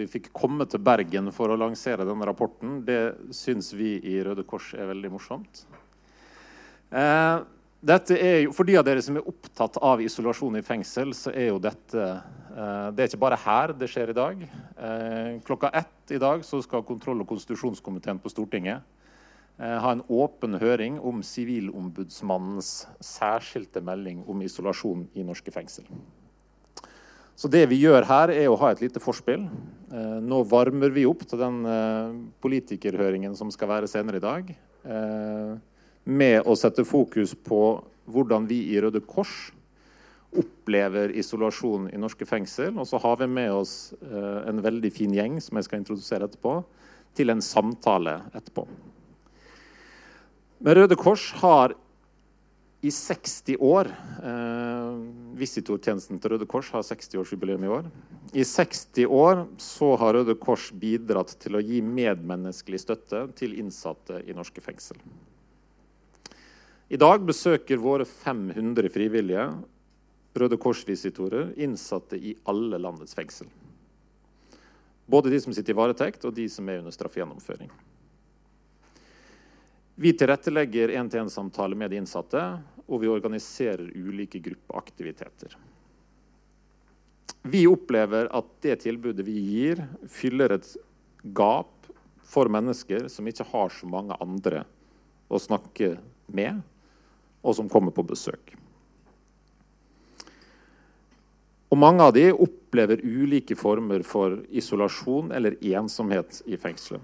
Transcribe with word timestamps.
vi 0.00 0.08
fikk 0.10 0.32
komme 0.36 0.66
til 0.70 0.82
Bergen 0.84 1.30
for 1.34 1.52
å 1.52 1.58
lansere 1.60 2.06
denne 2.08 2.26
rapporten, 2.28 2.80
det 2.86 3.00
syns 3.36 3.72
vi 3.76 3.98
i 4.00 4.18
Røde 4.24 4.44
Kors 4.48 4.72
er 4.74 4.90
veldig 4.90 5.12
morsomt. 5.14 5.64
Eh, 6.90 7.38
dette 7.80 8.16
er 8.20 8.42
jo, 8.44 8.52
for 8.52 8.68
de 8.68 8.74
av 8.76 8.84
dere 8.84 9.00
som 9.00 9.16
er 9.16 9.28
opptatt 9.28 9.78
av 9.80 10.02
isolasjon 10.04 10.58
i 10.58 10.64
fengsel, 10.64 11.14
så 11.16 11.32
er 11.32 11.48
jo 11.48 11.60
dette 11.62 11.96
eh, 12.04 12.88
Det 12.92 13.04
er 13.04 13.08
ikke 13.08 13.22
bare 13.22 13.38
her 13.40 13.72
det 13.72 13.88
skjer 13.88 14.12
i 14.12 14.16
dag. 14.18 14.42
Eh, 14.44 15.30
klokka 15.46 15.70
ett 15.80 16.12
i 16.12 16.20
dag 16.20 16.44
så 16.44 16.60
skal 16.60 16.84
kontroll- 16.84 17.24
og 17.24 17.30
konstitusjonskomiteen 17.30 18.20
på 18.20 18.32
Stortinget 18.32 18.84
eh, 19.56 19.78
ha 19.80 19.94
en 19.94 20.04
åpen 20.12 20.60
høring 20.60 20.98
om 21.00 21.24
Sivilombudsmannens 21.24 22.84
særskilte 23.00 23.80
melding 23.80 24.26
om 24.28 24.44
isolasjon 24.44 25.06
i 25.16 25.24
norske 25.24 25.54
fengsel. 25.54 25.88
Så 27.40 27.48
det 27.48 27.62
vi 27.70 27.78
gjør 27.80 28.04
her, 28.04 28.28
er 28.36 28.50
å 28.52 28.58
ha 28.60 28.68
et 28.68 28.82
lite 28.84 29.00
forspill. 29.00 29.46
Eh, 29.90 30.16
nå 30.20 30.42
varmer 30.50 30.92
vi 30.92 31.06
opp 31.08 31.22
til 31.24 31.40
den 31.40 31.62
eh, 31.64 32.10
politikerhøringen 32.44 33.32
som 33.38 33.48
skal 33.54 33.70
være 33.70 33.88
senere 33.88 34.20
i 34.20 34.24
dag, 34.24 34.50
eh, 34.84 35.54
med 36.04 36.44
å 36.44 36.56
sette 36.58 36.84
fokus 36.84 37.32
på 37.32 37.62
hvordan 38.10 38.44
vi 38.50 38.58
i 38.74 38.76
Røde 38.84 39.00
Kors 39.08 39.54
opplever 40.36 41.14
isolasjon 41.16 41.88
i 41.88 42.00
norske 42.02 42.28
fengsel. 42.28 42.76
Og 42.76 42.84
så 42.90 43.00
har 43.00 43.16
vi 43.22 43.30
med 43.30 43.54
oss 43.54 43.72
en 44.10 44.60
veldig 44.62 44.90
fin 44.94 45.14
gjeng 45.14 45.40
som 45.42 45.58
jeg 45.58 45.66
skal 45.66 45.80
introdusere 45.80 46.28
etterpå, 46.28 46.60
til 47.18 47.32
en 47.32 47.42
samtale 47.42 48.18
etterpå. 48.36 48.66
Men 50.60 50.78
Røde 50.78 50.98
Kors 50.98 51.30
har 51.40 51.74
i 52.84 52.92
60 52.94 53.58
år 53.58 53.90
Visitortjenesten 55.40 56.20
til 56.20 56.34
Røde 56.34 56.46
Kors 56.48 56.68
har 56.74 56.84
60-årsjubileum 56.84 57.64
i 57.64 57.72
år. 57.72 57.88
I 58.36 58.44
60 58.44 59.06
år 59.08 59.46
så 59.62 59.94
har 60.00 60.14
Røde 60.18 60.36
Kors 60.38 60.68
bidratt 60.76 61.32
til 61.40 61.56
å 61.56 61.64
gi 61.64 61.80
medmenneskelig 61.84 62.82
støtte 62.84 63.24
til 63.38 63.56
innsatte 63.62 64.20
i 64.28 64.36
norske 64.36 64.62
fengsel. 64.64 65.00
I 66.90 66.98
dag 66.98 67.22
besøker 67.22 67.80
våre 67.80 68.04
500 68.04 68.90
frivillige 68.90 69.48
Røde 70.34 70.58
Kors-visitorer 70.60 71.54
innsatte 71.58 72.18
i 72.18 72.36
alle 72.50 72.78
landets 72.78 73.14
fengsel. 73.14 73.48
Både 75.10 75.30
de 75.30 75.40
som 75.42 75.54
sitter 75.54 75.74
i 75.74 75.78
varetekt, 75.78 76.24
og 76.26 76.34
de 76.36 76.46
som 76.50 76.68
er 76.70 76.82
under 76.82 76.94
straffegjennomføring. 76.94 77.70
Vi 80.00 80.12
tilrettelegger 80.16 80.94
én-til-én-samtale 80.96 81.76
med 81.76 81.90
de 81.90 81.98
innsatte, 82.00 82.44
og 82.90 83.04
vi 83.04 83.10
organiserer 83.10 83.92
ulike 83.94 84.42
gruppeaktiviteter. 84.42 85.54
Vi 87.42 87.64
opplever 87.70 88.28
at 88.36 88.48
det 88.60 88.80
tilbudet 88.82 89.24
vi 89.24 89.38
gir, 89.38 89.84
fyller 90.10 90.58
et 90.58 90.66
gap 91.36 91.88
for 92.30 92.50
mennesker 92.52 93.06
som 93.08 93.28
ikke 93.30 93.46
har 93.52 93.70
så 93.72 93.88
mange 93.88 94.18
andre 94.20 94.64
å 95.30 95.38
snakke 95.40 95.94
med, 96.34 96.60
og 97.40 97.56
som 97.56 97.70
kommer 97.70 97.94
på 97.94 98.04
besøk. 98.04 98.52
Og 101.70 101.78
mange 101.78 102.02
av 102.02 102.12
de 102.16 102.26
opplever 102.34 103.00
ulike 103.06 103.54
former 103.56 104.02
for 104.06 104.40
isolasjon 104.50 105.30
eller 105.32 105.56
ensomhet 105.62 106.42
i 106.50 106.58
fengselet. 106.58 107.02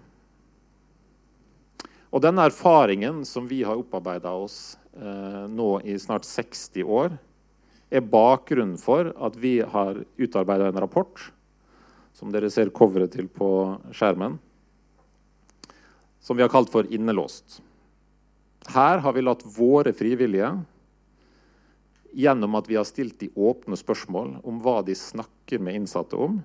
Og 2.10 2.22
denne 2.22 2.46
erfaringen 2.48 3.22
som 3.28 3.46
vi 3.46 3.60
har 3.66 3.78
opparbeida 3.78 4.32
oss 4.34 4.76
nå 4.96 5.70
i 5.84 5.98
snart 6.00 6.24
60 6.24 6.84
år, 6.84 7.16
er 7.90 8.02
bakgrunnen 8.02 8.78
for 8.80 9.12
at 9.14 9.36
vi 9.38 9.60
har 9.60 10.00
utarbeida 10.18 10.70
en 10.70 10.80
rapport, 10.80 11.20
som 12.16 12.32
dere 12.32 12.50
ser 12.50 12.72
coveret 12.74 13.12
til 13.12 13.28
på 13.28 13.48
skjermen, 13.94 14.38
som 16.20 16.36
vi 16.36 16.42
har 16.42 16.50
kalt 16.50 16.70
for 16.72 16.82
'Innelåst'. 16.82 17.60
Her 18.72 18.98
har 18.98 19.12
vi 19.12 19.22
latt 19.22 19.44
våre 19.44 19.92
frivillige, 19.92 20.64
gjennom 22.16 22.54
at 22.56 22.68
vi 22.68 22.76
har 22.76 22.84
stilt 22.84 23.18
de 23.20 23.28
åpne 23.36 23.76
spørsmål 23.76 24.40
om 24.42 24.60
hva 24.64 24.80
de 24.84 24.94
snakker 24.94 25.60
med 25.60 25.74
innsatte 25.74 26.16
om, 26.16 26.42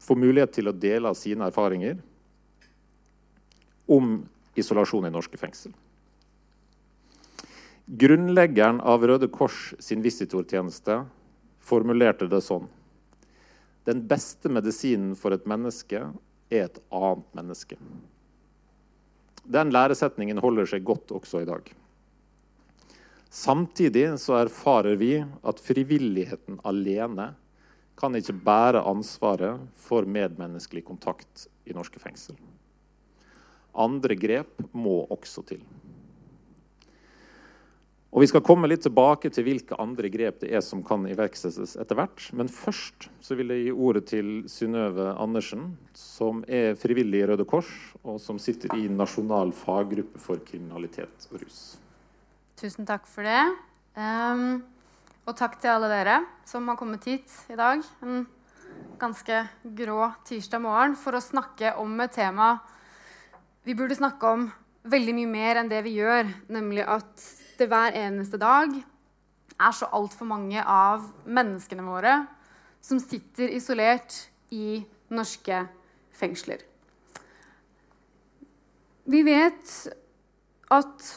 få 0.00 0.16
mulighet 0.18 0.52
til 0.52 0.68
å 0.68 0.76
dele 0.76 1.08
av 1.08 1.14
sine 1.14 1.46
erfaringer 1.46 2.02
om 3.88 4.28
isolasjon 4.58 5.06
i 5.06 5.12
norske 5.14 5.38
fengsel. 5.40 5.72
Grunnleggeren 7.86 8.80
av 8.80 9.02
Røde 9.04 9.28
Kors 9.28 9.74
sin 9.78 10.00
visitortjeneste 10.00 11.02
formulerte 11.60 12.24
det 12.32 12.40
sånn. 12.40 12.64
Den 13.84 14.06
beste 14.08 14.48
medisinen 14.48 15.12
for 15.20 15.36
et 15.36 15.44
menneske 15.44 16.00
er 16.48 16.64
et 16.64 16.80
annet 16.88 17.26
menneske. 17.36 17.76
Den 19.44 19.74
læresetningen 19.76 20.40
holder 20.40 20.70
seg 20.72 20.88
godt 20.88 21.12
også 21.12 21.44
i 21.44 21.50
dag. 21.50 21.68
Samtidig 23.28 24.06
så 24.22 24.38
erfarer 24.40 24.96
vi 24.96 25.18
at 25.20 25.60
frivilligheten 25.60 26.62
alene 26.64 27.34
kan 28.00 28.16
ikke 28.16 28.40
bære 28.48 28.80
ansvaret 28.88 29.60
for 29.76 30.08
medmenneskelig 30.08 30.86
kontakt 30.88 31.50
i 31.68 31.76
norske 31.76 32.00
fengsel. 32.00 32.40
Andre 33.76 34.16
grep 34.16 34.70
må 34.72 35.02
også 35.12 35.44
til. 35.52 35.60
Og 38.14 38.22
Vi 38.22 38.28
skal 38.30 38.44
komme 38.46 38.68
litt 38.70 38.84
tilbake 38.86 39.26
til 39.34 39.42
hvilke 39.42 39.74
andre 39.82 40.06
grep 40.06 40.36
det 40.44 40.52
er 40.54 40.60
som 40.62 40.84
kan 40.86 41.02
iverksettes 41.10 41.72
etter 41.82 41.98
hvert. 41.98 42.28
Men 42.38 42.46
først 42.46 43.08
så 43.18 43.34
vil 43.34 43.50
jeg 43.50 43.64
gi 43.64 43.72
ordet 43.74 44.04
til 44.12 44.28
Synnøve 44.46 45.08
Andersen, 45.18 45.72
som 45.98 46.44
er 46.46 46.78
frivillig 46.78 47.24
i 47.24 47.26
Røde 47.26 47.42
Kors, 47.50 47.72
og 48.06 48.20
som 48.22 48.38
sitter 48.38 48.76
i 48.78 48.86
Nasjonal 48.86 49.50
faggruppe 49.58 50.22
for 50.22 50.38
kriminalitet 50.46 51.26
og 51.32 51.42
rus. 51.42 51.58
Tusen 52.54 52.86
takk 52.86 53.10
for 53.10 53.26
det. 53.26 53.42
Um, 53.98 54.62
og 55.26 55.34
takk 55.34 55.58
til 55.58 55.74
alle 55.74 55.90
dere 55.90 56.22
som 56.46 56.70
har 56.70 56.78
kommet 56.78 57.10
hit 57.10 57.34
i 57.50 57.58
dag 57.58 57.82
en 58.04 58.26
ganske 59.02 59.42
grå 59.74 60.12
tirsdag 60.28 60.62
morgen 60.62 60.94
for 60.98 61.18
å 61.18 61.22
snakke 61.22 61.74
om 61.82 61.98
et 62.04 62.14
tema 62.14 62.60
vi 63.66 63.74
burde 63.74 63.98
snakke 63.98 64.36
om 64.36 64.52
veldig 64.86 65.14
mye 65.16 65.30
mer 65.30 65.58
enn 65.58 65.70
det 65.70 65.80
vi 65.86 65.96
gjør, 65.96 66.28
nemlig 66.52 66.84
at 66.86 67.22
det 67.58 67.68
hver 67.70 67.96
eneste 67.98 68.38
dag 68.40 68.72
er 69.54 69.74
så 69.76 69.88
altfor 69.94 70.26
mange 70.28 70.60
av 70.60 71.06
menneskene 71.24 71.84
våre 71.86 72.14
som 72.84 73.00
sitter 73.00 73.52
isolert 73.54 74.16
i 74.52 74.82
norske 75.14 75.62
fengsler. 76.14 76.62
Vi 79.04 79.20
vet 79.26 79.72
at 80.72 81.08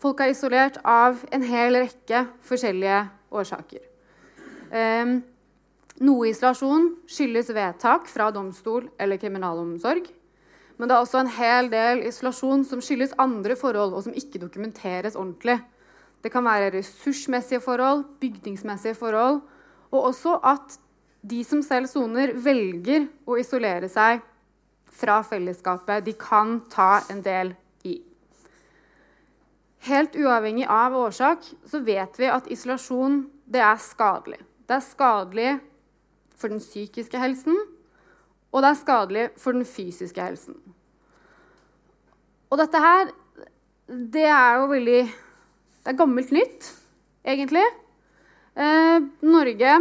folk 0.00 0.20
er 0.24 0.32
isolert 0.32 0.78
av 0.84 1.22
en 1.32 1.44
hel 1.44 1.76
rekke 1.76 2.24
forskjellige 2.46 3.00
årsaker. 3.36 3.82
Um, 4.72 5.18
noe 6.04 6.30
isolasjon 6.30 6.90
skyldes 7.08 7.52
vedtak 7.56 8.08
fra 8.12 8.28
domstol 8.34 8.88
eller 9.00 9.20
kriminalomsorg. 9.20 10.08
Men 10.76 10.88
det 10.88 10.96
er 10.96 11.04
også 11.04 11.22
en 11.22 11.32
hel 11.38 11.70
del 11.72 12.02
isolasjon 12.08 12.64
som 12.68 12.82
skyldes 12.84 13.14
andre 13.20 13.56
forhold, 13.56 13.94
og 13.96 14.04
som 14.04 14.16
ikke 14.16 14.42
dokumenteres 14.42 15.16
ordentlig. 15.16 15.56
Det 16.22 16.32
kan 16.32 16.44
være 16.44 16.72
ressursmessige 16.74 17.60
forhold, 17.60 18.04
bygningsmessige 18.20 18.94
forhold, 18.94 19.40
og 19.90 20.02
også 20.02 20.38
at 20.44 20.78
de 21.30 21.44
som 21.44 21.62
selv 21.62 21.88
soner, 21.90 22.34
velger 22.38 23.08
å 23.26 23.38
isolere 23.40 23.88
seg 23.90 24.22
fra 24.96 25.20
fellesskapet 25.26 26.04
de 26.06 26.14
kan 26.18 26.60
ta 26.72 27.00
en 27.12 27.22
del 27.24 27.52
i. 27.86 27.98
Helt 29.86 30.16
uavhengig 30.18 30.66
av 30.70 30.96
årsak 30.98 31.46
så 31.68 31.82
vet 31.86 32.18
vi 32.18 32.30
at 32.30 32.48
isolasjon 32.50 33.24
det 33.46 33.62
er 33.62 33.78
skadelig. 33.82 34.40
Det 34.66 34.78
er 34.78 34.86
skadelig 34.86 35.50
for 36.36 36.52
den 36.52 36.62
psykiske 36.62 37.18
helsen, 37.20 37.58
og 38.52 38.62
det 38.62 38.70
er 38.70 38.80
skadelig 38.80 39.28
for 39.40 39.56
den 39.56 39.66
fysiske 39.68 40.22
helsen. 40.22 40.56
Og 42.50 42.58
dette 42.60 42.80
her, 42.80 43.10
det 43.86 44.26
er 44.30 44.60
jo 44.60 44.68
veldig 44.70 45.00
Det 45.86 45.92
er 45.92 46.00
gammelt 46.00 46.32
nytt, 46.34 46.64
egentlig. 47.22 47.62
Eh, 48.58 49.04
Norge 49.22 49.74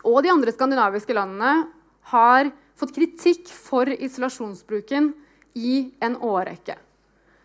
og 0.00 0.22
de 0.24 0.30
andre 0.32 0.54
skandinaviske 0.54 1.12
landene 1.12 1.66
har 2.08 2.48
fått 2.80 2.94
kritikk 2.96 3.50
for 3.52 3.90
isolasjonsbruken 3.92 5.10
i 5.60 5.90
en 6.00 6.16
årrekke. 6.24 6.78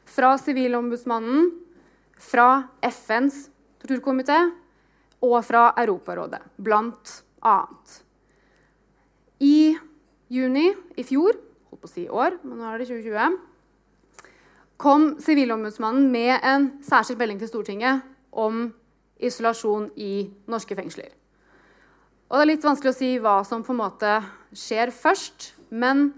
Fra 0.08 0.30
Sivilombudsmannen, 0.40 1.50
fra 2.16 2.70
FNs 2.80 3.50
torturkomité 3.84 4.38
og 5.20 5.36
fra 5.44 5.66
Europarådet, 5.84 6.40
blant 6.56 7.12
annet. 7.44 7.98
I 9.44 9.76
juni 10.32 10.70
i 10.96 11.04
fjor, 11.04 11.36
holdt 11.68 11.84
på 11.84 11.92
å 11.92 11.92
si 11.92 12.08
i 12.08 12.14
år, 12.24 12.40
men 12.40 12.56
nå 12.56 12.72
er 12.72 12.80
det 12.80 12.88
2020, 12.94 13.36
kom 14.82 15.16
Sivilombudsmannen 15.24 16.10
med 16.12 16.40
en 16.44 16.72
særskilt 16.84 17.20
melding 17.20 17.40
til 17.42 17.52
Stortinget 17.52 18.04
om 18.36 18.68
isolasjon 19.24 19.90
i 19.96 20.28
norske 20.52 20.76
fengsler. 20.76 21.14
Og 22.30 22.38
det 22.38 22.44
er 22.44 22.50
litt 22.50 22.66
vanskelig 22.66 22.92
å 22.92 22.98
si 22.98 23.12
hva 23.22 23.38
som 23.48 23.64
på 23.64 23.74
en 23.76 23.82
måte 23.84 24.12
skjer 24.56 24.92
først. 24.94 25.54
Men 25.70 26.10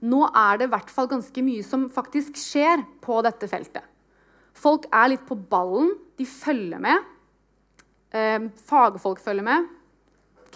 nå 0.00 0.24
er 0.26 0.58
det 0.58 0.68
i 0.68 0.72
hvert 0.72 0.92
fall 0.92 1.10
ganske 1.10 1.44
mye 1.44 1.64
som 1.66 1.88
faktisk 1.92 2.38
skjer 2.40 2.84
på 3.04 3.20
dette 3.26 3.48
feltet. 3.50 3.84
Folk 4.56 4.88
er 4.92 5.12
litt 5.12 5.26
på 5.28 5.36
ballen. 5.38 5.92
De 6.18 6.26
følger 6.26 6.80
med. 6.82 7.04
Eh, 8.10 8.48
fagfolk 8.66 9.20
følger 9.22 9.46
med. 9.46 9.68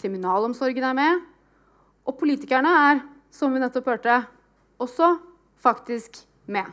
Kriminalomsorgen 0.01 0.89
er 0.91 0.97
med. 0.99 1.27
Og 2.05 2.19
politikerne 2.21 2.73
er, 2.91 3.05
som 3.33 3.53
vi 3.55 3.63
nettopp 3.63 3.93
hørte, 3.93 4.23
også 4.83 5.15
faktisk 5.63 6.25
med. 6.51 6.73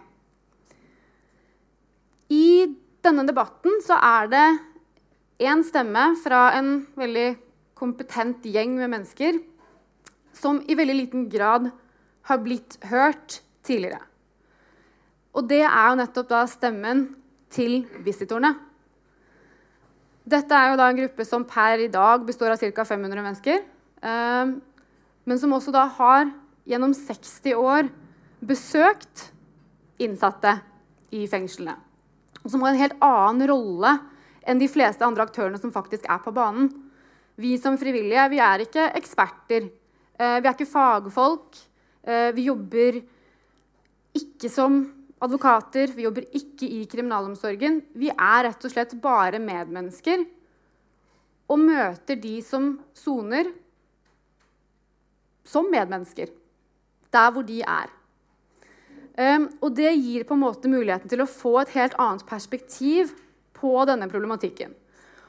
I 2.32 2.70
denne 3.04 3.26
debatten 3.28 3.82
så 3.84 3.98
er 4.00 4.30
det 4.32 4.48
én 5.42 5.64
stemme 5.68 6.12
fra 6.22 6.52
en 6.56 6.86
veldig 6.96 7.34
kompetent 7.76 8.46
gjeng 8.46 8.78
med 8.78 8.92
mennesker 8.94 9.40
som 10.38 10.62
i 10.70 10.78
veldig 10.78 10.96
liten 10.96 11.26
grad 11.32 11.72
har 12.30 12.40
blitt 12.44 12.78
hørt 12.88 13.42
tidligere. 13.66 14.00
Og 15.36 15.48
det 15.50 15.64
er 15.66 15.90
jo 15.90 16.00
nettopp 16.00 16.30
da 16.30 16.46
stemmen 16.50 17.06
til 17.52 17.82
visitorene. 18.06 18.54
Dette 20.32 20.56
er 20.56 20.72
jo 20.72 20.80
da 20.80 20.88
en 20.92 21.00
gruppe 21.02 21.26
som 21.28 21.44
per 21.48 21.82
i 21.82 21.92
dag 21.92 22.24
består 22.28 22.54
av 22.54 22.62
ca. 22.62 22.86
500 22.86 23.26
mennesker. 23.26 23.64
Eh, 24.02 24.54
men 25.26 25.40
som 25.42 25.54
også 25.58 25.74
da 25.74 25.88
har 25.98 26.30
gjennom 26.70 26.94
60 26.96 27.58
år 27.58 27.90
besøkt 28.40 29.32
innsatte 30.02 30.60
i 31.12 31.26
fengslene. 31.30 31.91
Og 32.42 32.54
som 32.54 32.64
har 32.64 32.74
en 32.74 32.82
helt 32.82 33.04
annen 33.04 33.48
rolle 33.52 33.98
enn 34.42 34.62
de 34.62 34.70
fleste 34.72 35.06
andre 35.06 35.28
aktørene 35.28 35.60
som 35.62 35.74
faktisk 35.74 36.08
er 36.10 36.22
på 36.24 36.34
banen. 36.34 36.72
Vi 37.38 37.56
som 37.62 37.78
frivillige 37.80 38.30
vi 38.34 38.42
er 38.44 38.66
ikke 38.66 38.90
eksperter. 38.98 39.70
Eh, 40.18 40.38
vi 40.42 40.48
er 40.48 40.56
ikke 40.56 40.70
fagfolk. 40.70 41.62
Eh, 42.04 42.32
vi 42.36 42.48
jobber 42.50 43.00
ikke 44.18 44.50
som 44.52 44.82
advokater. 45.22 45.94
Vi 45.96 46.06
jobber 46.08 46.28
ikke 46.34 46.68
i 46.68 46.84
kriminalomsorgen. 46.90 47.82
Vi 47.94 48.10
er 48.12 48.46
rett 48.50 48.66
og 48.66 48.74
slett 48.74 48.98
bare 49.02 49.42
medmennesker 49.42 50.26
og 51.52 51.60
møter 51.60 52.16
de 52.16 52.38
som 52.46 52.78
soner, 52.96 53.50
som 55.44 55.68
medmennesker. 55.68 56.30
Der 57.12 57.34
hvor 57.36 57.44
de 57.44 57.60
er. 57.60 57.90
Um, 59.22 59.50
og 59.62 59.76
det 59.78 59.92
gir 60.00 60.24
på 60.26 60.34
en 60.38 60.42
måte 60.42 60.72
muligheten 60.72 61.12
til 61.12 61.22
å 61.22 61.30
få 61.30 61.60
et 61.62 61.74
helt 61.76 61.98
annet 62.02 62.24
perspektiv 62.26 63.12
på 63.58 63.74
denne 63.86 64.08
problematikken. 64.10 64.74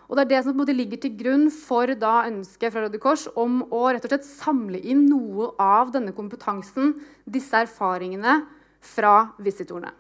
Og 0.08 0.16
Det 0.16 0.22
er 0.24 0.30
det 0.30 0.38
som 0.44 0.52
på 0.52 0.58
en 0.58 0.60
måte 0.60 0.76
ligger 0.76 1.00
til 1.00 1.14
grunn 1.16 1.46
for 1.52 1.88
da 1.96 2.26
ønsket 2.28 2.72
fra 2.72 2.84
Røde 2.84 3.00
Kors 3.00 3.24
om 3.38 3.62
å 3.72 3.86
rett 3.88 4.04
og 4.04 4.12
slett 4.12 4.28
samle 4.28 4.80
inn 4.80 5.06
noe 5.08 5.54
av 5.60 5.92
denne 5.94 6.12
kompetansen, 6.12 6.92
disse 7.24 7.62
erfaringene, 7.64 8.42
fra 8.82 9.30
visitorene. 9.38 9.92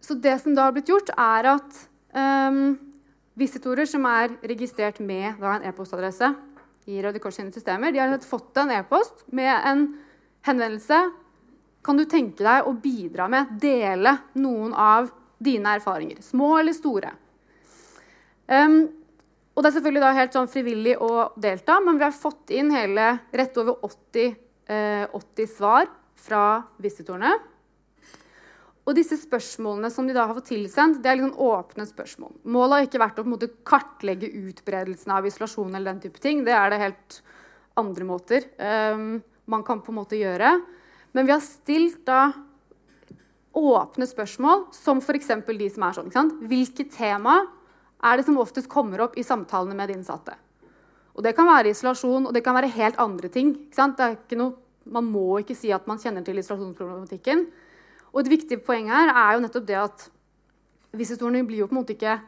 Så 0.00 0.16
det 0.16 0.38
som 0.40 0.54
da 0.56 0.64
har 0.64 0.74
blitt 0.74 0.88
gjort, 0.88 1.10
er 1.12 1.50
at 1.52 1.80
um, 2.16 2.78
visitorer 3.38 3.86
som 3.86 4.06
er 4.08 4.32
registrert 4.48 4.98
med 5.04 5.36
da, 5.38 5.58
en 5.58 5.68
e-postadresse 5.68 6.32
i 6.88 7.02
Røde 7.04 7.20
Kors 7.22 7.36
sine 7.36 7.52
systemer, 7.52 7.92
de 7.92 8.00
har 8.00 8.16
fått 8.24 8.58
en 8.58 8.72
e-post 8.78 9.26
med 9.30 9.52
en 9.54 9.84
henvendelse 10.48 11.02
kan 11.88 11.96
du 11.96 12.04
tenke 12.04 12.44
deg 12.44 12.66
å 12.68 12.74
bidra 12.76 13.30
med, 13.32 13.54
dele 13.62 14.12
noen 14.36 14.74
av 14.76 15.08
dine 15.40 15.72
erfaringer. 15.78 16.20
Små 16.20 16.58
eller 16.58 16.76
store. 16.76 17.14
Um, 18.44 18.82
og 19.56 19.64
det 19.64 19.70
er 19.70 19.76
selvfølgelig 19.78 20.02
da 20.04 20.10
helt 20.18 20.36
sånn 20.36 20.50
frivillig 20.52 20.98
å 21.00 21.12
delta, 21.40 21.78
men 21.80 21.96
vi 21.96 22.04
har 22.04 22.12
fått 22.14 22.52
inn 22.54 22.68
hele 22.76 23.08
rett 23.34 23.56
over 23.58 23.80
80, 23.88 24.36
eh, 24.68 25.16
80 25.16 25.48
svar 25.50 25.88
fra 26.14 26.42
visitorene. 26.78 27.32
Og 28.84 28.94
disse 28.96 29.18
spørsmålene 29.20 29.90
som 29.92 30.06
de 30.06 30.14
da 30.16 30.28
har 30.28 30.36
fått 30.36 30.52
tilsendt, 30.52 31.02
det 31.02 31.10
er 31.10 31.18
liksom 31.18 31.40
åpne 31.42 31.88
spørsmål. 31.88 32.36
Målet 32.48 32.76
har 32.76 32.86
ikke 32.86 33.02
vært 33.02 33.18
å 33.20 33.26
måte, 33.28 33.50
kartlegge 33.66 34.30
utbredelsen 34.44 35.16
av 35.16 35.26
isolasjon. 35.26 35.74
eller 35.74 35.92
den 35.92 36.00
type 36.06 36.20
ting. 36.20 36.44
Det 36.44 36.54
er 36.54 36.70
det 36.70 36.84
helt 36.84 37.20
andre 37.76 38.04
måter 38.04 38.44
um, 38.94 39.22
man 39.46 39.64
kan 39.64 39.82
på 39.82 39.92
en 39.92 40.00
måte 40.00 40.16
gjøre. 40.16 40.54
Men 41.12 41.26
vi 41.26 41.32
har 41.32 41.44
stilt 41.44 42.04
da 42.06 42.32
åpne 43.58 44.06
spørsmål, 44.06 44.68
som 44.76 45.00
f.eks. 45.02 45.30
de 45.46 45.70
som 45.72 45.86
er 45.86 45.96
sånn. 45.96 46.34
Hvilke 46.48 46.86
tema 46.92 47.40
er 48.04 48.18
det 48.18 48.26
som 48.28 48.38
oftest 48.38 48.70
kommer 48.70 49.02
opp 49.06 49.16
i 49.18 49.26
samtalene 49.26 49.76
med 49.76 49.90
de 49.90 49.98
innsatte? 49.98 50.36
Og 51.18 51.24
Det 51.24 51.34
kan 51.34 51.48
være 51.48 51.72
isolasjon, 51.72 52.28
og 52.28 52.34
det 52.34 52.44
kan 52.46 52.54
være 52.54 52.70
helt 52.70 52.98
andre 53.02 53.28
ting. 53.28 53.56
Noe, 54.38 54.52
man 54.86 55.08
må 55.10 55.40
ikke 55.40 55.56
si 55.58 55.72
at 55.74 55.88
man 55.90 55.98
kjenner 55.98 56.22
til 56.22 56.38
isolasjonsproblematikken. 56.38 57.48
Og 58.14 58.20
Et 58.22 58.30
viktig 58.30 58.62
poeng 58.64 58.86
her 58.88 59.10
er 59.10 59.34
jo 59.34 59.42
nettopp 59.42 59.66
det 59.66 59.80
at 59.80 60.10
visitorene 60.94 61.42
blir 61.44 61.64
jo 61.64 61.66
på 61.66 61.74
en 61.74 61.80
måte 61.80 61.96
ikke 61.96 62.20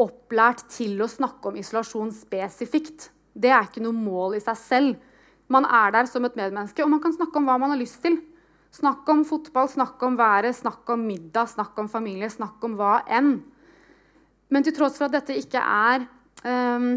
opplært 0.00 0.62
til 0.72 1.02
å 1.02 1.10
snakke 1.10 1.50
om 1.50 1.58
isolasjon 1.58 2.12
spesifikt. 2.14 3.10
Det 3.34 3.50
er 3.50 3.66
ikke 3.66 3.82
noe 3.82 3.96
mål 3.96 4.38
i 4.38 4.44
seg 4.44 4.56
selv. 4.60 4.96
Man 5.52 5.66
er 5.68 5.92
der 5.94 6.08
som 6.08 6.24
et 6.24 6.36
medmenneske, 6.38 6.84
og 6.84 6.92
man 6.92 7.02
kan 7.02 7.14
snakke 7.14 7.36
om 7.38 7.48
hva 7.48 7.58
man 7.60 7.74
har 7.74 7.80
lyst 7.80 8.00
til. 8.04 8.18
Snakke 8.72 9.12
om 9.12 9.24
fotball, 9.28 9.68
snakke 9.68 10.08
om 10.08 10.16
været, 10.16 10.56
snakke 10.56 10.94
om 10.94 11.04
middag, 11.04 11.50
snakke 11.52 11.82
om 11.82 11.90
familie, 11.92 12.30
snakke 12.32 12.68
om 12.68 12.76
hva 12.78 13.02
enn. 13.04 13.34
Men 14.52 14.64
til 14.64 14.76
tross 14.76 14.96
for 15.00 15.10
at 15.10 15.16
dette 15.18 15.36
ikke 15.36 15.60
er 15.60 16.06
um, 16.44 16.94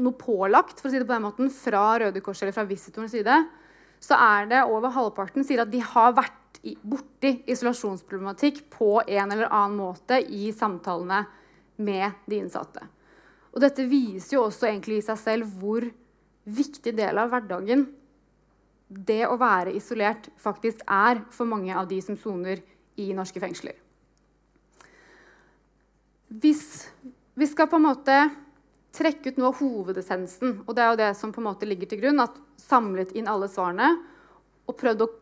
noe 0.00 0.16
pålagt 0.16 0.80
for 0.80 0.88
å 0.88 0.92
si 0.92 1.00
det 1.00 1.08
på 1.08 1.14
den 1.14 1.26
måten, 1.26 1.52
fra 1.52 1.84
Røde 2.00 2.22
Kors 2.24 2.40
eller 2.42 2.56
fra 2.56 2.66
visitorens 2.68 3.12
side, 3.16 3.36
så 4.00 4.16
er 4.16 4.48
det 4.50 4.64
over 4.70 4.94
halvparten 4.94 5.44
sier 5.46 5.64
at 5.64 5.72
de 5.72 5.80
har 5.82 6.14
vært 6.16 6.60
borti 6.82 7.34
isolasjonsproblematikk 7.50 8.64
på 8.72 8.98
en 9.04 9.32
eller 9.34 9.50
annen 9.50 9.78
måte 9.78 10.18
i 10.22 10.50
samtalene 10.54 11.24
med 11.84 12.24
de 12.26 12.40
innsatte. 12.40 12.84
Og 13.54 13.62
dette 13.62 13.86
viser 13.88 14.36
jo 14.36 14.46
også 14.46 14.68
egentlig 14.68 15.00
i 15.00 15.06
seg 15.06 15.18
selv 15.20 15.58
hvor 15.60 15.84
viktig 16.48 16.94
del 16.96 17.20
av 17.20 17.32
hverdagen 17.32 17.86
det 18.88 19.20
å 19.28 19.36
være 19.36 19.74
isolert 19.76 20.30
faktisk 20.40 20.80
er 20.88 21.20
for 21.34 21.48
mange 21.48 21.74
av 21.76 21.88
de 21.90 22.00
som 22.04 22.16
soner 22.16 22.62
i 22.98 23.10
norske 23.16 23.40
fengsler. 23.42 23.76
Hvis 26.28 26.88
vi 27.38 27.46
skal 27.48 27.68
på 27.68 27.78
en 27.78 27.86
måte 27.86 28.16
trekke 28.96 29.30
ut 29.30 29.38
noe 29.38 29.52
av 29.52 29.60
hovedessensen, 29.60 30.62
og 30.64 30.74
det 30.74 30.84
er 30.84 30.90
jo 30.90 31.00
det 31.00 31.10
som 31.20 31.32
på 31.32 31.42
en 31.42 31.48
måte 31.50 31.68
ligger 31.68 31.90
til 31.90 32.00
grunn, 32.02 32.20
at 32.24 32.36
samlet 32.60 33.12
inn 33.16 33.28
alle 33.30 33.48
svarene 33.52 33.92
og 34.68 34.76
prøvd 34.76 35.04
å 35.04 35.12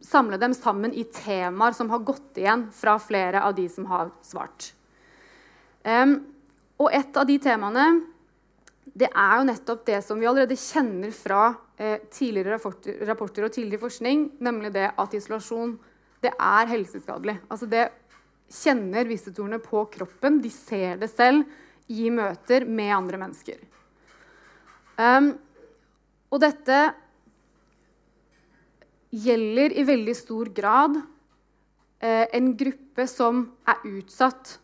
samle 0.00 0.38
dem 0.40 0.54
sammen 0.56 0.94
i 0.96 1.04
temaer 1.12 1.74
som 1.76 1.90
har 1.92 2.06
gått 2.06 2.38
igjen 2.40 2.68
fra 2.72 2.96
flere 3.02 3.42
av 3.44 3.54
de 3.58 3.66
som 3.68 3.86
har 3.90 4.14
svart. 4.24 4.72
Um, 5.84 6.16
og 6.80 6.88
et 6.96 7.16
av 7.16 7.28
de 7.28 7.36
temaene 7.42 7.86
det 9.00 9.08
er 9.08 9.38
jo 9.38 9.46
nettopp 9.48 9.86
det 9.88 10.00
som 10.04 10.20
vi 10.20 10.28
allerede 10.28 10.58
kjenner 10.58 11.12
fra 11.14 11.44
eh, 11.80 12.02
tidligere 12.12 12.58
rapporter, 13.08 13.46
og 13.46 13.54
tidligere 13.54 13.82
forskning, 13.86 14.26
nemlig 14.44 14.74
det 14.76 14.90
at 14.92 15.16
isolasjon 15.16 15.78
det 16.20 16.32
er 16.36 16.68
helseskadelig. 16.68 17.38
Altså 17.48 17.68
det 17.70 17.86
kjenner 18.50 19.08
visitorene 19.08 19.60
på 19.62 19.86
kroppen. 19.94 20.40
De 20.42 20.50
ser 20.52 20.98
det 21.00 21.08
selv 21.12 21.46
i 21.90 22.10
møter 22.12 22.66
med 22.68 22.92
andre 22.94 23.20
mennesker. 23.22 23.62
Um, 25.00 25.32
og 26.30 26.42
dette 26.42 26.80
gjelder 29.10 29.72
i 29.74 29.86
veldig 29.88 30.14
stor 30.14 30.50
grad 30.54 31.00
eh, 32.04 32.26
en 32.36 32.52
gruppe 32.58 33.06
som 33.10 33.46
er 33.66 33.80
utsatt 33.88 34.58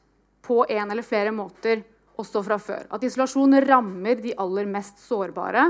på 0.47 0.61
en 0.69 0.93
eller 0.93 1.07
flere 1.07 1.33
måter 1.35 1.83
også 2.21 2.43
fra 2.45 2.59
før. 2.61 2.87
At 2.91 3.05
isolasjon 3.05 3.59
rammer 3.67 4.21
de 4.23 4.35
aller 4.39 4.69
mest 4.71 5.03
sårbare 5.05 5.67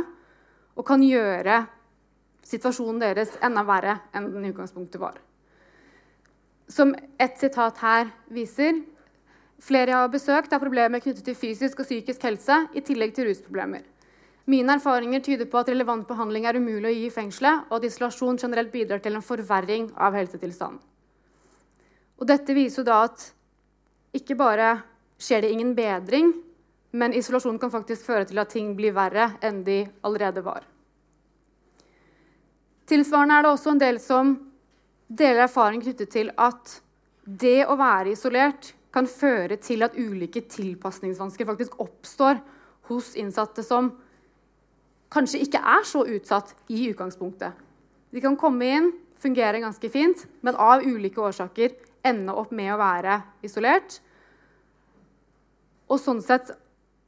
og 0.76 0.84
kan 0.86 1.02
gjøre 1.02 1.64
situasjonen 2.46 3.00
deres 3.02 3.34
enda 3.44 3.64
verre 3.66 3.98
enn 4.14 4.28
den 4.32 4.46
i 4.46 4.52
utgangspunktet 4.52 5.00
var. 5.02 5.18
Som 6.68 6.94
et 7.22 7.38
sitat 7.40 7.82
her 7.82 8.12
viser 8.32 8.84
Flere 9.56 9.88
jeg 9.88 9.96
har 9.96 10.10
besøkt, 10.12 10.52
har 10.52 10.60
problemer 10.60 11.00
knyttet 11.00 11.24
til 11.24 11.36
fysisk 11.38 11.78
og 11.80 11.86
psykisk 11.88 12.26
helse 12.26 12.58
i 12.76 12.82
tillegg 12.84 13.14
til 13.16 13.24
rusproblemer. 13.30 13.86
Mine 14.46 14.76
erfaringer 14.76 15.22
tyder 15.24 15.48
på 15.48 15.58
at 15.58 15.70
relevant 15.72 16.04
behandling 16.06 16.44
er 16.44 16.58
umulig 16.60 16.90
å 16.90 16.92
gi 16.92 17.06
i 17.08 17.14
fengselet, 17.14 17.64
og 17.70 17.78
at 17.78 17.86
isolasjon 17.88 18.36
generelt 18.36 18.68
bidrar 18.74 19.00
til 19.00 19.16
en 19.16 19.24
forverring 19.24 19.88
av 19.96 20.12
helsetilstanden. 20.14 20.82
Og 22.20 22.28
dette 22.28 22.52
viser 22.56 22.82
jo 22.82 22.86
da 22.86 23.00
at 23.08 23.24
ikke 24.16 24.36
bare 24.36 24.74
skjer 25.18 25.42
det 25.42 25.52
ingen 25.52 25.74
bedring, 25.76 26.32
men 26.96 27.14
isolasjon 27.16 27.58
kan 27.60 27.72
faktisk 27.72 28.06
føre 28.08 28.26
til 28.28 28.40
at 28.40 28.52
ting 28.52 28.72
blir 28.76 28.94
verre 28.96 29.32
enn 29.44 29.62
de 29.66 29.82
allerede 30.06 30.44
var. 30.44 30.64
Tilsvarende 32.86 33.36
er 33.36 33.44
det 33.44 33.52
også 33.52 33.72
en 33.74 33.82
del 33.82 34.00
som 34.00 34.34
deler 35.06 35.46
erfaring 35.46 35.82
knyttet 35.82 36.12
til 36.14 36.30
at 36.38 36.78
det 37.26 37.64
å 37.66 37.74
være 37.78 38.14
isolert 38.14 38.72
kan 38.94 39.08
føre 39.10 39.58
til 39.60 39.82
at 39.84 39.96
ulike 39.98 40.44
tilpasningsvansker 40.48 41.48
faktisk 41.48 41.80
oppstår 41.82 42.38
hos 42.88 43.14
innsatte 43.18 43.64
som 43.66 43.90
kanskje 45.12 45.42
ikke 45.44 45.60
er 45.60 45.84
så 45.86 46.04
utsatt 46.06 46.54
i 46.72 46.86
utgangspunktet. 46.90 47.52
De 48.14 48.22
kan 48.22 48.38
komme 48.38 48.70
inn, 48.70 48.92
fungere 49.20 49.60
ganske 49.62 49.90
fint, 49.90 50.22
men 50.40 50.56
av 50.56 50.84
ulike 50.86 51.20
årsaker 51.20 51.74
ende 52.06 52.34
opp 52.38 52.52
med 52.54 52.72
å 52.74 52.80
være 52.80 53.20
isolert. 53.46 53.98
Og 55.88 56.00
sånn 56.02 56.22
sett 56.24 56.50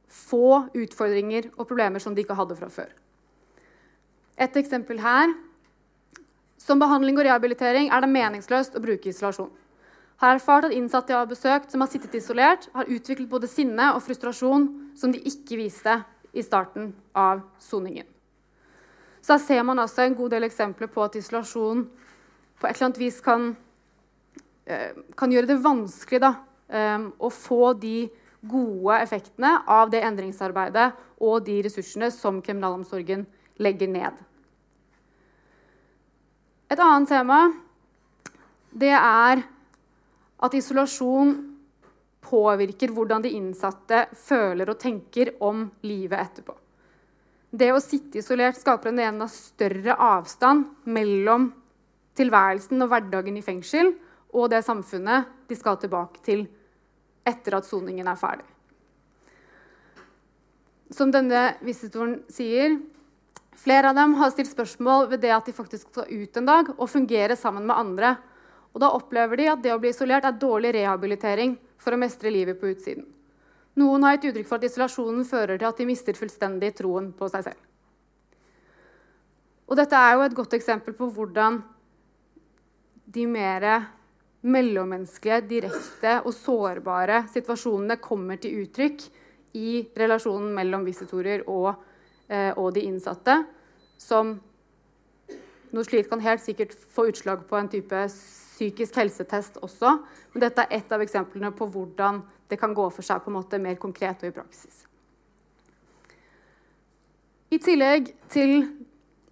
få 0.09 0.69
utfordringer 0.73 1.51
og 1.55 1.67
problemer 1.69 2.01
som 2.01 2.15
de 2.15 2.23
ikke 2.23 2.37
hadde 2.37 2.57
fra 2.57 2.69
før. 2.73 2.89
Et 4.39 4.59
eksempel 4.61 5.01
her. 5.03 5.33
Som 6.59 6.79
behandling 6.81 7.17
og 7.17 7.25
rehabilitering 7.25 7.89
er 7.91 8.03
det 8.03 8.11
meningsløst 8.11 8.75
å 8.75 8.83
bruke 8.83 9.09
isolasjon. 9.11 9.51
Har 10.19 10.35
erfart 10.35 10.67
at 10.67 10.75
innsatte 10.75 11.13
jeg 11.13 11.21
har 11.21 11.29
besøkt 11.29 11.71
som 11.71 11.83
har 11.83 11.91
sittet 11.91 12.17
isolert, 12.19 12.67
har 12.75 12.89
utviklet 12.91 13.29
både 13.31 13.47
sinne 13.47 13.93
og 13.95 14.03
frustrasjon 14.03 14.67
som 14.99 15.13
de 15.15 15.21
ikke 15.23 15.59
viste 15.61 15.95
i 16.35 16.43
starten 16.43 16.91
av 17.15 17.45
soningen. 17.63 18.07
Så 19.23 19.35
her 19.35 19.43
ser 19.43 19.63
man 19.63 19.79
altså 19.79 20.03
en 20.03 20.17
god 20.17 20.35
del 20.35 20.47
eksempler 20.47 20.91
på 20.91 21.03
at 21.05 21.15
isolasjon 21.19 21.85
på 22.59 22.67
et 22.67 22.75
eller 22.75 22.89
annet 22.89 22.99
vis 22.99 23.19
kan, 23.23 23.55
eh, 24.65 24.91
kan 25.15 25.31
gjøre 25.31 25.47
det 25.47 25.63
vanskelig 25.63 26.19
da, 26.19 26.33
eh, 26.69 26.99
å 27.19 27.29
få 27.31 27.79
de 27.79 28.09
gode 28.41 29.01
effektene 29.03 29.59
av 29.67 29.91
det 29.91 30.01
endringsarbeidet 30.05 30.91
og 31.19 31.43
de 31.47 31.59
ressursene 31.65 32.09
som 32.13 32.39
kriminalomsorgen 32.43 33.25
legger 33.59 33.91
ned. 33.91 34.15
Et 36.69 36.79
annet 36.79 37.09
tema 37.09 37.39
det 38.69 38.93
er 38.93 39.41
at 40.39 40.55
isolasjon 40.55 41.33
påvirker 42.29 42.93
hvordan 42.93 43.23
de 43.25 43.33
innsatte 43.35 44.05
føler 44.15 44.69
og 44.69 44.79
tenker 44.79 45.33
om 45.43 45.65
livet 45.83 46.19
etterpå. 46.21 46.53
Det 47.49 47.71
å 47.73 47.81
sitte 47.81 48.21
isolert 48.21 48.59
skaper 48.59 48.91
en 48.91 49.01
enda 49.01 49.27
større 49.31 49.95
avstand 49.97 50.67
mellom 50.85 51.49
tilværelsen 52.19 52.85
og 52.85 52.91
hverdagen 52.91 53.39
i 53.39 53.43
fengsel 53.45 53.95
og 54.29 54.51
det 54.53 54.61
samfunnet 54.67 55.49
de 55.49 55.57
skal 55.57 55.79
tilbake 55.81 56.21
til 56.25 56.45
etter 57.29 57.57
at 57.57 57.67
soningen 57.67 58.07
er 58.07 58.19
ferdig. 58.19 58.47
Som 60.89 61.11
denne 61.13 61.53
visitoren 61.61 62.23
sier, 62.33 62.79
flere 63.59 63.91
av 63.91 63.97
dem 63.97 64.15
har 64.17 64.33
stilt 64.33 64.49
spørsmål 64.49 65.11
ved 65.11 65.21
det 65.25 65.35
at 65.35 65.45
de 65.45 65.53
faktisk 65.53 65.91
skal 65.91 66.09
ut 66.09 66.41
en 66.41 66.49
dag 66.49 66.73
og 66.75 66.89
fungere 66.89 67.37
sammen 67.37 67.67
med 67.69 67.77
andre. 67.77 68.15
Og 68.73 68.81
da 68.81 68.89
opplever 68.97 69.37
de 69.37 69.47
at 69.51 69.61
det 69.61 69.73
å 69.73 69.79
bli 69.81 69.93
isolert 69.93 70.25
er 70.25 70.37
dårlig 70.41 70.73
rehabilitering 70.77 71.55
for 71.79 71.93
å 71.93 72.01
mestre 72.01 72.33
livet 72.33 72.59
på 72.59 72.71
utsiden. 72.73 73.05
Noen 73.79 74.03
har 74.03 74.17
gitt 74.17 74.31
uttrykk 74.31 74.49
for 74.49 74.59
at 74.59 74.67
isolasjonen 74.67 75.27
fører 75.29 75.59
til 75.59 75.69
at 75.69 75.77
de 75.77 75.87
mister 75.87 76.17
fullstendig 76.17 76.73
troen 76.81 77.11
på 77.15 77.29
seg 77.31 77.45
selv. 77.51 77.61
Og 79.69 79.77
dette 79.77 79.93
er 79.93 80.17
jo 80.17 80.25
et 80.25 80.35
godt 80.35 80.55
eksempel 80.57 80.95
på 80.97 81.11
hvordan 81.13 81.61
de 83.13 83.25
mer 83.29 83.65
mellommenneskelige, 84.41 85.41
direkte 85.49 86.19
og 86.23 86.33
sårbare 86.35 87.25
situasjonene 87.31 87.99
kommer 88.01 88.39
til 88.39 88.61
uttrykk 88.63 89.03
i 89.59 89.81
relasjonen 89.97 90.53
mellom 90.55 90.85
visitorer 90.87 91.43
og, 91.49 91.73
eh, 92.29 92.51
og 92.55 92.73
de 92.73 92.85
innsatte, 92.87 93.35
som 93.99 94.37
noe 95.69 95.85
slikt 95.85 96.09
kan 96.09 96.23
helt 96.23 96.41
sikkert 96.41 96.73
få 96.73 97.09
utslag 97.11 97.43
på 97.49 97.57
en 97.59 97.69
type 97.69 98.05
psykisk 98.09 98.95
helsetest 98.95 99.59
også. 99.61 99.97
Men 100.33 100.45
dette 100.45 100.65
er 100.65 100.79
ett 100.79 100.91
av 100.91 101.01
eksemplene 101.03 101.51
på 101.55 101.67
hvordan 101.69 102.23
det 102.49 102.59
kan 102.59 102.73
gå 102.73 102.87
for 102.93 103.05
seg 103.05 103.21
på 103.23 103.29
en 103.29 103.37
måte 103.37 103.59
mer 103.61 103.75
konkret 103.75 104.23
og 104.23 104.31
i 104.31 104.35
praksis. 104.35 104.85
I 107.49 107.57
tillegg 107.57 108.11
til 108.29 108.67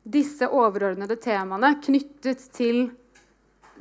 disse 0.07 0.47
overordnede 0.47 1.17
temaene 1.21 1.75
knyttet 1.83 2.47
til 2.55 2.87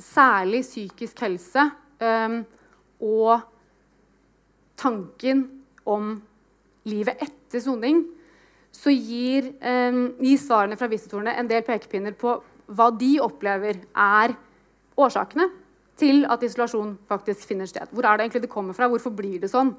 særlig 0.03 0.63
psykisk 0.67 1.21
helse 1.25 1.69
um, 2.01 2.41
og 3.01 3.41
tanken 4.77 5.45
om 5.87 6.17
livet 6.87 7.23
etter 7.23 7.63
soning, 7.63 8.05
så 8.75 8.93
gir, 8.93 9.53
um, 9.61 10.03
gir 10.21 10.41
svarene 10.41 10.77
fra 10.79 10.89
visitorene 10.91 11.37
en 11.39 11.49
del 11.49 11.65
pekepinner 11.67 12.17
på 12.19 12.37
hva 12.67 12.91
de 12.99 13.15
opplever 13.23 13.79
er 13.93 14.35
årsakene 14.99 15.49
til 15.97 16.27
at 16.29 16.43
isolasjon 16.45 16.97
faktisk 17.09 17.47
finner 17.49 17.69
sted. 17.71 17.89
Hvor 17.91 18.05
er 18.05 18.19
det 18.19 18.27
egentlig 18.27 18.45
det 18.45 18.53
kommer 18.53 18.77
fra? 18.77 18.89
Hvorfor 18.91 19.15
blir 19.17 19.41
det 19.41 19.51
sånn? 19.53 19.73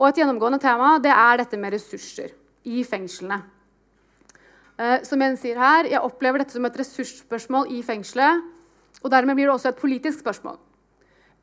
Og 0.00 0.08
Et 0.08 0.22
gjennomgående 0.22 0.60
tema 0.62 0.96
det 0.98 1.12
er 1.12 1.42
dette 1.42 1.58
med 1.60 1.74
ressurser 1.76 2.32
i 2.64 2.82
fengslene. 2.84 3.42
Uh, 4.80 4.98
som 5.04 5.20
en 5.22 5.36
sier 5.36 5.58
her, 5.60 5.84
Jeg 5.84 6.00
opplever 6.00 6.38
dette 6.40 6.56
som 6.56 6.64
et 6.64 6.78
ressursspørsmål 6.80 7.68
i 7.70 7.82
fengselet. 7.82 8.42
Og 9.00 9.10
Dermed 9.12 9.38
blir 9.38 9.48
det 9.48 9.54
også 9.54 9.72
et 9.72 9.80
politisk 9.80 10.20
spørsmål. 10.24 10.58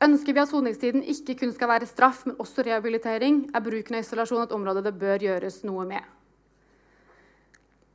Ønsker 0.04 0.34
vi 0.34 0.42
at 0.42 0.50
soningstiden 0.50 1.02
ikke 1.10 1.34
kun 1.40 1.52
skal 1.54 1.72
være 1.72 1.88
straff, 1.90 2.22
men 2.26 2.36
også 2.38 2.62
rehabilitering, 2.62 3.48
er 3.50 3.64
bruken 3.64 3.98
av 3.98 4.04
isolasjon 4.04 4.44
et 4.44 4.54
område 4.54 4.84
det 4.86 4.94
bør 4.94 5.24
gjøres 5.24 5.64
noe 5.66 5.86
med. 5.88 6.04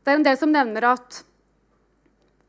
Det 0.04 0.12
er 0.12 0.20
en 0.20 0.26
del 0.26 0.40
som 0.40 0.52
nevner 0.52 0.90
at 0.90 1.22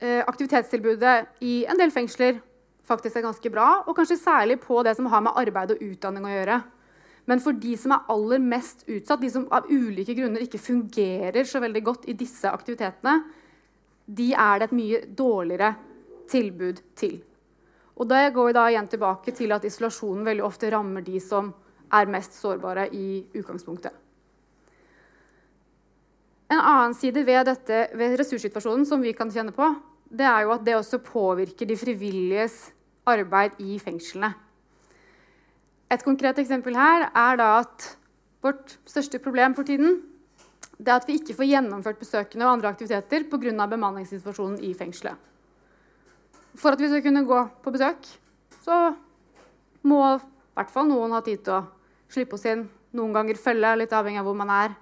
uh, 0.02 0.22
aktivitetstilbudet 0.26 1.44
i 1.46 1.60
en 1.70 1.78
del 1.78 1.94
fengsler 1.94 2.40
faktisk 2.84 3.20
er 3.20 3.28
ganske 3.28 3.52
bra, 3.54 3.68
og 3.86 3.94
kanskje 3.96 4.18
særlig 4.18 4.58
på 4.64 4.82
det 4.82 4.96
som 4.98 5.06
har 5.12 5.22
med 5.22 5.38
arbeid 5.38 5.76
og 5.76 5.86
utdanning 5.86 6.26
å 6.26 6.34
gjøre. 6.34 6.58
Men 7.30 7.40
for 7.40 7.56
de 7.56 7.78
som 7.80 7.94
er 7.94 8.10
aller 8.12 8.42
mest 8.42 8.82
utsatt, 8.90 9.22
de 9.22 9.30
som 9.32 9.46
av 9.54 9.70
ulike 9.70 10.16
grunner 10.18 10.42
ikke 10.44 10.60
fungerer 10.60 11.46
så 11.48 11.62
veldig 11.62 11.82
godt 11.86 12.10
i 12.10 12.18
disse 12.18 12.50
aktivitetene, 12.50 13.20
de 14.04 14.32
er 14.34 14.60
det 14.60 14.66
et 14.68 14.76
mye 14.76 15.04
dårligere 15.16 15.70
tilbud 16.30 16.82
til. 16.96 17.18
Og 17.94 18.08
Det 18.08 18.34
går 18.34 18.52
da 18.52 18.68
igjen 18.70 18.88
tilbake 18.90 19.32
til 19.32 19.52
at 19.54 19.64
isolasjonen 19.64 20.24
veldig 20.26 20.44
ofte 20.44 20.70
rammer 20.70 21.04
de 21.04 21.20
som 21.20 21.52
er 21.92 22.10
mest 22.10 22.34
sårbare 22.40 22.88
i 22.92 23.24
utgangspunktet. 23.34 23.92
En 26.50 26.60
annen 26.60 26.94
side 26.94 27.24
ved, 27.26 27.46
dette, 27.46 27.88
ved 27.94 28.18
ressurssituasjonen 28.18 28.86
som 28.86 29.02
vi 29.02 29.14
kan 29.16 29.30
kjenne 29.30 29.54
på, 29.54 29.68
det 30.10 30.26
er 30.26 30.44
jo 30.44 30.54
at 30.54 30.64
det 30.66 30.76
også 30.76 31.00
påvirker 31.02 31.66
de 31.66 31.76
frivilliges 31.78 32.72
arbeid 33.06 33.56
i 33.62 33.78
fengslene. 33.78 34.34
Et 35.90 36.02
konkret 36.02 36.38
eksempel 36.40 36.76
her 36.76 37.08
er 37.10 37.38
da 37.38 37.50
at 37.62 37.88
vårt 38.44 38.76
største 38.88 39.20
problem 39.22 39.54
for 39.54 39.64
tiden 39.64 40.02
det 40.78 40.90
er 40.90 40.98
at 40.98 41.06
vi 41.08 41.18
ikke 41.20 41.36
får 41.38 41.48
gjennomført 41.48 42.00
besøkende 42.00 42.46
og 42.46 42.56
andre 42.56 42.72
aktiviteter 42.74 43.28
pga. 43.30 43.66
bemanningssituasjonen 43.66 44.58
i 44.58 44.74
fengselet. 44.74 45.16
For 46.58 46.74
at 46.74 46.80
vi 46.80 46.90
skal 46.90 47.02
kunne 47.02 47.24
gå 47.26 47.40
på 47.64 47.72
besøk, 47.74 48.06
så 48.62 48.94
må 49.84 50.00
i 50.14 50.20
hvert 50.54 50.70
fall 50.72 50.86
noen 50.88 51.14
ha 51.16 51.20
tid 51.24 51.42
til 51.44 51.56
å 51.56 51.64
slippe 52.12 52.38
oss 52.38 52.46
inn. 52.48 52.68
Noen 52.94 53.14
ganger 53.16 53.40
følge, 53.40 53.74
litt 53.80 53.94
avhengig 53.94 54.22
av 54.22 54.28
hvor 54.28 54.38
man 54.38 54.52
er. 54.54 54.76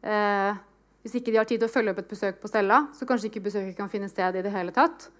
Eh, 0.00 0.58
hvis 1.04 1.18
ikke 1.20 1.34
de 1.34 1.40
har 1.40 1.48
tid 1.48 1.60
til 1.60 1.68
å 1.68 1.72
følge 1.72 1.92
opp 1.92 2.00
et 2.02 2.10
besøk 2.10 2.40
på 2.40 2.50
Stella, 2.50 2.86
så 2.96 3.06
kanskje 3.08 3.28
ikke 3.28 3.44
besøket 3.44 3.76
kan 3.76 3.90
finne 3.92 4.08
sted 4.10 4.38
i 4.38 4.44
det 4.44 4.52
hele 4.54 4.72
tatt. 4.74 5.10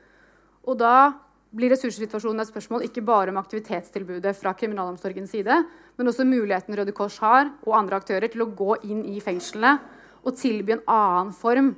Og 0.64 0.78
da 0.80 1.12
blir 1.54 1.72
ressurssituasjonen 1.72 2.42
et 2.42 2.50
spørsmål 2.50 2.84
ikke 2.88 3.04
bare 3.04 3.32
om 3.32 3.38
aktivitetstilbudet 3.40 4.34
fra 4.36 4.52
kriminalomsorgens 4.56 5.32
side, 5.32 5.60
men 5.96 6.10
også 6.10 6.26
muligheten 6.28 6.76
Røde 6.76 6.92
Kors 6.96 7.16
har, 7.24 7.52
og 7.64 7.76
andre 7.78 8.00
aktører, 8.00 8.28
til 8.32 8.44
å 8.44 8.50
gå 8.52 8.80
inn 8.88 9.04
i 9.08 9.20
fengslene 9.24 9.78
og 10.24 10.36
tilby 10.36 10.76
en 10.76 10.84
annen 10.92 11.32
form 11.36 11.72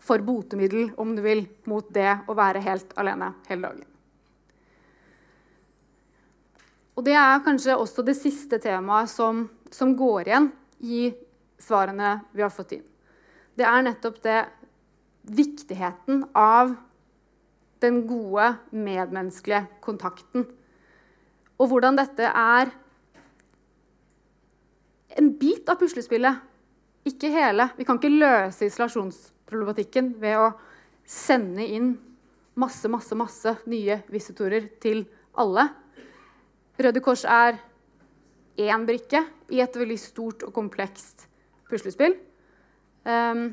for 0.00 0.22
botemiddel, 0.24 0.90
om 0.96 1.14
du 1.16 1.22
vil, 1.24 1.44
mot 1.68 1.86
det 1.94 2.10
å 2.28 2.36
være 2.36 2.62
helt 2.64 2.92
alene 3.00 3.34
hele 3.48 3.68
dagen. 3.68 3.86
Og 6.96 7.04
Det 7.04 7.14
er 7.16 7.44
kanskje 7.44 7.78
også 7.80 8.04
det 8.04 8.16
siste 8.18 8.58
temaet 8.60 9.08
som, 9.08 9.46
som 9.72 9.94
går 9.96 10.28
igjen 10.28 10.50
i 10.84 11.10
svarene 11.60 12.18
vi 12.32 12.42
har 12.44 12.52
fått 12.52 12.74
inn. 12.76 12.84
Det 13.56 13.64
er 13.64 13.84
nettopp 13.84 14.18
det 14.24 14.40
viktigheten 15.30 16.26
av 16.36 16.74
den 17.80 18.02
gode 18.08 18.50
medmenneskelige 18.72 19.66
kontakten. 19.84 20.44
Og 21.60 21.72
hvordan 21.72 21.96
dette 21.96 22.28
er 22.28 22.72
en 25.20 25.32
bit 25.40 25.68
av 25.68 25.80
puslespillet, 25.80 26.40
ikke 27.08 27.32
hele. 27.32 27.70
Vi 27.76 27.86
kan 27.88 27.96
ikke 27.96 28.12
løse 28.12 28.68
isolasjonsproblematikken 29.50 30.14
ved 30.20 30.38
å 30.38 30.52
sende 31.04 31.64
inn 31.66 31.98
masse, 32.54 32.88
masse, 32.88 33.14
masse 33.14 33.56
nye 33.66 34.00
visitorer 34.10 34.68
til 34.80 35.04
alle. 35.34 35.68
Røde 36.80 37.00
Kors 37.02 37.24
er 37.24 37.58
én 38.60 38.86
brikke 38.86 39.24
i 39.50 39.60
et 39.60 39.76
veldig 39.76 39.98
stort 39.98 40.44
og 40.46 40.54
komplekst 40.54 41.26
puslespill. 41.68 42.16
Um, 43.04 43.52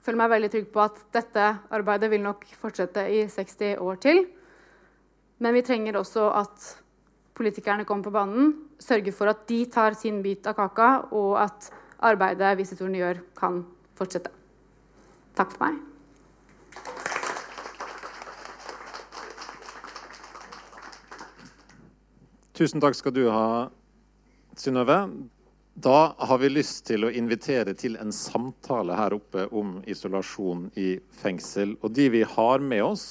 føler 0.00 0.18
meg 0.20 0.30
veldig 0.34 0.50
trygg 0.52 0.68
på 0.72 0.82
at 0.82 1.00
dette 1.12 1.46
arbeidet 1.70 2.10
vil 2.10 2.22
nok 2.22 2.44
fortsette 2.60 3.06
i 3.10 3.24
60 3.28 3.80
år 3.80 4.00
til. 4.00 4.24
Men 5.40 5.56
vi 5.56 5.64
trenger 5.64 5.96
også 5.96 6.28
at 6.36 6.66
politikerne 7.34 7.86
kommer 7.88 8.04
på 8.04 8.12
banen, 8.12 8.50
sørger 8.80 9.14
for 9.16 9.32
at 9.32 9.46
de 9.48 9.62
tar 9.72 9.96
sin 9.96 10.20
bit 10.22 10.44
av 10.50 10.58
kaka, 10.58 10.90
og 11.16 11.38
at 11.40 11.70
arbeidet 12.04 12.58
visitorene 12.60 13.00
gjør, 13.00 13.22
kan 13.38 13.62
fortsette. 13.96 14.39
Takk 15.40 15.54
for 15.56 15.70
meg. 15.70 15.76
Tusen 22.52 22.82
takk 22.84 22.98
skal 22.98 23.14
du 23.16 23.22
ha, 23.32 23.70
Synnøve. 24.60 24.98
Da 25.80 26.12
har 26.20 26.40
vi 26.42 26.50
lyst 26.52 26.82
til 26.90 27.06
å 27.08 27.12
invitere 27.16 27.72
til 27.72 27.96
en 28.02 28.12
samtale 28.12 28.98
her 28.98 29.16
oppe 29.16 29.46
om 29.56 29.78
isolasjon 29.88 30.66
i 30.76 30.98
fengsel. 31.22 31.72
Og 31.80 31.94
de 31.96 32.10
vi 32.12 32.20
har 32.34 32.60
med 32.60 32.84
oss 32.84 33.06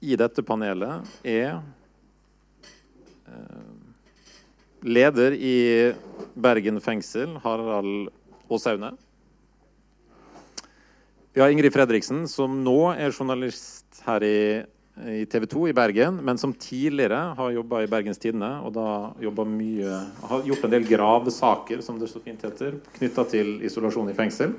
i 0.00 0.16
dette 0.16 0.40
panelet, 0.40 1.04
er 1.20 1.60
eh, 3.28 3.68
leder 4.88 5.36
i 5.36 5.54
Bergen 6.32 6.80
fengsel, 6.80 7.36
Harald 7.44 8.08
Åsaune. 8.48 8.94
Vi 11.32 11.40
har 11.40 11.52
Ingrid 11.52 11.72
Fredriksen, 11.72 12.24
som 12.28 12.58
nå 12.64 12.78
er 12.96 13.14
journalist 13.14 14.02
her 14.06 14.24
i 14.26 14.36
i 15.08 15.26
TV 15.26 15.46
2 15.46 15.68
i 15.68 15.72
Bergen, 15.72 16.24
men 16.24 16.38
som 16.38 16.52
tidligere 16.52 17.34
har 17.36 17.50
jobba 17.50 17.82
i 17.82 17.86
Bergens 17.88 18.18
Tidende. 18.20 18.60
Og 18.66 18.72
da 18.74 19.44
mye, 19.48 20.00
har 20.28 20.42
gjort 20.44 20.64
en 20.66 20.70
del 20.74 20.84
gravesaker, 20.88 21.80
som 21.84 21.98
det 22.00 22.08
så 22.10 22.20
fint 22.24 22.42
heter, 22.44 22.72
knytta 22.98 23.24
til 23.30 23.46
isolasjon 23.64 24.10
i 24.10 24.18
fengsel. 24.18 24.50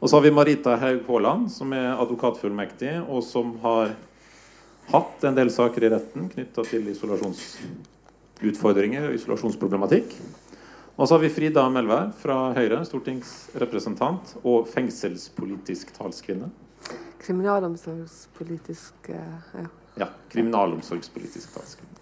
Og 0.00 0.08
så 0.08 0.16
har 0.16 0.22
vi 0.24 0.36
Marita 0.36 0.72
Haug 0.80 1.00
Haaland, 1.08 1.42
som 1.52 1.72
er 1.76 1.98
advokatfullmektig, 1.98 2.92
og 3.08 3.20
som 3.24 3.46
har 3.64 3.86
hatt 4.92 5.24
en 5.24 5.36
del 5.36 5.50
saker 5.52 5.84
i 5.84 5.90
retten 5.94 6.22
knytta 6.32 6.62
til 6.68 6.82
isolasjonsutfordringer 6.92 9.02
og 9.08 9.14
isolasjonsproblematikk. 9.18 10.08
Og 10.94 11.08
så 11.08 11.16
har 11.16 11.24
vi 11.24 11.32
Frida 11.34 11.64
Melvær 11.74 12.12
fra 12.14 12.36
Høyre, 12.54 12.78
stortingsrepresentant 12.86 14.36
og 14.46 14.68
fengselspolitisk 14.70 15.90
talskvinne. 15.96 16.52
Kriminalomsorgspolitisk 17.24 19.10
ja. 19.10 19.66
ja. 19.98 20.08
Kriminalomsorgspolitisk 20.30 21.56
talskvinne. 21.56 22.00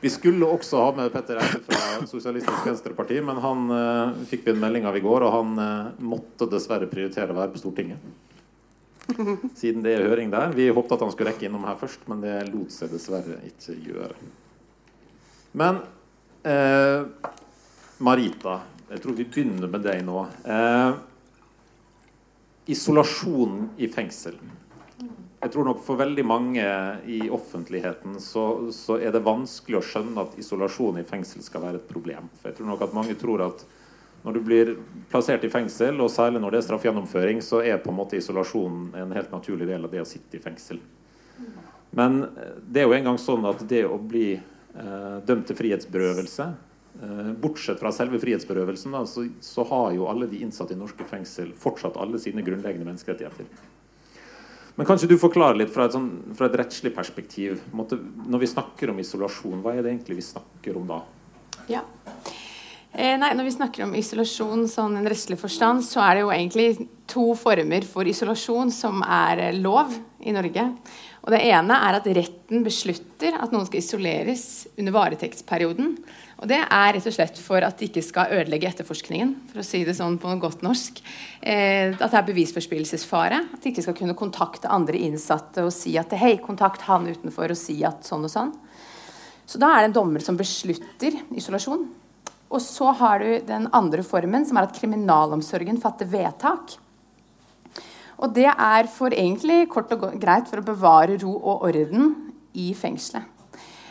Vi 0.00 0.10
skulle 0.10 0.46
også 0.46 0.82
ha 0.82 0.90
med 0.96 1.12
Petter 1.14 1.38
Eide 1.40 1.60
fra 1.64 2.06
Sosialistisk 2.10 2.66
Venstreparti, 2.66 3.20
men 3.24 3.38
han 3.40 3.70
uh, 3.70 4.24
fikk 4.28 4.44
vi 4.44 4.52
en 4.52 4.60
melding 4.60 4.88
av 4.90 4.98
i 4.98 5.02
går, 5.04 5.24
og 5.24 5.32
han 5.32 5.54
uh, 5.56 5.92
måtte 6.04 6.48
dessverre 6.50 6.90
prioritere 6.90 7.32
å 7.32 7.38
være 7.38 7.54
på 7.54 7.62
Stortinget. 7.62 8.02
Siden 9.60 9.84
det 9.86 9.94
er 9.94 10.08
høring 10.08 10.34
der. 10.34 10.52
Vi 10.56 10.68
håpet 10.68 10.96
at 10.96 11.06
han 11.06 11.14
skulle 11.14 11.32
rekke 11.32 11.48
innom 11.48 11.64
her 11.68 11.78
først, 11.80 12.04
men 12.10 12.20
det 12.24 12.34
lot 12.50 12.74
seg 12.74 12.92
dessverre 12.92 13.38
ikke 13.48 13.78
gjøre. 13.86 14.18
Men 15.54 15.80
uh, 16.44 17.06
Marita, 17.98 18.58
jeg 18.90 19.02
tror 19.02 19.14
vi 19.14 19.26
begynner 19.28 19.70
med 19.70 19.84
deg 19.86 20.00
nå. 20.02 20.24
Eh, 20.50 20.96
isolasjon 22.74 23.68
i 23.78 23.86
fengsel. 23.92 24.34
Jeg 25.44 25.52
tror 25.52 25.68
nok 25.68 25.82
For 25.84 26.00
veldig 26.00 26.24
mange 26.24 26.64
i 27.06 27.18
offentligheten 27.28 28.16
så, 28.22 28.72
så, 28.72 28.96
er 28.96 29.12
det 29.12 29.20
vanskelig 29.26 29.78
å 29.78 29.84
skjønne 29.84 30.24
at 30.24 30.38
isolasjon 30.40 30.98
i 31.02 31.06
fengsel 31.06 31.44
skal 31.44 31.66
være 31.66 31.82
et 31.82 31.88
problem. 31.90 32.30
For 32.40 32.50
jeg 32.50 32.58
tror 32.58 32.70
nok 32.72 32.84
at 32.86 32.96
Mange 32.96 33.14
tror 33.20 33.44
at 33.44 33.64
når 34.24 34.38
du 34.38 34.40
blir 34.40 34.70
plassert 35.12 35.44
i 35.44 35.52
fengsel, 35.52 36.00
og 36.00 36.08
særlig 36.10 36.40
når 36.40 36.54
det 36.54 36.62
er 36.62 36.66
straffegjennomføring, 36.70 37.42
så 37.44 37.60
er 37.60 37.76
på 37.76 37.92
en 37.92 37.98
måte 37.98 38.16
isolasjonen 38.16 38.94
en 38.96 39.12
helt 39.12 39.34
naturlig 39.36 39.68
del 39.68 39.84
av 39.84 39.92
det 39.92 40.00
å 40.00 40.08
sitte 40.08 40.38
i 40.38 40.42
fengsel. 40.42 40.80
Men 41.94 42.22
det 42.64 42.80
er 42.80 42.88
jo 42.88 42.96
engang 42.96 43.20
sånn 43.20 43.44
at 43.46 43.60
det 43.68 43.84
å 43.84 44.00
bli 44.00 44.32
eh, 44.32 45.18
dømt 45.28 45.44
til 45.50 45.58
frihetsberøvelse 45.60 46.48
bortsett 47.42 47.80
fra 47.80 47.90
selve 47.92 48.20
frihetsberøvelsen, 48.22 48.92
da, 48.94 49.00
så, 49.08 49.24
så, 49.42 49.64
har 49.66 49.92
jo 49.96 50.06
alle 50.06 50.28
de 50.30 50.44
innsatte 50.44 50.76
i 50.76 50.78
norske 50.78 51.06
fengsel 51.10 51.50
fortsatt 51.58 51.98
alle 52.00 52.20
sine 52.22 52.44
grunnleggende 52.46 52.86
menneskerettigheter. 52.86 53.48
Men 54.74 54.86
kanskje 54.86 55.08
du 55.10 55.16
forklarer 55.18 55.58
litt 55.58 55.72
fra 55.74 55.86
et, 55.86 55.94
sånn, 55.94 56.08
fra 56.34 56.48
et 56.48 56.56
rettslig 56.58 56.94
perspektiv. 56.96 57.60
Måtte, 57.76 57.98
når 58.26 58.42
vi 58.42 58.50
snakker 58.50 58.90
om 58.90 58.98
isolasjon, 59.02 59.60
hva 59.62 59.74
er 59.74 59.84
det 59.84 59.92
egentlig 59.92 60.18
vi 60.18 60.26
snakker 60.26 60.78
om 60.80 60.88
da? 60.90 61.02
Ja. 61.70 61.84
Eh, 62.94 63.14
nei, 63.18 63.30
når 63.34 63.48
vi 63.48 63.54
snakker 63.54 63.86
om 63.86 63.94
isolasjon 63.98 64.66
sånn 64.70 64.98
en 64.98 65.06
rettslig 65.10 65.38
forstand, 65.38 65.82
så 65.86 66.02
er 66.02 66.14
det 66.14 66.24
jo 66.24 66.32
egentlig 66.34 66.88
to 67.10 67.24
former 67.38 67.86
for 67.90 68.06
isolasjon 68.10 68.70
som 68.74 69.02
er 69.06 69.48
lov 69.58 69.94
i 70.22 70.34
Norge. 70.34 70.68
Og 71.24 71.32
Det 71.32 71.40
ene 71.40 71.76
er 71.80 71.96
at 71.96 72.06
retten 72.18 72.64
beslutter 72.66 73.38
at 73.40 73.52
noen 73.52 73.64
skal 73.64 73.80
isoleres 73.80 74.66
under 74.76 74.92
varetektsperioden. 74.92 75.94
Og 76.42 76.50
Det 76.50 76.58
er 76.60 76.92
rett 76.92 77.06
og 77.08 77.14
slett 77.16 77.40
for 77.40 77.64
at 77.64 77.78
de 77.80 77.88
ikke 77.88 78.04
skal 78.04 78.34
ødelegge 78.36 78.68
etterforskningen. 78.68 79.34
for 79.48 79.60
å 79.60 79.64
si 79.64 79.84
det 79.84 79.96
sånn 79.96 80.18
på 80.18 80.28
noe 80.28 80.40
godt 80.40 80.60
norsk. 80.60 81.00
Eh, 81.40 81.96
at 81.96 82.10
det 82.10 82.18
er 82.20 82.28
bevisforspillelsesfare. 82.28 83.40
At 83.54 83.62
de 83.62 83.72
ikke 83.72 83.82
skal 83.82 83.94
kunne 83.94 84.14
kontakte 84.14 84.68
andre 84.68 84.98
innsatte 85.00 85.64
og 85.64 85.72
si 85.72 85.96
at 85.96 86.12
hei, 86.12 86.36
kontakt 86.36 86.82
han 86.82 87.06
utenfor 87.08 87.50
og 87.50 87.56
si 87.56 87.82
at 87.82 88.04
sånn 88.04 88.24
og 88.24 88.30
sånn. 88.30 88.52
Så 89.46 89.58
da 89.58 89.72
er 89.72 89.84
det 89.84 89.94
en 89.96 90.00
dommer 90.04 90.20
som 90.20 90.36
beslutter 90.36 91.16
isolasjon. 91.32 91.88
Og 92.50 92.60
så 92.60 92.92
har 92.92 93.18
du 93.18 93.40
den 93.40 93.68
andre 93.72 94.02
formen, 94.02 94.44
som 94.44 94.58
er 94.58 94.68
at 94.68 94.76
kriminalomsorgen 94.76 95.80
fatter 95.80 96.06
vedtak. 96.06 96.76
Og 98.24 98.32
det 98.32 98.48
er 98.48 98.88
for 98.88 99.12
egentlig 99.12 99.66
kort 99.72 99.92
og 99.92 100.06
greit 100.20 100.48
for 100.48 100.62
å 100.62 100.66
bevare 100.66 101.18
ro 101.20 101.34
og 101.36 101.66
orden 101.68 102.12
i 102.56 102.70
fengselet. 102.76 103.28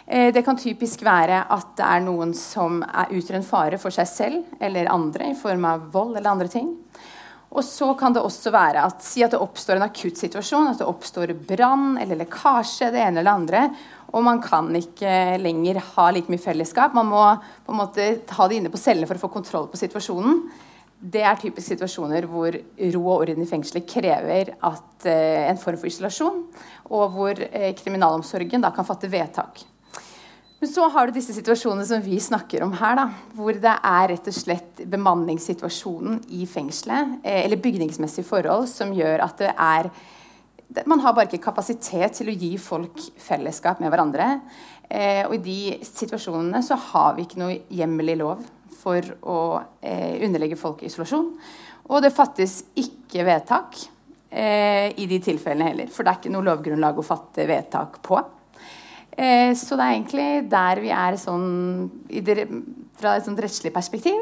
Eh, 0.07 0.33
det 0.33 0.41
kan 0.43 0.57
typisk 0.59 1.03
være 1.05 1.45
at 1.53 1.75
det 1.77 1.85
er 1.85 2.01
noen 2.03 2.33
som 2.35 2.81
er 2.83 3.13
utgjør 3.13 3.37
en 3.39 3.45
fare 3.47 3.79
for 3.79 3.93
seg 3.93 4.09
selv 4.09 4.63
eller 4.63 4.89
andre 4.91 5.29
i 5.31 5.37
form 5.37 5.67
av 5.69 5.85
vold 5.93 6.17
eller 6.17 6.33
andre 6.33 6.49
ting. 6.51 6.73
Og 7.53 7.61
så 7.61 7.91
kan 7.93 8.15
det 8.15 8.23
også 8.25 8.49
være 8.51 8.81
at 8.81 9.05
si 9.05 9.21
at 9.21 9.35
det 9.35 9.41
oppstår 9.43 9.77
en 9.77 9.85
akutt 9.85 10.17
situasjon, 10.17 10.71
at 10.71 10.81
det 10.81 10.89
oppstår 10.89 11.35
brann 11.37 11.99
eller 12.01 12.17
lekkasje, 12.23 12.89
det 12.89 13.03
ene 13.03 13.21
eller 13.21 13.37
andre, 13.37 13.67
og 14.09 14.25
man 14.25 14.41
kan 14.41 14.71
ikke 14.77 15.37
lenger 15.41 15.77
ha 15.93 16.07
like 16.13 16.33
mye 16.33 16.41
fellesskap. 16.41 16.97
Man 16.97 17.11
må 17.13 17.21
på 17.65 17.73
en 17.73 17.79
måte 17.79 18.07
ha 18.33 18.47
det 18.49 18.57
inne 18.57 18.73
på 18.73 18.81
cellene 18.81 19.09
for 19.09 19.21
å 19.21 19.25
få 19.27 19.31
kontroll 19.37 19.69
på 19.69 19.79
situasjonen 19.79 20.41
det 21.03 21.23
er 21.27 21.39
typisk 21.39 21.73
situasjoner 21.73 22.25
hvor 22.31 22.55
ro 22.95 23.01
og 23.03 23.25
orden 23.25 23.43
i 23.43 23.49
fengselet 23.49 23.87
krever 23.89 24.53
at, 24.55 25.05
eh, 25.09 25.49
en 25.49 25.59
form 25.59 25.77
for 25.81 25.91
isolasjon, 25.91 26.39
og 26.95 27.11
hvor 27.11 27.41
eh, 27.49 27.73
kriminalomsorgen 27.75 28.63
da 28.63 28.71
kan 28.71 28.87
fatte 28.87 29.11
vedtak. 29.11 29.65
Men 30.63 30.71
så 30.71 30.87
har 30.87 31.09
du 31.09 31.17
disse 31.17 31.35
situasjonene 31.35 31.83
som 31.83 31.99
vi 31.99 32.15
snakker 32.23 32.63
om 32.63 32.71
her, 32.79 32.95
da, 32.95 33.09
hvor 33.35 33.51
det 33.51 33.73
er 33.73 34.05
rett 34.13 34.29
og 34.31 34.35
slett 34.37 34.85
bemanningssituasjonen 34.87 36.21
i 36.39 36.45
fengselet, 36.47 37.17
eh, 37.19 37.41
eller 37.43 37.59
bygningsmessige 37.59 38.29
forhold, 38.29 38.69
som 38.71 38.95
gjør 38.95 39.27
at 39.27 39.43
det 39.43 39.53
er 39.57 39.91
Man 40.87 41.03
har 41.03 41.13
bare 41.13 41.27
ikke 41.27 41.51
kapasitet 41.51 42.15
til 42.17 42.31
å 42.31 42.33
gi 42.33 42.55
folk 42.57 42.97
fellesskap 43.21 43.77
med 43.79 43.91
hverandre. 43.91 44.41
Eh, 44.89 45.21
og 45.27 45.35
i 45.35 45.43
de 45.45 45.85
situasjonene 45.85 46.63
så 46.65 46.73
har 46.89 47.13
vi 47.13 47.27
ikke 47.27 47.37
noe 47.43 47.59
hjemmel 47.69 48.09
i 48.09 48.15
lov 48.17 48.41
for 48.83 49.15
å 49.23 49.39
eh, 49.81 50.19
underlegge 50.25 50.59
folk 50.59 50.83
isolasjon. 50.83 51.31
Og 51.89 52.03
det 52.03 52.13
fattes 52.15 52.59
ikke 52.79 53.25
vedtak 53.27 53.79
eh, 54.29 54.91
i 54.99 55.07
de 55.09 55.19
tilfellene 55.23 55.71
heller. 55.71 55.91
For 55.91 56.03
det 56.03 56.13
er 56.13 56.21
ikke 56.21 56.33
noe 56.35 56.47
lovgrunnlag 56.47 56.99
å 56.99 57.05
fatte 57.05 57.47
vedtak 57.49 57.99
på. 58.05 58.19
Eh, 59.13 59.53
så 59.57 59.77
det 59.77 59.85
er 59.85 59.95
egentlig 59.95 60.27
der 60.51 60.81
vi 60.83 60.91
er 60.95 61.19
sånn, 61.21 61.47
fra 62.99 63.17
et 63.17 63.27
sånt 63.27 63.41
rettslig 63.43 63.73
perspektiv. 63.75 64.19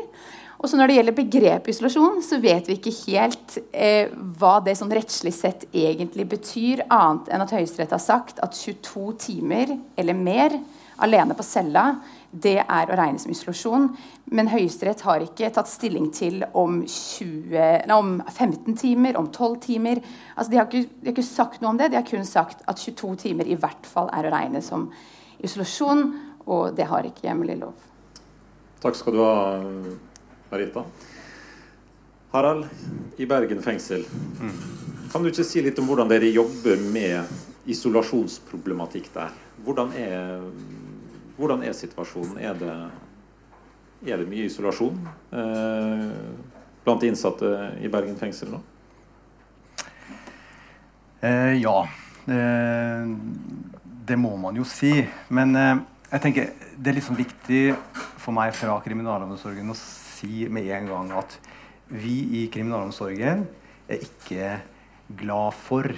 Og 0.61 0.69
så 0.69 0.77
Når 0.77 0.87
det 0.87 0.95
gjelder 0.95 1.15
begrepet 1.17 1.71
isolasjon, 1.73 2.19
så 2.21 2.37
vet 2.37 2.67
vi 2.69 2.75
ikke 2.77 2.93
helt 3.07 3.55
eh, 3.73 4.11
hva 4.37 4.59
det 4.61 4.75
sånn 4.77 4.93
rettslig 4.93 5.33
sett 5.33 5.65
egentlig 5.73 6.27
betyr, 6.35 6.83
annet 6.85 7.31
enn 7.33 7.41
at 7.41 7.53
Høyesterett 7.55 7.95
har 7.95 8.03
sagt 8.03 8.37
at 8.45 8.53
22 8.53 9.07
timer 9.25 9.73
eller 9.97 10.13
mer 10.13 10.59
alene 11.01 11.33
på 11.33 11.45
cella 11.45 11.95
det 12.31 12.57
er 12.63 12.87
å 12.87 12.95
regne 12.97 13.19
som 13.19 13.31
isolasjon. 13.33 13.89
Men 14.31 14.49
Høyesterett 14.51 15.03
har 15.03 15.23
ikke 15.25 15.51
tatt 15.53 15.69
stilling 15.69 16.07
til 16.15 16.41
om, 16.57 16.81
20, 16.87 17.87
nei, 17.89 17.97
om 17.97 18.17
15 18.23 18.77
timer, 18.79 19.19
om 19.19 19.27
12 19.27 19.57
timer. 19.65 20.01
Altså, 20.35 20.49
de, 20.53 20.59
har 20.59 20.69
ikke, 20.69 20.85
de, 20.87 21.09
har 21.09 21.15
ikke, 21.15 21.27
sagt 21.27 21.61
noe 21.61 21.73
om 21.73 21.81
det. 21.81 21.91
De 21.91 21.99
har 21.99 22.07
kun 22.07 22.27
sagt 22.27 22.63
at 22.71 22.79
22 22.79 23.15
timer 23.27 23.51
i 23.51 23.59
hvert 23.59 23.87
fall 23.89 24.09
er 24.15 24.27
å 24.27 24.33
regne 24.33 24.63
som 24.65 24.87
isolasjon. 25.43 26.07
Og 26.47 26.71
det 26.77 26.87
har 26.89 27.05
ikke 27.07 27.27
hjemmel 27.27 27.53
i 27.53 27.59
lov. 27.59 27.87
Takk 28.81 28.97
skal 28.97 29.13
du 29.13 29.21
ha, 29.21 29.35
Marita. 30.49 30.85
Harald, 32.31 32.65
i 33.19 33.27
Bergen 33.27 33.59
fengsel. 33.61 34.05
Kan 35.11 35.21
du 35.21 35.29
ikke 35.29 35.43
si 35.43 35.61
litt 35.61 35.79
om 35.83 35.89
hvordan 35.91 36.07
dere 36.09 36.31
jobber 36.31 36.79
med 36.95 37.67
isolasjonsproblematikk 37.69 39.11
der? 39.13 39.35
Hvordan 39.65 39.91
er 39.99 40.45
hvordan 41.37 41.63
er 41.65 41.75
situasjonen? 41.77 42.39
Er 42.41 42.57
det, 42.57 42.75
er 44.07 44.21
det 44.21 44.27
mye 44.29 44.47
isolasjon 44.49 44.97
eh, 45.35 46.09
blant 46.85 47.01
de 47.01 47.11
innsatte 47.11 47.51
i 47.81 47.91
Bergen 47.91 48.17
fengsel 48.19 48.53
nå? 48.55 48.61
Eh, 51.21 51.55
ja. 51.61 51.77
Eh, 52.25 53.15
det 54.07 54.17
må 54.17 54.33
man 54.41 54.57
jo 54.57 54.65
si. 54.67 54.93
Men 55.29 55.55
eh, 55.55 55.81
jeg 56.11 56.25
tenker 56.25 56.53
det 56.81 56.91
er 56.91 56.97
liksom 56.97 57.19
viktig 57.19 57.63
for 58.21 58.33
meg 58.35 58.55
fra 58.57 58.79
kriminalomsorgen 58.83 59.69
å 59.69 59.77
si 59.77 60.47
med 60.49 60.69
en 60.73 60.89
gang 60.89 61.11
at 61.21 61.37
vi 61.91 62.15
i 62.41 62.45
kriminalomsorgen 62.51 63.45
er 63.91 64.05
ikke 64.05 64.55
glad 65.19 65.57
for 65.57 65.91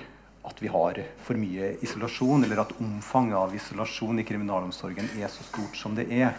at 0.43 0.59
vi 0.59 0.71
har 0.71 0.99
for 1.23 1.39
mye 1.39 1.73
isolasjon, 1.85 2.43
eller 2.43 2.63
at 2.65 2.73
omfanget 2.83 3.37
av 3.39 3.53
isolasjon 3.55 4.19
i 4.19 4.25
kriminalomsorgen 4.27 5.07
er 5.19 5.31
så 5.31 5.45
stort 5.47 5.77
som 5.79 5.95
det 5.95 6.09
er. 6.11 6.33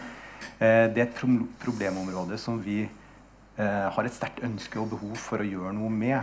Eh, 0.59 0.85
det 0.93 1.01
er 1.01 1.07
et 1.07 1.23
problemområde 1.61 2.37
som 2.41 2.59
vi 2.61 2.83
eh, 2.85 3.87
har 3.95 4.05
et 4.05 4.13
sterkt 4.13 4.43
ønske 4.45 4.79
og 4.81 4.91
behov 4.93 5.17
for 5.19 5.41
å 5.41 5.47
gjøre 5.47 5.73
noe 5.77 5.89
med. 5.89 6.21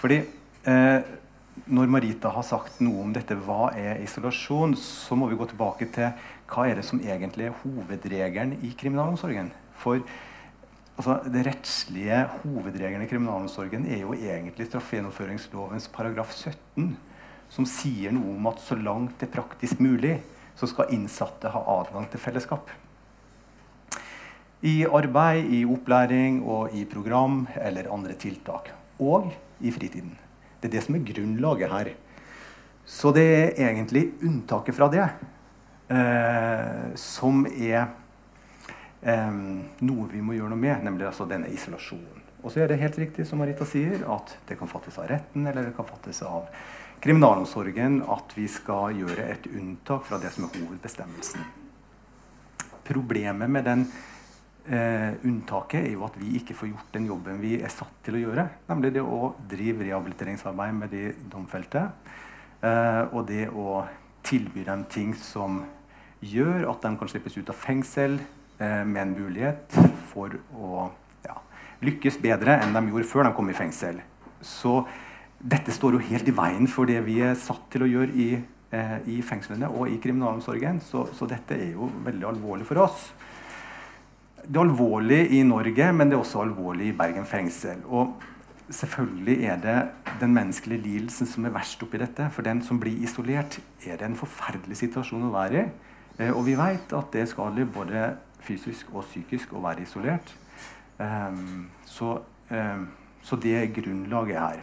Fordi 0.00 0.22
eh, 0.22 1.12
når 1.70 1.92
Marita 1.92 2.32
har 2.34 2.46
sagt 2.46 2.80
noe 2.82 3.04
om 3.04 3.12
dette, 3.14 3.36
hva 3.46 3.68
er 3.78 4.02
isolasjon, 4.02 4.74
så 4.80 5.16
må 5.18 5.28
vi 5.30 5.38
gå 5.38 5.46
tilbake 5.52 5.90
til 5.94 6.10
hva 6.50 6.68
er 6.68 6.80
det 6.80 6.86
som 6.88 7.02
egentlig 7.02 7.50
er 7.50 7.58
hovedregelen 7.62 8.56
i 8.64 8.72
kriminalomsorgen. 8.78 9.52
For 9.80 10.00
altså, 10.96 11.18
det 11.30 11.44
rettslige 11.48 12.20
hovedregelen 12.42 13.04
i 13.04 13.10
kriminalomsorgen 13.10 13.86
er 13.90 14.04
jo 14.04 14.14
egentlig 14.16 14.68
straffegjennomføringslovens 14.68 15.88
paragraf 15.94 16.32
17, 16.34 16.94
som 17.52 17.68
sier 17.68 18.14
noe 18.14 18.34
om 18.34 18.48
at 18.50 18.62
så 18.64 18.78
langt 18.78 19.18
det 19.20 19.28
er 19.28 19.36
praktisk 19.36 19.82
mulig, 19.84 20.18
så 20.54 20.68
skal 20.70 20.92
innsatte 20.94 21.50
ha 21.50 21.62
adgang 21.80 22.06
til 22.10 22.22
fellesskap. 22.22 22.70
I 24.64 24.86
arbeid, 24.88 25.50
i 25.52 25.64
opplæring 25.68 26.40
og 26.48 26.72
i 26.72 26.86
program 26.88 27.42
eller 27.60 27.90
andre 27.92 28.14
tiltak. 28.16 28.70
Og 29.02 29.28
i 29.60 29.72
fritiden. 29.74 30.14
Det 30.60 30.70
er 30.70 30.78
det 30.78 30.84
som 30.86 30.96
er 30.96 31.04
grunnlaget 31.04 31.72
her. 31.72 31.90
Så 32.86 33.12
det 33.16 33.26
er 33.26 33.68
egentlig 33.68 34.06
unntaket 34.24 34.76
fra 34.76 34.88
det 34.92 35.04
eh, 35.04 36.94
som 37.00 37.44
er 37.48 37.90
eh, 39.04 39.32
noe 39.86 40.10
vi 40.10 40.22
må 40.24 40.36
gjøre 40.36 40.52
noe 40.52 40.60
med, 40.60 40.84
nemlig 40.86 41.08
altså 41.10 41.28
denne 41.30 41.52
isolasjonen. 41.52 42.22
Og 42.44 42.52
så 42.52 42.60
er 42.60 42.68
det 42.68 42.80
helt 42.82 42.98
riktig 43.00 43.24
som 43.24 43.40
Marita 43.40 43.64
sier, 43.64 44.02
at 44.12 44.34
det 44.48 44.58
kan 44.60 44.68
fattes 44.68 44.98
av 45.00 45.08
retten 45.08 45.46
eller 45.48 45.70
det 45.70 45.76
kan 45.76 45.86
fattes 45.88 46.20
av 46.28 46.50
kriminalomsorgen 47.04 48.02
at 48.12 48.34
vi 48.36 48.44
skal 48.52 48.96
gjøre 48.96 49.28
et 49.32 49.46
unntak 49.48 50.04
fra 50.08 50.18
det 50.20 50.32
som 50.34 50.46
er 50.46 50.58
hovedbestemmelsen. 50.58 51.46
Problemet 52.84 53.48
med 53.48 53.64
den 53.64 53.86
eh, 54.68 55.16
unntaket 55.24 55.80
er 55.86 55.94
jo 55.94 56.04
at 56.04 56.18
vi 56.20 56.34
ikke 56.36 56.56
får 56.58 56.70
gjort 56.74 56.92
den 56.98 57.08
jobben 57.08 57.40
vi 57.40 57.54
er 57.56 57.72
satt 57.72 57.96
til 58.04 58.18
å 58.18 58.22
gjøre. 58.26 58.46
Nemlig 58.68 58.92
det 58.98 59.04
å 59.04 59.32
drive 59.48 59.88
rehabiliteringsarbeid 59.88 60.78
med 60.82 60.92
de 60.92 61.04
domfelte. 61.32 61.86
Eh, 62.60 63.02
og 63.08 63.24
det 63.32 63.48
å 63.48 63.82
tilby 64.24 64.64
dem 64.68 64.84
ting 64.92 65.16
som 65.16 65.62
gjør 66.24 66.68
at 66.70 66.84
de 66.84 66.92
kan 67.00 67.08
slippes 67.08 67.40
ut 67.40 67.52
av 67.52 67.56
fengsel 67.56 68.20
med 68.58 69.00
en 69.02 69.14
mulighet 69.16 69.74
for 70.12 70.36
å 70.54 70.84
ja, 71.26 71.34
lykkes 71.82 72.20
bedre 72.22 72.60
enn 72.62 72.76
de 72.76 72.84
gjorde 72.88 73.08
før 73.10 73.26
de 73.26 73.32
kom 73.34 73.50
i 73.50 73.56
fengsel. 73.56 73.98
Så 74.44 74.82
dette 75.40 75.74
står 75.74 75.96
jo 75.96 76.04
helt 76.06 76.28
i 76.30 76.36
veien 76.36 76.70
for 76.70 76.88
det 76.88 77.00
vi 77.06 77.18
er 77.26 77.34
satt 77.38 77.66
til 77.74 77.84
å 77.84 77.90
gjøre 77.90 78.14
i, 78.14 78.28
eh, 78.70 78.96
i 79.10 79.18
fengslene 79.26 79.68
og 79.68 79.90
i 79.90 79.98
kriminalomsorgen. 79.98 80.78
Så, 80.84 81.08
så 81.18 81.26
dette 81.28 81.58
er 81.58 81.74
jo 81.74 81.90
veldig 82.06 82.30
alvorlig 82.30 82.68
for 82.70 82.86
oss 82.86 83.08
det 84.44 84.58
er 84.58 84.66
alvorlig 84.66 85.20
i 85.32 85.42
Norge, 85.46 85.88
men 85.96 86.10
det 86.10 86.16
er 86.16 86.22
også 86.22 86.42
alvorlig 86.44 86.90
i 86.90 86.96
Bergen 86.96 87.24
fengsel. 87.28 87.80
Og 87.88 88.20
selvfølgelig 88.68 89.36
er 89.48 89.60
det 89.62 89.78
den 90.20 90.34
menneskelige 90.36 90.82
lidelsen 90.84 91.28
som 91.28 91.46
er 91.46 91.54
verst 91.54 91.82
oppi 91.84 92.00
dette. 92.00 92.28
For 92.34 92.44
den 92.44 92.60
som 92.64 92.80
blir 92.80 93.00
isolert, 93.04 93.58
er 93.86 93.96
det 94.00 94.08
en 94.08 94.18
forferdelig 94.18 94.82
situasjon 94.82 95.28
å 95.28 95.32
være 95.32 95.62
i. 95.62 95.64
Eh, 96.18 96.30
og 96.30 96.44
vi 96.46 96.58
vet 96.58 96.92
at 96.92 97.10
det 97.12 97.24
er 97.24 97.30
skadelig 97.30 97.70
både 97.72 98.04
fysisk 98.44 98.92
og 98.94 99.06
psykisk 99.06 99.54
å 99.54 99.62
være 99.64 99.84
isolert. 99.86 100.34
Um, 100.98 101.66
så, 101.88 102.18
um, 102.50 102.86
så, 103.24 103.38
det 103.40 103.56
er 103.58 103.74
grunnlaget 103.74 104.40
her. 104.40 104.62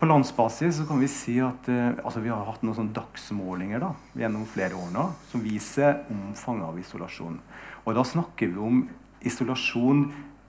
På 0.00 0.08
landsbasis 0.08 0.82
kan 0.88 1.00
vi 1.00 1.08
si 1.12 1.36
at 1.44 1.68
uh, 1.68 1.98
altså 2.04 2.22
vi 2.24 2.32
har 2.32 2.46
hatt 2.48 2.64
noen 2.64 2.76
sånn 2.76 2.94
dagsmålinger 2.96 3.82
da, 3.82 3.92
gjennom 4.20 4.48
flere 4.48 4.78
år 4.78 4.90
nå, 4.94 5.06
som 5.32 5.44
viser 5.44 6.02
omfanget 6.12 6.68
av 6.68 6.80
isolasjon. 6.80 7.38
Og 7.84 7.96
da 7.96 8.04
snakker 8.04 8.52
vi 8.52 8.60
om 8.60 8.82
isolasjon 9.20 10.04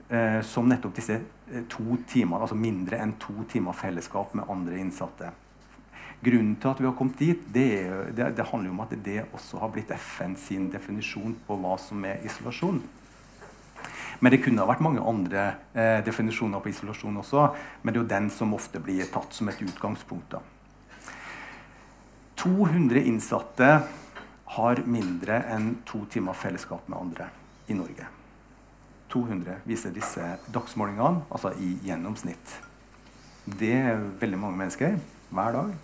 eh, 0.08 0.40
som 0.44 0.68
nettopp 0.68 0.96
disse 0.96 1.18
eh, 1.18 1.64
to 1.70 1.98
timene, 2.08 2.42
altså 2.44 2.58
mindre 2.58 3.00
enn 3.02 3.16
to 3.20 3.44
timer 3.50 3.76
fellesskap 3.76 4.34
med 4.38 4.50
andre 4.52 4.80
innsatte. 4.80 5.32
Grunnen 6.22 6.54
til 6.62 6.70
at 6.70 6.80
vi 6.80 6.86
har 6.86 6.94
kommet 6.94 7.18
dit, 7.18 7.46
det, 7.54 7.68
det, 8.14 8.28
det 8.36 8.46
handler 8.52 8.70
om 8.70 8.82
at 8.84 8.92
det 9.04 9.24
også 9.34 9.58
har 9.58 9.72
blitt 9.74 9.90
FN 9.98 10.36
sin 10.38 10.68
definisjon 10.70 11.34
på 11.46 11.56
hva 11.58 11.74
som 11.82 12.04
er 12.06 12.22
isolasjon. 12.26 12.78
Men 14.22 14.30
det 14.30 14.38
kunne 14.44 14.62
ha 14.62 14.68
vært 14.70 14.84
mange 14.86 15.02
andre 15.02 15.48
eh, 15.74 15.98
definisjoner 16.06 16.62
på 16.62 16.70
isolasjon 16.70 17.18
også. 17.24 17.48
Men 17.82 17.90
det 17.90 17.98
er 17.98 18.04
jo 18.04 18.12
den 18.14 18.30
som 18.30 18.54
ofte 18.54 18.78
blir 18.78 19.08
tatt 19.10 19.34
som 19.34 19.50
et 19.50 19.62
utgangspunkt. 19.66 20.36
Da. 20.36 20.42
200 22.38 23.02
innsatte 23.02 23.72
har 24.54 24.82
mindre 24.86 25.42
enn 25.50 25.72
to 25.88 26.04
timer 26.12 26.38
fellesskap 26.38 26.86
med 26.86 27.00
andre 27.00 27.30
i 27.66 27.74
Norge. 27.74 28.06
200 29.12 29.58
viser 29.68 29.92
disse 29.94 30.24
dagsmålingene, 30.54 31.26
altså 31.30 31.52
i 31.58 31.74
gjennomsnitt. 31.84 32.58
Det 33.44 33.74
er 33.74 34.04
veldig 34.20 34.38
mange 34.38 34.60
mennesker 34.62 35.00
hver 35.32 35.58
dag. 35.58 35.74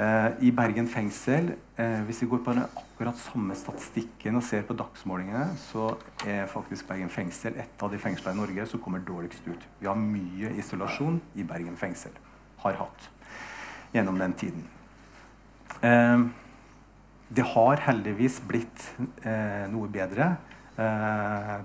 Eh, 0.00 0.46
I 0.46 0.50
Bergen 0.56 0.86
fengsel, 0.88 1.50
eh, 1.76 2.00
hvis 2.06 2.22
vi 2.22 2.28
går 2.30 2.40
på 2.44 2.54
den 2.54 2.64
akkurat 2.64 3.18
samme 3.20 3.52
statistikken 3.58 4.38
og 4.38 4.44
ser 4.46 4.62
på 4.64 4.72
dagsmålingene, 4.78 5.50
så 5.60 5.90
er 6.24 6.48
faktisk 6.48 6.88
Bergen 6.88 7.12
fengsel 7.12 7.58
et 7.60 7.82
av 7.84 7.92
de 7.92 7.98
fengslene 8.00 8.32
i 8.32 8.40
Norge 8.40 8.66
som 8.70 8.80
kommer 8.80 9.04
dårligst 9.04 9.44
ut. 9.50 9.66
Vi 9.80 9.90
har 9.90 9.98
mye 10.00 10.54
isolasjon 10.56 11.20
i 11.36 11.44
Bergen 11.44 11.76
fengsel. 11.76 12.16
Har 12.62 12.80
hatt 12.80 13.10
gjennom 13.92 14.16
den 14.18 14.32
tiden. 14.32 14.64
Eh, 15.82 16.24
det 17.30 17.44
har 17.52 17.84
heldigvis 17.84 18.40
blitt 18.42 18.88
noe 19.70 19.86
bedre 19.86 20.32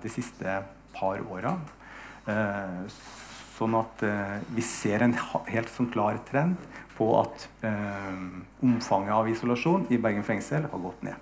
de 0.03 0.09
siste 0.13 0.59
par 0.93 1.23
åra. 1.25 1.55
Sånn 3.55 3.77
at 3.79 4.03
vi 4.53 4.61
ser 4.61 5.01
en 5.01 5.15
helt 5.47 5.71
sånn 5.73 5.89
klar 5.89 6.19
trend 6.29 6.61
på 6.97 7.09
at 7.19 7.47
eh, 7.67 8.17
omfanget 8.65 9.13
av 9.13 9.29
isolasjon 9.29 9.87
i 9.91 9.99
Bergen 10.01 10.25
fengsel 10.27 10.67
har 10.71 10.83
gått 10.83 11.05
ned. 11.05 11.21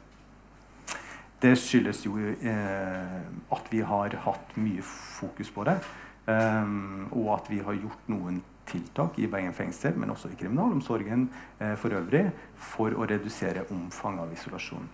Det 1.43 1.57
skyldes 1.59 2.05
jo 2.05 2.15
eh, 2.21 3.19
at 3.51 3.69
vi 3.73 3.81
har 3.83 4.15
hatt 4.25 4.55
mye 4.55 4.85
fokus 4.85 5.51
på 5.51 5.65
det, 5.67 5.79
og 6.23 7.25
at 7.33 7.49
vi 7.51 7.57
har 7.59 7.75
gjort 7.75 8.05
noen 8.07 8.37
tiltak 8.69 9.19
i 9.19 9.27
Bergen 9.27 9.53
fengsel, 9.55 9.95
men 9.99 10.11
også 10.13 10.31
i 10.31 10.37
kriminalomsorgen 10.39 11.27
eh, 11.59 11.75
for 11.79 11.95
øvrig, 11.97 12.27
for 12.73 12.95
å 12.95 13.07
redusere 13.09 13.65
omfanget 13.73 14.25
av 14.25 14.35
isolasjon. 14.37 14.91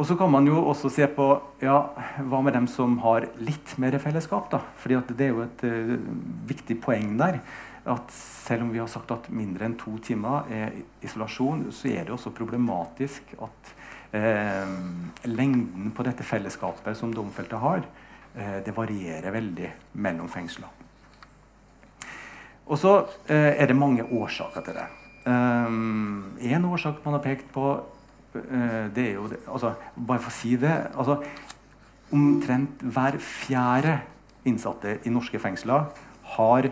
Og 0.00 0.06
så 0.08 0.16
kan 0.16 0.30
man 0.32 0.46
jo 0.48 0.56
også 0.64 0.88
se 0.92 1.04
på 1.12 1.26
ja, 1.60 1.78
hva 2.24 2.38
med 2.40 2.54
dem 2.56 2.66
som 2.72 2.96
har 3.02 3.26
litt 3.36 3.74
mer 3.82 3.98
fellesskap. 4.00 4.48
da? 4.48 4.62
Fordi 4.80 4.96
Det 5.12 5.26
er 5.26 5.34
jo 5.34 5.42
et 5.44 5.64
uh, 5.68 5.98
viktig 6.48 6.78
poeng 6.80 7.18
der. 7.20 7.42
At 7.88 8.10
Selv 8.12 8.62
om 8.62 8.72
vi 8.72 8.80
har 8.80 8.88
sagt 8.90 9.12
at 9.14 9.28
mindre 9.30 9.64
enn 9.68 9.76
to 9.78 9.92
timer 10.02 10.48
er 10.50 10.72
isolasjon, 11.06 11.68
så 11.72 11.88
er 11.88 12.04
det 12.04 12.14
også 12.16 12.32
problematisk 12.34 13.30
at 13.38 13.70
eh, 14.16 14.72
lengden 15.30 15.92
på 15.94 16.02
dette 16.02 16.26
fellesskapet 16.26 16.98
som 16.98 17.14
domfelte 17.14 17.60
har, 17.62 17.84
eh, 18.34 18.58
det 18.66 18.74
varierer 18.74 19.30
veldig 19.30 19.70
mellom 20.02 20.28
fengsler. 20.28 20.66
Og 22.66 22.78
så 22.78 22.96
eh, 23.30 23.54
er 23.54 23.70
det 23.70 23.78
mange 23.78 24.02
årsaker 24.02 24.66
til 24.66 24.80
det. 24.80 24.88
Um, 25.26 26.36
en 26.40 26.64
årsak 26.64 27.04
man 27.04 27.18
har 27.18 27.22
pekt 27.22 27.50
på, 27.52 27.64
uh, 28.34 28.86
det 28.94 29.02
er 29.04 29.14
jo 29.18 29.26
det, 29.28 29.42
altså, 29.52 29.74
Bare 29.94 30.22
for 30.22 30.32
å 30.32 30.32
si 30.32 30.54
det 30.56 30.70
altså, 30.94 31.18
Omtrent 32.16 32.80
hver 32.80 33.18
fjerde 33.20 33.98
innsatte 34.48 34.96
i 35.04 35.12
norske 35.12 35.38
fengsler 35.38 35.90
har 36.38 36.70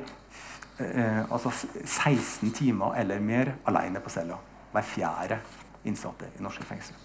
uh, 0.80 1.22
altså 1.32 1.52
16 1.52 2.52
timer 2.56 2.96
eller 3.00 3.20
mer 3.20 3.54
alene 3.66 4.02
på 4.04 4.12
cella. 4.12 4.38
Hver 4.72 4.86
fjerde 4.86 5.40
innsatte 5.88 6.28
i 6.38 6.42
norske 6.42 6.66
fengsel. 6.66 6.96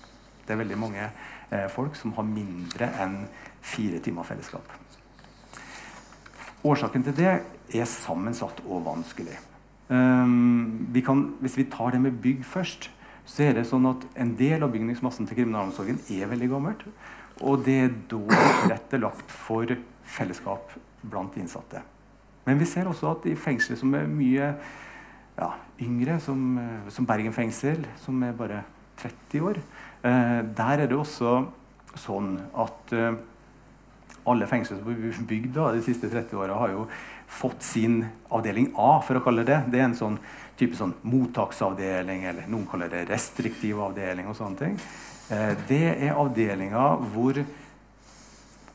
Det 0.43 0.53
er 0.53 0.59
veldig 0.59 0.77
mange 0.79 1.03
eh, 1.03 1.67
folk 1.71 1.95
som 1.95 2.11
har 2.17 2.25
mindre 2.27 2.89
enn 2.99 3.21
fire 3.63 4.01
timer 4.03 4.27
fellesskap. 4.27 4.73
Årsaken 6.67 7.05
til 7.07 7.15
det 7.15 7.29
er 7.31 7.87
sammensatt 7.87 8.59
og 8.65 8.83
vanskelig. 8.85 9.37
Um, 9.87 10.89
vi 10.95 11.03
kan, 11.03 11.25
hvis 11.43 11.57
vi 11.59 11.67
tar 11.71 11.95
det 11.95 12.01
med 12.03 12.19
bygg 12.23 12.43
først, 12.47 12.89
så 13.27 13.45
er 13.47 13.57
det 13.57 13.65
sånn 13.69 13.87
at 13.87 14.03
en 14.19 14.33
del 14.39 14.63
av 14.63 14.71
bygningsmassen 14.73 15.27
til 15.27 15.39
kriminalomsorgen 15.39 16.01
er 16.11 16.31
veldig 16.31 16.49
gammelt. 16.51 16.85
Og 17.43 17.63
det 17.65 17.79
er 17.85 17.95
da 18.11 18.21
tilrettelagt 18.63 19.31
for 19.31 19.75
fellesskap 20.17 20.75
blant 21.03 21.35
de 21.35 21.43
innsatte. 21.43 21.83
Men 22.45 22.59
vi 22.59 22.67
ser 22.69 22.89
også 22.89 23.11
at 23.13 23.27
i 23.29 23.35
fengsler 23.39 23.79
som 23.79 23.93
er 23.95 24.09
mye 24.09 24.53
ja, 25.37 25.49
yngre, 25.81 26.19
som, 26.21 26.57
som, 26.93 27.07
Bergen 27.09 27.35
fengsel, 27.35 27.85
som 28.03 28.21
er 28.25 28.35
bare 28.37 28.63
30 29.01 29.45
år, 29.49 29.59
eh, 30.05 30.39
der 30.55 30.83
er 30.83 30.89
det 30.89 30.97
også 30.97 31.37
sånn 31.99 32.35
at 32.59 32.93
eh, 32.95 33.15
alle 34.29 34.47
fengsler 34.47 34.79
som 34.79 34.91
er 34.93 35.27
bygd 35.27 35.57
de 35.57 35.83
siste 35.85 36.09
30 36.11 36.39
åra, 36.39 36.59
har 36.61 36.75
jo 36.75 36.85
fått 37.33 37.65
sin 37.65 38.03
avdeling 38.33 38.71
A, 38.79 38.99
for 39.03 39.17
å 39.17 39.23
kalle 39.25 39.45
det 39.47 39.63
det. 39.71 39.79
er 39.79 39.89
en 39.89 39.97
sånn 39.97 40.19
type 40.59 40.77
sånn 40.77 40.93
mottaksavdeling, 41.09 42.27
eller 42.29 42.47
noen 42.51 42.67
kaller 42.69 42.91
det 42.91 43.07
restriktiv 43.09 43.81
avdeling. 43.81 44.27
og 44.29 44.37
sånne 44.37 44.59
ting. 44.59 44.77
Eh, 45.33 45.53
det 45.67 45.85
er 45.95 46.19
avdelinger 46.19 47.07
hvor 47.13 47.39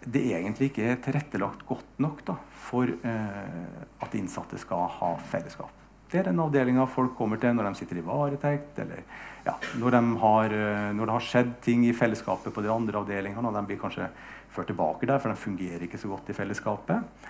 det 0.05 0.23
egentlig 0.31 0.71
ikke 0.71 0.87
er 0.93 1.01
tilrettelagt 1.03 1.65
godt 1.67 1.99
nok 2.03 2.23
da, 2.27 2.37
for 2.69 2.89
eh, 2.89 3.83
at 4.05 4.15
innsatte 4.15 4.61
skal 4.61 4.87
ha 4.99 5.11
fellesskap. 5.33 5.75
Det 6.09 6.23
er 6.23 6.31
den 6.31 6.41
avdelinga 6.41 6.87
folk 6.89 7.17
kommer 7.19 7.41
til 7.41 7.53
når 7.57 7.69
de 7.69 7.81
sitter 7.83 7.99
i 8.01 8.05
varetekt, 8.07 8.79
eller 8.81 9.03
ja, 9.45 9.57
når, 9.81 9.97
de 9.97 10.21
har, 10.23 10.55
eh, 10.57 10.87
når, 10.97 11.05
det 11.05 11.17
har 11.17 11.27
skjedd 11.27 11.53
ting 11.65 11.85
i 11.89 11.97
fellesskapet 11.97 12.55
på 12.55 12.65
de 12.65 12.73
andre 12.73 13.03
avdelingene, 13.03 13.45
og 13.51 13.59
de 13.59 13.65
blir 13.69 13.81
kanskje 13.81 14.09
ført 14.55 14.71
tilbake 14.71 15.09
der, 15.09 15.21
for 15.21 15.35
de 15.35 15.43
fungerer 15.43 15.85
ikke 15.85 16.01
så 16.01 16.09
godt 16.15 16.31
i 16.31 16.37
fellesskapet. 16.37 17.29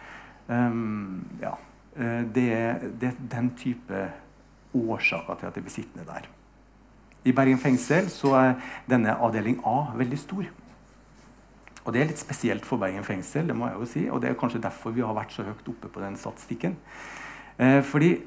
Um, 0.48 1.24
ja, 1.42 1.56
eh, 1.96 2.22
det, 2.22 2.48
det, 3.00 3.10
er 3.10 3.18
den 3.34 3.50
type 3.58 4.06
årsaker 4.76 5.40
til 5.40 5.50
at 5.50 5.58
de 5.58 5.64
blir 5.64 5.74
sittende 5.74 6.06
der. 6.08 6.28
I 7.26 7.34
Bergen 7.34 7.58
fengsel 7.58 8.06
så 8.12 8.30
er 8.38 8.54
denne 8.88 9.16
avdeling 9.18 9.58
A 9.66 9.90
veldig 9.98 10.20
stor. 10.20 10.46
Og 11.88 11.94
det 11.96 12.02
er 12.02 12.10
litt 12.10 12.20
spesielt 12.20 12.66
for 12.68 12.76
Bergen 12.76 13.06
fengsel, 13.06 13.46
det 13.48 13.54
må 13.56 13.70
jeg 13.70 13.78
jo 13.80 13.86
si, 13.88 14.02
og 14.12 14.20
det 14.20 14.28
er 14.28 14.36
kanskje 14.36 14.60
derfor 14.60 14.92
vi 14.92 15.00
har 15.00 15.16
vært 15.16 15.32
så 15.32 15.46
høyt 15.46 15.70
oppe 15.72 15.88
på 15.88 16.02
den 16.02 16.18
statistikken. 16.20 16.76
Eh, 17.56 17.80
fordi 17.80 18.18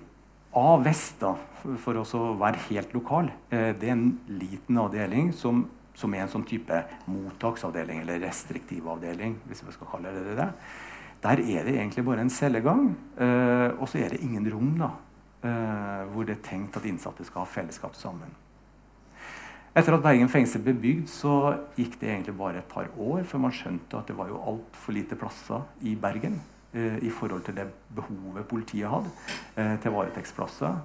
A 0.57 0.73
vest, 0.83 1.21
da, 1.21 1.35
for 1.79 1.95
å 2.01 2.23
være 2.41 2.65
helt 2.71 2.91
lokal, 2.91 3.29
eh, 3.53 3.69
det 3.77 3.87
er 3.87 3.93
en 3.93 4.17
liten 4.27 4.81
avdeling 4.81 5.29
som, 5.31 5.61
som, 5.95 6.11
er 6.11 6.25
en 6.25 6.33
sånn 6.33 6.47
type 6.49 6.81
mottaksavdeling, 7.05 8.01
eller 8.01 8.19
restriktiv 8.25 8.89
avdeling, 8.91 9.37
hvis 9.45 9.61
vi 9.63 9.77
skal 9.77 9.93
kalle 9.93 10.11
det 10.17 10.35
det. 10.41 10.49
Der 11.21 11.39
er 11.39 11.69
det 11.69 11.77
egentlig 11.77 12.03
bare 12.09 12.25
en 12.25 12.33
cellegang, 12.33 12.95
eh, 13.21 13.69
og 13.77 13.85
så 13.87 14.01
er 14.01 14.11
det 14.11 14.23
ingen 14.25 14.49
rom 14.51 14.73
da, 14.81 14.89
eh, 15.45 16.01
hvor 16.11 16.25
det 16.25 16.39
er 16.39 16.47
tenkt 16.49 16.81
at 16.81 16.89
innsatte 16.89 17.23
skal 17.29 17.45
ha 17.45 17.53
fellesskap 17.53 17.95
sammen. 17.95 18.33
Etter 19.71 19.95
at 19.95 20.01
Bergen 20.03 20.27
fengsel 20.27 20.65
ble 20.65 20.73
bygd, 20.75 21.05
så 21.07 21.33
gikk 21.77 21.93
det 22.01 22.09
egentlig 22.09 22.33
bare 22.35 22.59
et 22.59 22.67
par 22.67 22.89
år 22.99 23.21
før 23.23 23.45
man 23.45 23.53
skjønte 23.55 23.95
at 23.95 24.09
det 24.09 24.17
var 24.17 24.27
jo 24.27 24.41
altfor 24.51 24.97
lite 24.97 25.15
plasser 25.15 25.63
i 25.87 25.93
Bergen 25.95 26.41
eh, 26.75 26.97
i 26.99 27.11
forhold 27.13 27.45
til 27.45 27.55
det 27.55 27.69
behovet 27.95 28.49
politiet 28.51 28.91
hadde 28.91 29.13
eh, 29.55 29.77
til 29.79 29.95
varetektsplasser. 29.95 30.75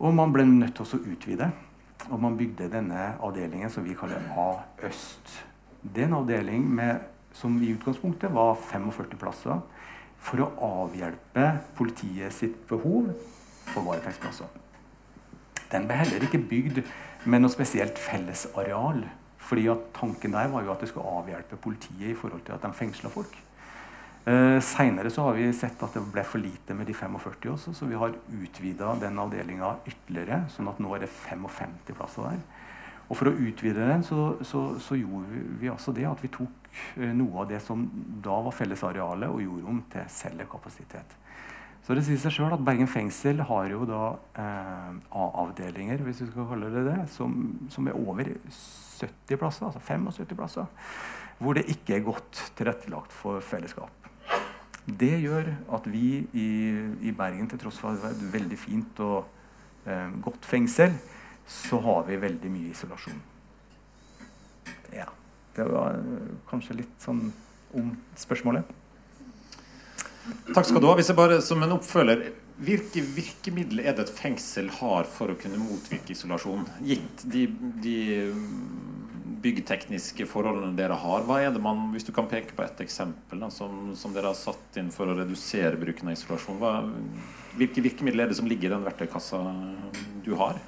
Og 0.00 0.16
man 0.16 0.32
ble 0.32 0.46
nødt 0.48 0.72
til 0.78 0.96
å 0.96 1.02
utvide. 1.12 1.50
Og 2.08 2.16
man 2.24 2.40
bygde 2.40 2.72
denne 2.72 3.12
avdelingen 3.20 3.70
som 3.72 3.84
vi 3.84 3.96
kaller 3.96 4.32
A-øst. 4.32 5.36
Det 5.84 6.06
er 6.06 6.08
en 6.08 6.18
avdeling 6.22 6.64
med, 6.64 7.04
som 7.36 7.54
i 7.60 7.72
utgangspunktet 7.76 8.32
var 8.32 8.56
45 8.72 9.20
plasser 9.20 9.60
for 10.24 10.40
å 10.40 10.52
avhjelpe 10.88 11.50
politiet 11.76 12.32
sitt 12.32 12.62
behov 12.70 13.12
for 13.68 13.84
varetektsplasser. 13.84 14.48
Den 15.68 15.88
ble 15.88 15.96
heller 16.00 16.24
ikke 16.24 16.40
bygd 16.48 16.80
med 17.24 17.44
noe 17.44 17.52
spesielt 17.52 18.00
fellesareal. 18.00 19.04
fordi 19.44 19.66
at 19.68 19.80
tanken 19.92 20.32
der 20.32 20.48
var 20.48 20.62
jo 20.64 20.70
at 20.72 20.80
det 20.80 20.88
skulle 20.88 21.10
avhjelpe 21.20 21.56
politiet 21.60 22.14
i 22.14 22.14
forhold 22.16 22.40
til 22.46 22.54
at 22.54 22.62
de 22.62 22.70
fengsla 22.72 23.10
folk. 23.12 23.34
Eh, 24.24 24.60
Seinere 24.64 25.10
har 25.20 25.34
vi 25.36 25.50
sett 25.52 25.82
at 25.84 25.92
det 25.92 26.00
ble 26.00 26.22
for 26.24 26.40
lite 26.40 26.72
med 26.72 26.86
de 26.88 26.94
45 26.94 27.50
også, 27.52 27.74
så 27.76 27.84
vi 27.84 27.98
har 28.00 28.14
utvida 28.32 28.94
den 28.96 29.18
avdelinga 29.20 29.74
ytterligere. 29.84 30.46
sånn 30.48 30.68
at 30.68 30.80
nå 30.80 30.94
er 30.94 31.04
det 31.04 31.10
55 31.12 31.92
plasser 31.92 32.22
der. 32.30 32.40
Og 33.10 33.18
for 33.18 33.28
å 33.28 33.36
utvide 33.36 33.84
den 33.84 34.02
så, 34.02 34.38
så, 34.40 34.78
så 34.80 34.96
gjorde 34.96 35.42
vi 35.60 35.68
altså 35.68 35.92
det 35.92 36.06
at 36.08 36.22
vi 36.24 36.32
tok 36.32 36.70
eh, 36.96 37.12
noe 37.12 37.42
av 37.42 37.50
det 37.52 37.60
som 37.60 37.84
da 38.24 38.40
var 38.46 38.56
fellesarealet, 38.56 39.28
og 39.28 39.44
gjorde 39.44 39.68
om 39.74 39.82
til 39.92 40.08
cellekapasitet. 40.08 41.18
Så 41.84 41.92
det 41.96 42.06
sier 42.06 42.20
seg 42.20 42.32
sjøl 42.32 42.54
at 42.56 42.62
Bergen 42.64 42.88
fengsel 42.88 43.42
har 43.44 43.66
jo 43.68 43.84
da 43.88 44.14
eh, 44.40 44.92
A-avdelinger 45.20 46.00
hvis 46.06 46.22
vi 46.22 46.30
skal 46.30 46.46
kalle 46.48 46.70
det 46.72 46.84
det, 46.86 46.96
som, 47.12 47.34
som, 47.72 47.90
er 47.90 47.98
over 47.98 48.30
70 48.32 49.40
plasser, 49.40 49.66
altså 49.68 49.82
75 49.84 50.38
plasser, 50.38 50.70
hvor 51.38 51.58
det 51.58 51.66
ikke 51.68 51.98
er 51.98 52.06
godt 52.06 52.40
tilrettelagt 52.56 53.12
for 53.12 53.44
fellesskap. 53.44 53.92
Det 54.84 55.12
gjør 55.20 55.50
at 55.76 55.88
vi 55.92 56.22
i, 56.32 56.48
i 57.04 57.12
Bergen, 57.16 57.50
til 57.52 57.60
tross 57.60 57.80
for 57.80 57.92
at 57.92 58.00
det 58.00 58.08
er 58.08 58.16
et 58.16 58.32
veldig 58.32 58.58
fint 58.60 59.04
og 59.04 59.26
eh, 59.84 60.16
godt 60.24 60.48
fengsel, 60.48 60.96
så 61.44 61.80
har 61.84 62.06
vi 62.08 62.20
veldig 62.22 62.52
mye 62.52 62.72
isolasjon. 62.72 63.20
Ja. 64.94 65.10
Det 65.54 65.66
var 65.70 66.00
eh, 66.00 66.32
kanskje 66.48 66.80
litt 66.80 66.96
sånn 67.02 67.28
om 67.76 67.92
spørsmålet. 68.18 68.72
Takk 70.54 70.66
skal 70.68 70.80
du 70.80 70.88
ha. 70.88 70.96
Hvis 70.98 71.10
jeg 71.12 71.18
bare 71.18 71.42
som 71.44 71.62
en 71.64 71.76
oppfølger 71.76 72.30
Hvilke 72.64 73.02
virkemidler 73.16 73.88
er 73.90 73.96
det 73.96 74.04
et 74.06 74.14
fengsel 74.14 74.68
har 74.76 75.08
for 75.10 75.32
å 75.32 75.38
kunne 75.38 75.58
motvirke 75.58 76.14
isolasjon? 76.14 76.62
Gitt 76.86 77.24
de, 77.32 77.48
de 77.82 77.96
byggtekniske 79.44 80.26
forholdene 80.30 80.76
dere 80.78 80.96
har, 81.02 81.24
hva 81.26 81.40
er 81.42 81.50
det 81.52 81.62
man, 81.64 81.88
hvis 81.92 82.06
du 82.06 82.12
kan 82.14 82.28
peke 82.30 82.54
på 82.56 82.64
et 82.64 82.84
eksempel 82.84 83.42
da, 83.42 83.50
som, 83.52 83.90
som, 83.98 84.14
dere 84.14 84.30
har 84.30 84.38
satt 84.38 84.78
inn 84.80 84.92
for 84.94 85.10
å 85.10 85.16
redusere 85.18 85.80
bruken 85.80 86.12
av 86.12 86.16
isolasjon, 86.16 86.60
hva, 86.62 86.76
hvilke 87.58 87.82
virkemidler 87.84 88.24
er 88.24 88.32
det 88.32 88.38
som 88.38 88.48
ligger 88.48 88.70
i 88.70 88.74
den 88.76 88.86
verktøykassa 88.86 89.42
du 90.24 90.32
har? 90.40 90.62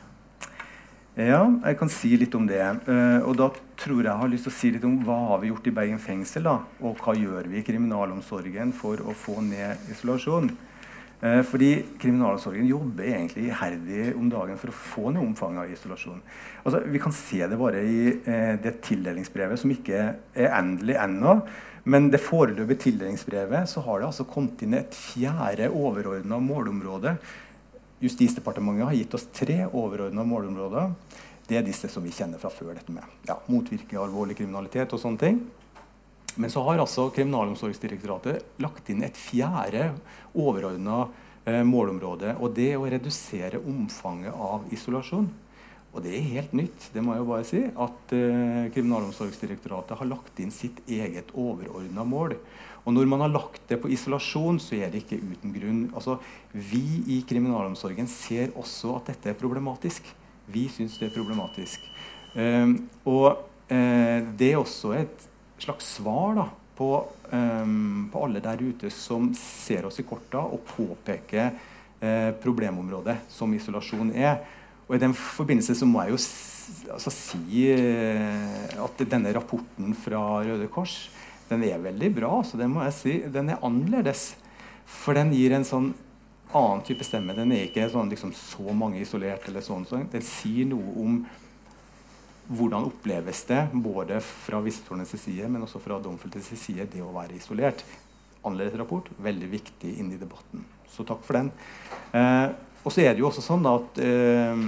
Ja, 1.16 1.46
jeg 1.48 1.78
kan 1.80 1.88
si 1.88 2.10
litt 2.20 2.34
om 2.36 2.44
det. 2.44 2.60
Uh, 2.84 3.24
og 3.24 3.38
da 3.40 3.46
tror 3.80 4.02
jeg 4.02 4.10
jeg 4.10 4.20
har 4.20 4.28
lyst 4.28 4.44
til 4.44 4.52
å 4.52 4.56
si 4.58 4.70
litt 4.74 4.82
om 4.84 4.98
hva 5.06 5.14
har 5.30 5.38
vi 5.40 5.48
gjort 5.48 5.68
i 5.70 5.72
Bergen 5.78 6.00
fengsel, 6.02 6.44
da, 6.44 6.58
og 6.84 7.00
hva 7.00 7.14
gjør 7.16 7.48
vi 7.48 7.62
i 7.62 7.64
kriminalomsorgen 7.64 8.74
for 8.76 9.00
å 9.00 9.14
få 9.16 9.40
ned 9.46 9.86
isolasjon. 9.94 10.50
Uh, 11.22 11.40
fordi 11.48 11.70
kriminalomsorgen 12.02 12.68
jobber 12.68 13.08
egentlig 13.08 13.46
iherdig 13.48 14.10
om 14.12 14.28
dagen 14.28 14.60
for 14.60 14.68
å 14.68 14.76
få 14.76 15.14
ned 15.14 15.22
omfanget 15.22 15.62
av 15.62 15.72
isolasjon. 15.72 16.20
Altså, 16.66 16.82
vi 16.84 17.00
kan 17.00 17.16
se 17.16 17.40
det 17.48 17.60
bare 17.64 17.80
i 17.80 18.12
uh, 18.12 18.52
det 18.60 18.74
tildelingsbrevet, 18.84 19.62
som 19.62 19.72
ikke 19.72 20.02
er 20.36 20.52
endelig 20.52 20.98
ennå. 21.00 21.38
Men 21.88 22.10
det 22.12 22.20
foreløpige 22.20 22.90
tildelingsbrevet 22.90 23.72
så 23.72 23.80
har 23.88 24.02
det 24.02 24.10
altså 24.10 24.28
kommet 24.28 24.66
inn 24.66 24.76
et 24.76 24.92
fjerde 24.92 25.70
overordna 25.70 26.42
målområde 26.42 27.16
Justisdepartementet 28.00 28.84
har 28.84 28.96
gitt 28.96 29.14
oss 29.16 29.28
tre 29.32 29.62
overordna 29.66 30.24
målområder. 30.24 30.92
Det 31.46 31.56
er 31.56 31.64
disse 31.64 31.88
som 31.88 32.04
vi 32.04 32.12
kjenner 32.12 32.40
fra 32.42 32.50
før. 32.50 32.74
dette 32.74 32.92
med 32.92 33.04
ja, 33.28 33.38
Motvirke 33.46 34.00
alvorlig 34.00 34.36
kriminalitet 34.36 34.92
og 34.92 35.00
sånne 35.00 35.22
ting. 35.22 35.40
Men 36.36 36.52
så 36.52 36.60
har 36.66 36.82
altså 36.82 37.08
Kriminalomsorgsdirektoratet 37.16 38.60
lagt 38.60 38.90
inn 38.92 39.04
et 39.06 39.16
fjerde 39.16 39.94
overordna 40.36 41.06
eh, 41.46 41.62
målområde. 41.64 42.34
Og 42.36 42.52
det 42.58 42.72
er 42.74 42.82
å 42.82 42.90
redusere 42.90 43.62
omfanget 43.64 44.36
av 44.36 44.66
isolasjon. 44.74 45.30
Og 45.96 46.02
det 46.04 46.12
er 46.12 46.28
helt 46.34 46.52
nytt, 46.52 46.90
det 46.92 47.00
må 47.00 47.14
jeg 47.14 47.22
jo 47.22 47.28
bare 47.30 47.44
si, 47.48 47.62
at 47.64 48.12
eh, 48.12 48.66
Kriminalomsorgsdirektoratet 48.74 49.96
har 49.96 50.10
lagt 50.10 50.42
inn 50.44 50.52
sitt 50.52 50.82
eget 50.84 51.30
overordna 51.32 52.04
mål. 52.04 52.36
Og 52.86 52.94
når 52.94 53.08
man 53.10 53.24
har 53.24 53.32
lagt 53.34 53.64
det 53.66 53.80
på 53.82 53.90
isolasjon, 53.90 54.60
så 54.62 54.76
er 54.78 54.92
det 54.92 55.02
ikke 55.02 55.18
uten 55.18 55.54
grunn. 55.54 55.80
Altså, 55.90 56.20
vi 56.54 57.02
i 57.16 57.18
kriminalomsorgen 57.26 58.06
ser 58.10 58.54
også 58.54 59.00
at 59.00 59.10
dette 59.10 59.32
er 59.32 59.38
problematisk. 59.40 60.06
Vi 60.54 60.68
syns 60.70 60.94
det 61.00 61.08
er 61.08 61.16
problematisk. 61.16 61.82
Um, 62.36 62.76
og 63.08 63.40
uh, 63.72 64.20
det 64.38 64.52
er 64.52 64.60
også 64.60 64.92
et 65.00 65.26
slags 65.58 65.96
svar 65.98 66.36
da, 66.38 66.46
på, 66.78 66.90
um, 67.32 68.06
på, 68.12 68.22
alle 68.22 68.44
der 68.44 68.62
ute 68.62 68.92
som 68.94 69.32
ser 69.34 69.88
oss 69.88 69.98
i 69.98 70.06
korta 70.06 70.44
og 70.44 70.62
påpeker 70.68 71.56
uh, 71.56 72.30
problemområdet 72.38 73.18
som 73.32 73.54
isolasjon 73.56 74.14
er. 74.14 74.44
Og 74.86 74.94
I 74.94 75.02
den 75.02 75.16
forbindelse 75.18 75.74
så 75.74 75.90
må 75.90 76.04
jeg 76.04 76.14
jo 76.14 76.22
altså, 76.94 77.10
si 77.10 77.66
uh, 77.74 78.78
at 78.86 79.06
denne 79.10 79.34
rapporten 79.34 79.96
fra 80.06 80.22
Røde 80.46 80.70
Kors 80.70 81.00
den 81.50 81.62
er 81.66 81.82
veldig 81.82 82.10
bra, 82.16 82.32
så 82.42 82.58
det 82.58 82.68
må 82.70 82.82
jeg 82.86 82.96
si. 82.96 83.14
Den 83.32 83.52
er 83.54 83.62
annerledes. 83.66 84.34
For 84.86 85.18
den 85.18 85.32
gir 85.34 85.54
en 85.56 85.66
sånn 85.66 85.92
annen 86.54 86.84
type 86.86 87.06
stemme. 87.06 87.34
Den 87.36 87.54
er 87.54 87.66
ikke 87.66 87.88
sånn, 87.90 88.10
liksom, 88.12 88.32
så 88.36 88.74
mange 88.74 89.00
isolert. 89.02 89.46
eller 89.48 89.64
sånn, 89.64 89.86
sånn. 89.86 90.08
Den 90.12 90.24
sier 90.26 90.66
noe 90.70 90.94
om 91.02 91.20
hvordan 92.46 92.86
oppleves 92.86 93.42
det, 93.48 93.64
både 93.72 94.20
fra 94.22 94.60
visitorens 94.62 95.14
side, 95.18 95.48
men 95.50 95.64
også 95.66 95.80
fra 95.82 95.98
domfeltes 96.02 96.52
side, 96.54 96.86
det 96.92 97.02
å 97.02 97.14
være 97.14 97.38
isolert. 97.38 97.82
Annerledes 98.46 98.78
rapport. 98.78 99.10
Veldig 99.18 99.50
viktig 99.50 99.96
inn 99.98 100.12
i 100.14 100.20
debatten. 100.20 100.62
Så 100.92 101.06
takk 101.06 101.24
for 101.26 101.40
den. 101.40 101.50
Eh, 102.14 102.54
og 102.86 102.94
så 102.94 103.02
er 103.02 103.14
det 103.14 103.22
jo 103.24 103.26
også 103.26 103.42
sånn 103.42 103.66
at 103.66 103.98
eh, 103.98 104.60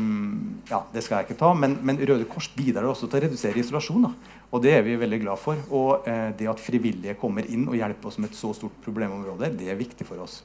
ja, 0.66 0.80
Det 0.90 1.04
skal 1.04 1.20
jeg 1.20 1.28
ikke 1.28 1.38
ta, 1.38 1.52
men, 1.54 1.76
men, 1.86 2.00
Røde 2.02 2.26
Kors 2.26 2.48
bidrar 2.50 2.88
også 2.90 3.06
til 3.06 3.20
å 3.20 3.22
redusere 3.28 3.62
isolasjon. 3.62 4.08
Da. 4.08 4.37
Og 4.48 4.62
det 4.64 4.72
er 4.78 4.84
vi 4.86 4.96
veldig 4.96 5.18
glad 5.22 5.40
for. 5.40 5.58
Og 5.76 6.06
eh, 6.08 6.30
det 6.38 6.48
at 6.48 6.62
frivillige 6.62 7.18
kommer 7.20 7.46
inn 7.48 7.66
og 7.68 7.76
hjelper 7.76 8.10
oss 8.10 8.20
med 8.20 8.30
et 8.30 8.38
så 8.38 8.54
stort 8.56 8.78
problemområde, 8.84 9.52
det 9.58 9.68
er 9.68 9.80
viktig 9.80 10.06
for 10.08 10.24
oss. 10.24 10.40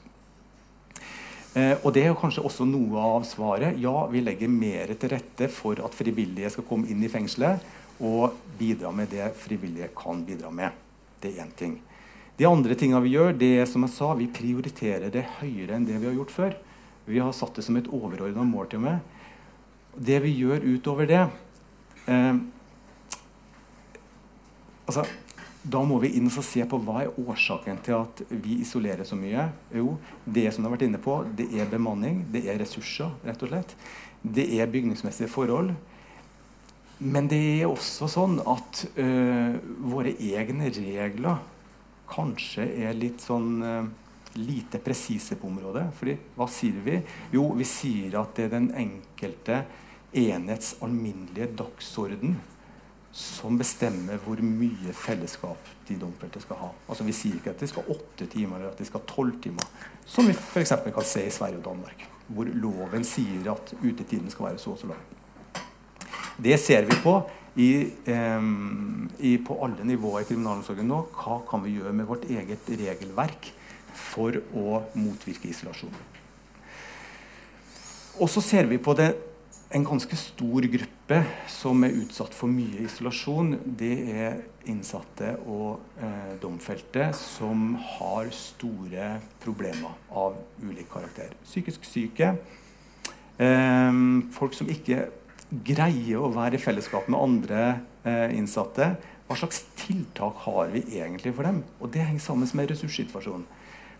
Eh, 1.54 1.78
og 1.84 1.94
det 1.96 2.04
er 2.08 2.18
kanskje 2.18 2.44
også 2.44 2.66
noe 2.68 3.00
av 3.00 3.28
svaret. 3.30 3.78
Ja, 3.82 4.08
vi 4.12 4.24
legger 4.26 4.52
mer 4.52 4.92
til 4.98 5.14
rette 5.14 5.48
for 5.54 5.80
at 5.86 5.96
frivillige 5.96 6.52
skal 6.56 6.68
komme 6.68 6.90
inn 6.92 7.04
i 7.06 7.12
fengselet 7.12 7.64
og 8.04 8.34
bidra 8.58 8.92
med 8.96 9.12
det 9.14 9.30
frivillige 9.38 9.92
kan 9.96 10.24
bidra 10.26 10.50
med. 10.52 10.74
Det 11.22 11.32
er 11.32 11.46
én 11.46 11.54
ting. 11.56 11.78
De 12.36 12.48
andre 12.50 12.76
tingene 12.76 13.04
vi 13.06 13.14
gjør, 13.14 13.36
det 13.38 13.52
er 13.62 13.68
som 13.70 13.86
jeg 13.86 13.94
sa, 13.94 14.10
vi 14.18 14.26
prioriterer 14.34 15.14
det 15.14 15.28
høyere 15.38 15.78
enn 15.78 15.86
det 15.86 16.00
vi 16.02 16.10
har 16.10 16.18
gjort 16.18 16.34
før. 16.34 16.56
Vi 17.06 17.22
har 17.22 17.36
satt 17.38 17.56
det 17.56 17.66
som 17.68 17.78
et 17.78 17.88
overordna 17.94 18.44
mål 18.48 18.72
til 18.72 18.82
og 18.82 18.88
med. 18.88 19.00
Det 19.94 20.18
vi 20.24 20.34
gjør 20.40 20.66
utover 20.66 21.08
det 21.08 21.22
eh, 22.10 22.42
altså, 24.86 25.06
Da 25.64 25.80
må 25.88 25.96
vi 26.04 26.10
inn 26.18 26.28
og 26.28 26.44
se 26.44 26.66
på 26.68 26.78
hva 26.84 27.06
er 27.06 27.20
årsaken 27.22 27.78
til 27.86 27.96
at 27.96 28.22
vi 28.28 28.58
isolerer 28.66 29.08
så 29.08 29.16
mye. 29.16 29.46
Jo, 29.72 29.94
det 30.26 30.50
som 30.52 30.60
du 30.60 30.68
har 30.68 30.74
vært 30.74 30.90
inne 30.90 31.00
på, 31.00 31.22
det 31.38 31.46
er 31.56 31.70
bemanning, 31.72 32.26
det 32.34 32.42
er 32.52 32.60
ressurser, 32.60 33.14
rett 33.24 33.46
og 33.46 33.54
slett. 33.54 33.72
Det 34.24 34.44
er 34.58 34.68
bygningsmessige 34.68 35.32
forhold. 35.32 35.72
Men 37.00 37.28
det 37.32 37.40
er 37.40 37.72
også 37.72 38.10
sånn 38.12 38.38
at 38.44 38.84
øh, 39.00 39.56
våre 39.88 40.14
egne 40.20 40.68
regler 40.76 41.40
kanskje 42.12 42.68
er 42.84 43.00
litt 43.00 43.24
sånn 43.24 43.64
øh, 43.64 43.88
lite 44.40 44.80
presise 44.84 45.38
på 45.40 45.48
området. 45.48 45.88
Fordi 45.98 46.16
hva 46.38 46.48
sier 46.52 46.80
vi? 46.86 47.00
Jo, 47.34 47.50
vi 47.58 47.68
sier 47.68 48.20
at 48.22 48.36
det 48.38 48.48
er 48.48 48.56
den 48.58 48.70
enkelte 48.84 49.64
enhets 50.14 50.76
alminnelige 50.86 51.50
dagsorden 51.58 52.38
som 53.14 53.58
bestemmer 53.60 54.18
hvor 54.24 54.40
mye 54.42 54.94
fellesskap 54.98 55.68
de 55.88 55.98
domfelte 56.02 56.42
skal 56.42 56.58
ha. 56.64 56.70
Altså 56.90 57.06
Vi 57.06 57.14
sier 57.14 57.38
ikke 57.38 57.54
at 57.54 57.62
de 57.62 57.70
skal 57.70 57.92
åtte 57.94 58.26
timer 58.32 58.58
eller 58.58 58.72
at 58.72 58.82
de 58.82 58.88
skal 58.88 59.04
tolv 59.10 59.38
timer, 59.44 59.68
som 60.06 60.26
vi 60.26 60.34
f.eks. 60.34 60.74
kan 60.88 61.06
se 61.06 61.28
i 61.28 61.34
Sverige 61.34 61.62
og 61.62 61.68
Danmark, 61.68 62.08
hvor 62.28 62.50
loven 62.50 63.06
sier 63.06 63.52
at 63.54 63.76
utetiden 63.84 64.34
skal 64.34 64.50
være 64.50 64.62
så 64.64 64.74
og 64.74 64.82
så 64.82 64.90
lang. 64.90 65.04
Det 66.42 66.58
ser 66.60 66.88
vi 66.90 66.98
på 67.04 67.20
i, 67.62 67.70
eh, 68.10 68.48
i, 69.20 69.38
på 69.38 69.60
alle 69.62 69.86
nivåer 69.86 70.24
i 70.24 70.30
kriminalomsorgen 70.32 70.90
nå. 70.90 71.04
Hva 71.14 71.38
kan 71.50 71.62
vi 71.62 71.76
gjøre 71.78 71.94
med 71.94 72.10
vårt 72.10 72.26
eget 72.26 72.66
regelverk 72.66 73.52
for 73.94 74.42
å 74.58 74.82
motvirke 74.98 75.52
isolasjon? 75.54 75.94
Og 78.22 78.30
så 78.30 78.42
ser 78.42 78.66
vi 78.70 78.82
på 78.82 78.98
det 78.98 79.12
en 79.74 79.86
ganske 79.86 80.18
stor 80.18 80.66
gruppe 80.70 81.20
som 81.50 81.84
er 81.86 81.96
utsatt 82.04 82.36
for 82.38 82.52
mye 82.52 82.84
isolasjon, 82.86 83.56
det 83.80 83.94
er 84.14 84.36
innsatte 84.70 85.34
og 85.50 85.82
eh, 85.98 86.36
domfelte 86.42 87.10
som 87.18 87.74
har 87.96 88.30
store 88.38 89.16
problemer 89.44 89.96
av 90.14 90.38
ulik 90.62 90.92
karakter. 90.94 91.34
Psykisk 91.48 91.88
syke. 91.90 92.36
Eh, 93.42 93.98
folk 94.38 94.54
som 94.58 94.70
ikke 94.70 95.08
greier 95.66 96.22
å 96.22 96.32
være 96.34 96.60
i 96.60 96.62
fellesskap 96.62 97.10
med 97.10 97.20
andre 97.20 97.66
eh, 98.06 98.30
innsatte. 98.38 98.94
Hva 99.26 99.40
slags 99.40 99.64
tiltak 99.80 100.46
har 100.46 100.70
vi 100.74 100.86
egentlig 101.00 101.34
for 101.34 101.50
dem? 101.50 101.64
Og 101.82 101.90
det 101.94 102.06
henger 102.06 102.22
sammen 102.22 102.58
med 102.60 102.70
ressurssituasjonen. 102.70 103.50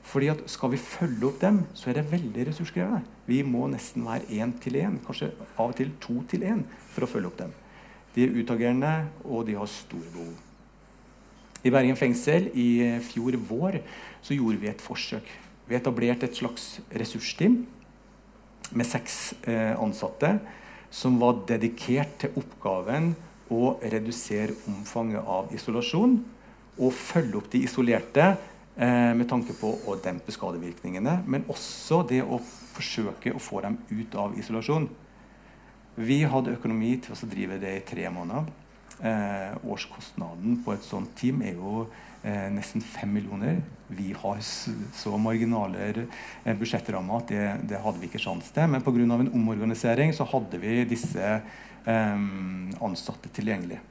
Fordi 0.04 0.30
at 0.34 0.44
Skal 0.52 0.72
vi 0.74 0.78
følge 0.78 1.26
opp 1.28 1.42
dem, 1.42 1.62
så 1.74 1.90
er 1.90 1.94
det 2.00 2.12
veldig 2.12 2.48
ressurskrevende. 2.50 3.04
Vi 3.26 3.42
må 3.42 3.68
nesten 3.72 4.06
være 4.06 4.28
én 4.30 4.52
til 4.60 4.76
én, 4.76 5.00
kanskje 5.06 5.32
av 5.58 5.70
og 5.70 5.76
til 5.76 5.92
to 6.02 6.22
til 6.30 6.44
én, 6.44 6.66
for 6.92 7.06
å 7.06 7.10
følge 7.10 7.28
opp 7.28 7.38
dem. 7.40 7.54
De 8.16 8.26
er 8.26 8.36
utagerende, 8.36 9.08
og 9.24 9.48
de 9.48 9.56
har 9.58 9.66
store 9.66 10.12
behov. 10.14 10.34
I 11.64 11.72
Bergen 11.72 11.96
fengsel 11.96 12.50
i 12.60 13.00
fjor 13.08 13.38
vår 13.48 13.80
så 14.22 14.36
gjorde 14.36 14.60
vi 14.60 14.68
et 14.68 14.84
forsøk. 14.84 15.24
Vi 15.70 15.78
etablerte 15.78 16.28
et 16.28 16.36
slags 16.36 16.82
ressursteam 16.92 17.62
med 18.76 18.88
seks 18.88 19.34
eh, 19.48 19.72
ansatte 19.80 20.36
som 20.94 21.16
var 21.22 21.46
dedikert 21.48 22.18
til 22.22 22.36
oppgaven 22.42 23.14
å 23.54 23.78
redusere 23.82 24.58
omfanget 24.70 25.24
av 25.24 25.54
isolasjon 25.56 26.18
og 26.78 26.96
følge 26.98 27.40
opp 27.40 27.50
de 27.54 27.64
isolerte 27.64 28.34
med 28.76 29.28
tanke 29.30 29.54
på 29.54 29.70
å 29.86 29.94
dempe 30.02 30.34
skadevirkningene, 30.34 31.20
men 31.30 31.44
også 31.52 32.00
det 32.10 32.24
å 32.26 32.40
forsøke 32.74 33.36
å 33.36 33.42
få 33.42 33.62
dem 33.62 33.78
ut 33.92 34.16
av 34.18 34.34
isolasjon. 34.40 34.88
Vi 35.94 36.24
hadde 36.26 36.56
økonomi 36.56 36.96
til 37.06 37.14
å 37.14 37.30
drive 37.30 37.60
det 37.62 37.76
i 37.78 37.86
tre 37.86 38.08
måneder. 38.10 38.48
Eh, 39.04 39.54
årskostnaden 39.68 40.60
på 40.66 40.74
et 40.74 40.86
sånt 40.86 41.12
team 41.20 41.42
er 41.46 41.58
jo 41.58 41.84
eh, 42.24 42.50
nesten 42.54 42.82
fem 42.82 43.14
millioner. 43.14 43.60
Vi 43.94 44.14
har 44.18 44.42
så 44.42 45.18
marginale 45.22 45.92
eh, 45.92 46.54
budsjettrammer 46.58 47.22
at 47.22 47.34
det, 47.34 47.48
det, 47.70 47.82
hadde 47.84 48.02
vi 48.02 48.10
ikke 48.10 48.22
sjanse 48.22 48.54
til. 48.56 48.70
Men 48.70 48.86
pga. 48.86 49.06
en 49.06 49.34
omorganisering 49.34 50.14
så 50.18 50.26
hadde 50.34 50.62
vi 50.62 50.82
disse 50.90 51.34
eh, 51.34 52.24
ansatte 52.82 53.30
tilgjengelig. 53.34 53.82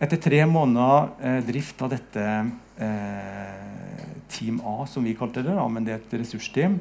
Etter 0.00 0.16
tre 0.16 0.38
måneder 0.48 1.10
eh, 1.20 1.42
drift 1.44 1.82
av 1.84 1.90
dette 1.92 2.22
eh, 2.80 4.14
Team 4.32 4.62
A, 4.64 4.86
som 4.88 5.04
vi 5.04 5.12
kalte 5.18 5.42
det, 5.44 5.52
da, 5.52 5.66
men 5.68 5.84
det 5.84 5.92
er 5.92 6.00
et 6.00 6.14
ressursteam, 6.22 6.78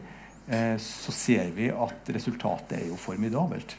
eh, 0.47 0.77
så 0.79 1.11
ser 1.11 1.49
vi 1.57 1.67
at 1.67 2.11
resultatet 2.15 2.77
er 2.77 2.85
jo 2.87 2.95
formidabelt. 2.99 3.75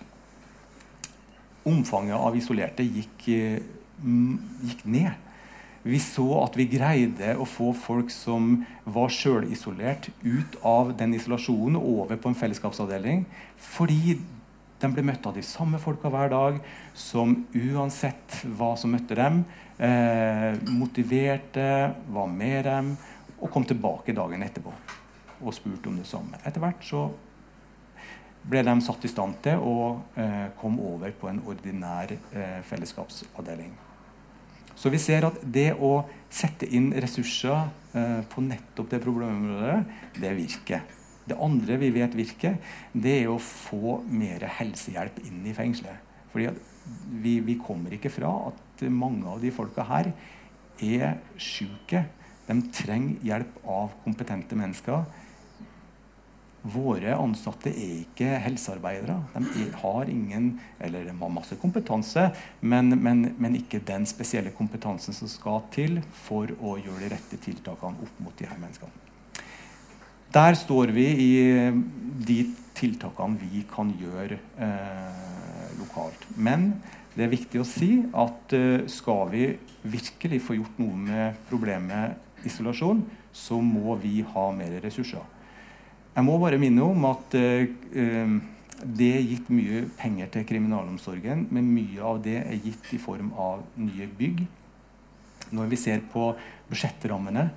Omfanget 1.71 2.19
av 2.19 2.37
isolerte 2.37 2.85
gikk, 2.85 3.25
gikk 3.31 4.85
ned. 4.85 5.17
Vi 5.89 5.97
så 6.05 6.27
at 6.43 6.57
vi 6.61 6.69
greide 6.69 7.33
å 7.41 7.47
få 7.49 7.71
folk 7.73 8.13
som 8.13 8.59
var 8.85 9.13
sjølisolert, 9.13 10.11
ut 10.21 10.59
av 10.67 10.93
den 11.01 11.17
isolasjonen 11.17 11.81
og 11.81 12.05
over 12.05 12.21
på 12.21 12.29
en 12.29 12.37
fellesskapsavdeling. 12.37 13.25
Fordi 13.57 14.19
de 14.81 14.91
ble 14.95 15.05
møtt 15.05 15.27
av 15.29 15.37
de 15.37 15.45
samme 15.45 15.81
folka 15.83 16.11
hver 16.13 16.33
dag, 16.33 16.61
som 16.97 17.35
uansett 17.55 18.41
hva 18.57 18.73
som 18.81 18.95
møtte 18.95 19.19
dem, 19.19 19.43
eh, 19.79 20.57
motiverte, 20.71 21.95
var 22.09 22.29
med 22.29 22.65
dem 22.65 22.95
og 23.41 23.51
kom 23.51 23.65
tilbake 23.65 24.17
dagen 24.17 24.43
etterpå 24.43 24.73
og 25.41 25.55
spurte 25.57 25.89
om 25.89 25.97
det 25.97 26.09
samme. 26.09 26.41
Etter 26.45 26.61
hvert 26.61 26.85
så 26.85 27.09
ble 28.51 28.63
de 28.65 28.75
satt 28.85 29.05
i 29.05 29.11
stand 29.13 29.41
til 29.45 29.61
å 29.61 29.77
eh, 30.17 30.49
komme 30.61 30.85
over 30.95 31.13
på 31.17 31.29
en 31.31 31.43
ordinær 31.49 32.13
eh, 32.13 32.61
fellesskapsavdeling. 32.69 33.73
Så 34.81 34.89
vi 34.93 35.01
ser 35.03 35.27
at 35.29 35.37
det 35.45 35.75
å 35.77 36.07
sette 36.33 36.69
inn 36.73 36.89
ressurser 37.05 37.69
eh, 37.93 38.21
på 38.33 38.45
nettopp 38.45 38.89
det 38.95 39.03
problemområdet, 39.05 39.83
det 40.21 40.33
virker. 40.39 40.87
Det 41.31 41.39
andre 41.39 41.79
vi 41.81 41.93
vet 41.95 42.17
virker, 42.19 42.59
det 42.93 43.17
er 43.23 43.31
å 43.31 43.39
få 43.43 44.01
mer 44.11 44.49
helsehjelp 44.59 45.23
inn 45.29 45.45
i 45.47 45.55
fengselet. 45.57 46.09
Fordi 46.33 46.51
vi, 47.23 47.39
vi, 47.45 47.57
kommer 47.63 47.95
ikke 47.95 48.13
fra 48.13 48.33
at 48.51 48.85
mange 48.91 49.29
av 49.29 49.43
de 49.43 49.53
folka 49.55 49.85
her 49.89 50.13
er 50.81 51.19
syke. 51.39 52.05
De 52.49 52.57
trenger 52.75 53.27
hjelp 53.27 53.59
av 53.69 53.93
kompetente 54.05 54.59
mennesker. 54.59 55.05
Våre 56.61 57.15
ansatte 57.17 57.71
er 57.73 58.03
ikke 58.03 58.35
helsearbeidere. 58.45 59.17
De 59.55 59.69
har 59.81 60.11
ingen, 60.13 60.51
eller 60.79 61.07
de 61.09 61.15
har 61.23 61.33
masse 61.33 61.57
kompetanse, 61.61 62.27
men, 62.61 62.93
men, 63.01 63.31
men, 63.41 63.57
ikke 63.63 63.81
den 63.89 64.05
spesielle 64.09 64.53
kompetansen 64.57 65.17
som 65.17 65.31
skal 65.31 65.63
til 65.73 66.03
for 66.27 66.53
å 66.61 66.77
gjøre 66.81 67.07
de 67.07 67.15
rette 67.15 67.41
tiltakene 67.47 68.05
opp 68.05 68.21
mot 68.21 68.37
de 68.37 68.51
her 68.51 68.61
menneskene. 68.61 69.10
Der 70.31 70.55
står 70.55 70.93
vi 70.95 71.07
i 71.11 71.31
de 72.27 72.39
tiltakene 72.79 73.39
vi 73.41 73.65
kan 73.71 73.89
gjøre 73.99 74.37
eh, 74.63 75.71
lokalt. 75.81 76.27
Men 76.39 76.71
det 77.17 77.25
er 77.25 77.33
viktig 77.33 77.59
å 77.59 77.67
si 77.67 77.89
at 78.15 78.55
eh, 78.55 78.87
skal 78.87 79.25
vi 79.33 79.49
virkelig 79.83 80.39
få 80.47 80.55
gjort 80.61 80.79
noe 80.79 81.01
med 81.01 81.41
problemet 81.49 82.47
isolasjon, 82.47 83.03
så 83.35 83.59
må 83.59 83.97
vi 83.99 84.21
ha 84.23 84.47
mer 84.55 84.79
ressurser. 84.85 85.27
Jeg 86.15 86.27
må 86.27 86.39
bare 86.43 86.61
minne 86.63 86.87
om 86.87 87.11
at 87.11 87.39
eh, 87.39 87.67
eh 87.91 88.41
det 88.81 89.11
er 89.13 89.27
gitt 89.29 89.49
mye 89.53 89.83
penger 89.99 90.31
til 90.33 90.45
kriminalomsorgen, 90.49 91.43
men 91.53 91.67
mye 91.69 92.01
av 92.01 92.23
det 92.25 92.39
er 92.41 92.63
gitt 92.65 92.87
i 92.97 92.99
form 93.03 93.29
av 93.37 93.61
nye 93.77 94.07
bygg. 94.17 94.39
Når 95.53 95.69
vi 95.69 95.77
ser 95.77 96.01
på 96.09 96.31
budsjettrammene, 96.71 97.51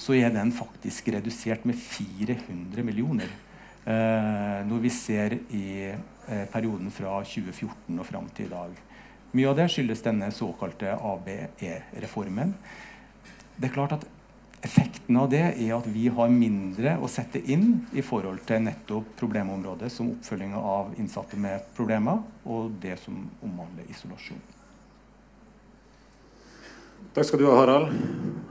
så 0.00 0.16
er 0.16 0.32
den 0.32 0.52
faktisk 0.56 1.10
redusert 1.12 1.66
med 1.68 1.76
400 1.76 2.84
millioner. 2.86 3.32
Eh, 3.84 4.60
når 4.68 4.84
vi 4.84 4.92
ser 4.92 5.36
i 5.56 5.66
eh, 5.90 6.46
perioden 6.52 6.92
fra 6.92 7.18
2014 7.24 7.98
og 7.98 8.06
fram 8.08 8.30
til 8.36 8.48
i 8.48 8.52
dag. 8.54 8.78
Mye 9.36 9.50
av 9.50 9.58
det 9.60 9.68
skyldes 9.72 10.02
denne 10.04 10.30
såkalte 10.34 10.96
ABE-reformen. 10.96 12.56
Det 13.56 13.68
er 13.68 13.76
klart 13.76 13.98
at 13.98 14.08
Effekten 14.60 15.16
av 15.16 15.30
det 15.32 15.40
er 15.40 15.70
at 15.72 15.86
vi 15.88 16.10
har 16.12 16.28
mindre 16.28 16.98
å 17.00 17.08
sette 17.08 17.40
inn 17.48 17.78
i 17.96 18.02
forhold 18.04 18.42
til 18.44 18.60
nettopp 18.66 19.14
problemområdet 19.16 19.88
som 19.94 20.10
oppfølging 20.12 20.52
av 20.52 20.90
innsatte 21.00 21.40
med 21.40 21.64
problemer, 21.78 22.20
og 22.44 22.74
det 22.82 22.98
som 23.00 23.22
omhandler 23.40 23.88
isolasjon. 23.88 24.42
Takk 27.14 27.26
skal 27.26 27.38
du 27.42 27.46
ha, 27.48 27.56
Harald. 27.58 27.90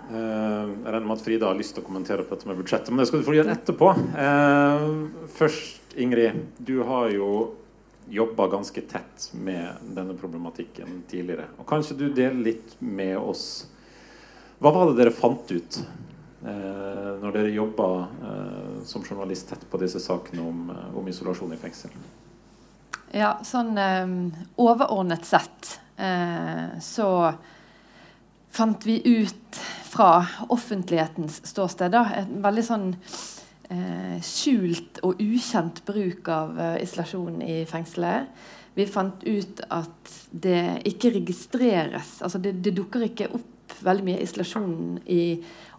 Eh, 0.10 0.70
jeg 0.84 0.90
regner 0.90 1.06
med 1.06 1.16
at 1.16 1.22
Frida 1.22 1.48
har 1.52 1.58
lyst 1.58 1.76
til 1.78 1.84
å 1.84 1.88
kommentere 1.88 2.24
på 2.26 2.34
dette 2.34 2.50
med 2.50 2.58
budsjettet, 2.58 2.90
men 2.90 3.04
det 3.04 3.10
skal 3.12 3.22
du 3.22 3.28
få 3.28 3.36
gjøre 3.38 3.54
etterpå. 3.54 3.90
Eh, 4.24 4.86
først, 5.36 5.94
Ingrid. 6.02 6.40
Du 6.58 6.80
har 6.88 7.12
jo 7.14 7.28
jobba 8.10 8.48
ganske 8.50 8.82
tett 8.90 9.28
med 9.38 9.84
denne 9.96 10.16
problematikken 10.18 11.04
tidligere. 11.10 11.46
Og 11.62 11.68
kanskje 11.70 11.98
du 12.00 12.08
deler 12.08 12.40
litt 12.52 12.74
med 12.82 13.18
oss 13.18 13.68
Hva 14.60 14.74
var 14.76 14.90
det 14.90 14.98
dere 14.98 15.14
fant 15.16 15.52
ut 15.54 15.78
eh, 15.80 17.12
når 17.22 17.36
dere 17.36 17.54
jobba 17.54 17.86
som 18.90 19.06
journalist 19.06 19.48
tett 19.54 19.62
på 19.70 19.80
disse 19.80 20.02
sakene 20.04 20.44
om, 20.44 20.66
om 21.00 21.08
isolasjon 21.08 21.54
i 21.56 21.60
fengsel? 21.62 21.94
Ja, 23.16 23.38
sånn 23.48 23.72
overordnet 24.60 25.24
sett 25.30 25.72
så 26.84 27.08
fant 28.52 28.86
vi 28.86 29.00
ut 29.06 29.60
fra 29.90 30.24
offentlighetens 30.54 31.42
ståsted 31.50 31.94
da, 31.94 32.06
et 32.22 32.32
veldig 32.44 32.66
sånn 32.66 32.88
eh, 32.94 34.18
skjult 34.26 35.02
og 35.06 35.22
ukjent 35.22 35.84
bruk 35.88 36.30
av 36.34 36.60
isolasjon 36.82 37.42
i 37.46 37.62
fengselet. 37.70 38.30
Vi 38.78 38.86
fant 38.88 39.24
ut 39.26 39.64
at 39.74 40.12
det 40.32 40.82
ikke 40.88 41.14
registreres, 41.18 42.20
altså 42.24 42.42
det, 42.42 42.60
det 42.64 42.76
dukker 42.78 43.10
ikke 43.10 43.32
opp 43.34 43.56
veldig 43.86 44.06
mye 44.06 44.22
isolasjon 44.24 45.00
i 45.12 45.24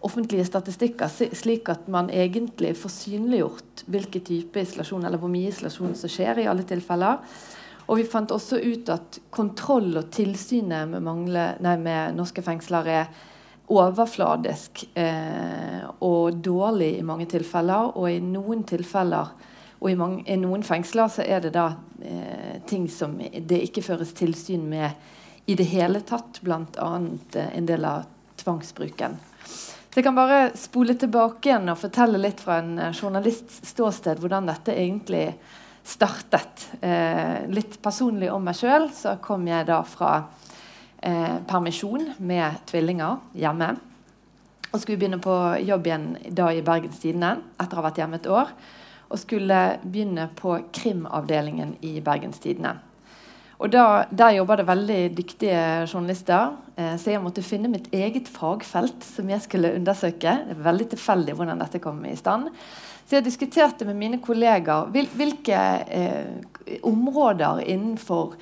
offentlige 0.05 0.45
statistikker, 0.47 1.11
slik 1.37 1.69
at 1.71 1.87
man 1.91 2.09
egentlig 2.13 2.73
får 2.79 2.93
synliggjort 2.95 3.83
hvilken 3.91 4.25
type 4.27 4.63
isolasjon 4.63 5.05
eller 5.05 5.21
hvor 5.21 5.31
mye 5.31 5.51
isolasjon 5.51 5.95
som 5.97 6.11
skjer 6.11 6.43
i 6.43 6.47
alle 6.51 6.65
tilfeller. 6.67 7.21
Og 7.89 7.97
vi 7.99 8.07
fant 8.07 8.31
også 8.31 8.59
ut 8.61 8.89
at 8.93 9.19
kontroll 9.33 9.95
og 9.99 10.11
tilsynet 10.13 10.89
med, 10.91 11.03
mangle, 11.05 11.45
nei, 11.63 11.77
med 11.81 12.17
norske 12.17 12.43
fengsler 12.45 12.89
er 12.91 13.21
overfladisk 13.71 14.83
eh, 14.99 15.87
og 16.03 16.41
dårlig 16.43 16.93
i 16.99 17.07
mange 17.07 17.27
tilfeller. 17.31 17.95
Og 17.95 18.11
i 18.11 18.19
noen 18.23 18.65
tilfeller 18.67 19.33
og 19.81 19.89
i, 19.89 19.95
mange, 19.97 20.21
i 20.29 20.37
noen 20.37 20.61
fengsler 20.65 21.09
så 21.09 21.25
er 21.25 21.41
det 21.41 21.55
da 21.55 21.71
eh, 22.05 22.59
ting 22.69 22.85
som 22.91 23.15
det 23.17 23.63
ikke 23.65 23.83
føres 23.85 24.13
tilsyn 24.17 24.67
med 24.69 25.49
i 25.49 25.55
det 25.57 25.65
hele 25.71 26.03
tatt, 26.05 26.37
bl.a. 26.45 26.89
Eh, 27.33 27.47
en 27.57 27.69
del 27.69 27.87
av 27.89 28.05
tvangsbruken. 28.41 29.17
Så 29.91 29.99
jeg 29.99 30.05
kan 30.05 30.15
bare 30.15 30.51
spole 30.55 30.93
tilbake 30.95 31.49
igjen 31.49 31.71
og 31.73 31.79
fortelle 31.81 32.21
litt 32.21 32.43
fra 32.43 32.59
en 32.61 32.77
eh, 32.77 32.93
journalists 32.93 33.63
ståsted 33.71 34.21
hvordan 34.21 34.51
dette 34.51 34.75
egentlig 34.77 35.25
startet. 35.83 36.67
Eh, 36.81 37.47
litt 37.51 37.79
personlig 37.81 38.31
om 38.33 38.43
meg 38.45 38.57
sjøl, 38.59 38.89
så 38.93 39.17
kom 39.23 39.47
jeg 39.49 39.67
da 39.69 39.81
fra 39.87 40.11
eh, 41.01 41.39
permisjon 41.49 42.13
med 42.19 42.61
tvillinger 42.69 43.17
hjemme. 43.37 43.73
Og 44.71 44.79
skulle 44.79 44.99
begynne 45.01 45.19
på 45.21 45.33
jobb 45.67 45.89
igjen 45.89 46.05
da 46.31 46.51
i 46.53 46.63
Bergens 46.63 47.01
Tidende 47.01 47.35
etter 47.59 47.75
å 47.75 47.81
ha 47.81 47.89
vært 47.89 47.99
hjemme 47.99 48.21
et 48.21 48.29
år. 48.31 48.53
Og 49.11 49.19
skulle 49.19 49.59
begynne 49.83 50.29
på 50.37 50.55
krimavdelingen 50.71 51.75
i 51.83 51.97
Bergens 52.03 52.39
Tidende. 52.39 52.77
Og 53.61 53.69
da, 53.69 54.05
Der 54.09 54.37
jobber 54.39 54.57
det 54.57 54.67
veldig 54.67 55.01
dyktige 55.17 55.85
journalister. 55.85 56.55
Eh, 56.77 56.95
så 56.97 57.11
jeg 57.11 57.21
måtte 57.21 57.43
finne 57.45 57.69
mitt 57.69 57.91
eget 57.93 58.29
fagfelt 58.31 59.03
som 59.05 59.29
jeg 59.29 59.41
skulle 59.41 59.75
undersøke. 59.75 60.33
Det 60.47 60.55
er 60.55 60.63
veldig 60.65 60.87
tilfeldig 60.95 61.35
hvordan 61.37 61.61
dette 61.61 61.83
kom 61.83 61.99
i 62.05 62.15
stand. 62.15 62.49
Så 63.11 63.17
jeg 63.17 63.25
diskuterte 63.25 63.83
med 63.83 63.97
mine 63.99 64.17
kollegaer 64.23 64.85
hvil, 64.87 65.09
hvilke 65.19 65.55
eh, 65.91 66.77
områder 66.87 67.57
innenfor 67.65 68.37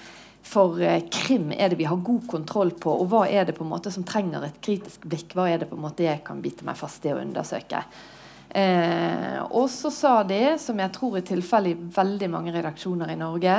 for 0.45 0.77
eh, 0.85 1.07
krim 1.09 1.47
er 1.55 1.71
det 1.71 1.79
vi 1.79 1.87
har 1.89 2.03
god 2.05 2.27
kontroll 2.29 2.75
på, 2.77 2.93
og 3.01 3.09
hva 3.09 3.23
er 3.25 3.47
det 3.47 3.55
på 3.57 3.65
en 3.65 3.71
måte 3.71 3.89
som 3.89 4.05
trenger 4.05 4.45
et 4.45 4.59
kritisk 4.61 5.07
blikk? 5.09 5.33
Hva 5.33 5.47
er 5.49 5.63
det 5.63 5.71
på 5.71 5.73
en 5.73 5.81
måte 5.87 6.05
jeg 6.05 6.21
kan 6.27 6.37
bite 6.43 6.67
meg 6.69 6.77
fast 6.77 7.07
i 7.09 7.15
å 7.15 7.17
undersøke? 7.17 7.81
Eh, 8.61 9.39
og 9.49 9.65
så 9.73 9.89
sa 9.89 10.13
de, 10.29 10.37
som 10.61 10.77
jeg 10.85 10.93
tror 10.93 11.17
er 11.17 11.25
tilfellet 11.25 11.73
i 11.73 11.89
veldig 11.97 12.29
mange 12.37 12.53
redaksjoner 12.53 13.09
i 13.09 13.17
Norge, 13.17 13.57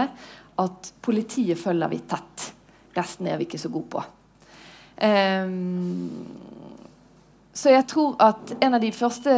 at 0.62 0.92
politiet 1.02 1.58
følger 1.58 1.90
vi 1.90 2.02
tett. 2.06 2.46
Resten 2.94 3.26
er 3.26 3.42
vi 3.42 3.50
ikke 3.50 3.64
så 3.64 3.74
gode 3.74 3.96
på. 3.98 4.06
Um, 5.02 6.49
så 7.52 7.72
jeg 7.74 7.86
tror 7.90 8.14
at 8.22 8.52
en 8.62 8.76
av 8.76 8.82
de 8.82 8.92
første 8.94 9.32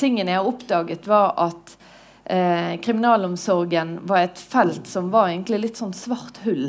tingene 0.00 0.34
jeg 0.34 0.50
oppdaget, 0.50 1.06
var 1.08 1.32
at 1.46 1.76
eh, 2.24 2.74
kriminalomsorgen 2.84 3.96
var 4.08 4.26
et 4.26 4.40
felt 4.40 4.88
som 4.90 5.08
var 5.14 5.30
egentlig 5.30 5.62
litt 5.62 5.80
sånn 5.80 5.96
svart 5.96 6.42
hull. 6.44 6.68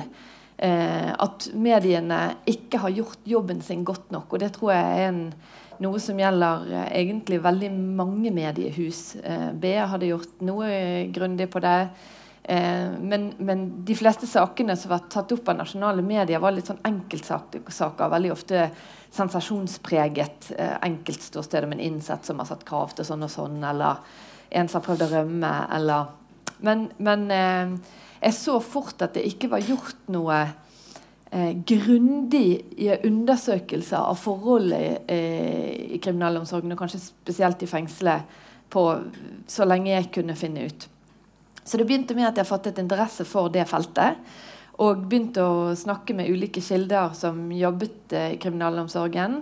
Eh, 0.58 1.12
at 1.12 1.49
mediene 1.60 2.38
ikke 2.47 2.80
har 2.86 2.93
gjort 2.95 3.28
jobben 3.28 3.60
sin 3.62 3.84
godt 3.84 4.14
nok. 4.16 4.32
Og 4.32 4.39
det 4.39 4.53
tror 4.56 4.72
jeg 4.72 4.99
er 5.01 5.10
en, 5.10 5.22
noe 5.84 5.99
som 5.99 6.20
gjelder 6.20 6.70
eh, 6.72 6.91
egentlig 7.01 7.41
veldig 7.43 7.72
mange 7.76 8.32
mediehus. 8.32 9.18
Eh, 9.20 9.49
BA 9.51 9.89
hadde 9.91 10.14
gjort 10.14 10.45
noe 10.47 10.70
grundig 11.16 11.49
på 11.51 11.60
det. 11.66 11.80
Eh, 12.47 12.91
men, 13.01 13.33
men, 13.37 13.85
de 13.85 13.95
fleste 13.97 14.27
sakene 14.29 14.75
som 14.77 14.91
var 14.93 15.07
tatt 15.09 15.31
opp 15.33 15.47
av 15.49 15.57
nasjonale 15.57 16.03
medier, 16.05 16.39
var 16.39 16.53
litt 16.53 16.69
sånn 16.69 16.83
enkeltsaker. 16.85 18.09
Veldig 18.11 18.33
ofte 18.35 18.67
sensasjonspreget. 19.15 20.51
Eh, 20.57 20.75
Enkeltståstedet 20.85 21.69
med 21.69 21.79
en 21.79 21.87
innsett 21.87 22.25
som 22.25 22.39
har 22.39 22.49
satt 22.49 22.67
krav 22.67 22.93
til 22.93 23.07
sånn 23.07 23.25
og 23.25 23.33
sånn, 23.33 23.57
eller 23.65 24.03
en 24.53 24.69
som 24.69 24.77
har 24.79 24.85
prøvd 24.91 25.07
å 25.07 25.11
rømme, 25.17 25.55
eller 25.73 26.13
Men, 26.63 26.85
men 27.03 27.31
eh, 27.35 27.71
jeg 28.21 28.33
så 28.37 28.59
fort 28.63 29.01
at 29.03 29.17
det 29.17 29.25
ikke 29.27 29.49
var 29.51 29.65
gjort 29.65 30.05
noe 30.07 30.37
eh, 31.27 31.51
grundig 31.67 32.61
undersøkelser 33.03 33.99
av 33.99 34.15
forholdet 34.21 35.11
eh, 35.11 35.97
i 35.97 35.99
kriminalomsorgen, 35.99 36.71
og 36.71 36.79
kanskje 36.79 37.03
spesielt 37.09 37.65
i 37.65 37.69
fengselet, 37.69 38.37
på 38.69 38.85
så 39.51 39.67
lenge 39.67 39.91
jeg 39.91 40.13
kunne 40.15 40.37
finne 40.39 40.69
ut. 40.69 40.87
Så 41.66 41.80
det 41.80 41.88
begynte 41.89 42.16
med 42.18 42.30
at 42.30 42.38
jeg 42.39 42.49
fattet 42.49 42.82
interesse 42.82 43.26
for 43.28 43.49
det 43.53 43.66
feltet. 43.70 44.22
Og 44.84 45.07
begynte 45.09 45.41
å 45.41 45.72
snakke 45.78 46.13
med 46.18 46.30
ulike 46.30 46.61
kilder 46.61 47.16
som 47.18 47.47
jobbet 47.55 48.13
eh, 48.13 48.36
i 48.36 48.39
kriminalomsorgen. 48.41 49.39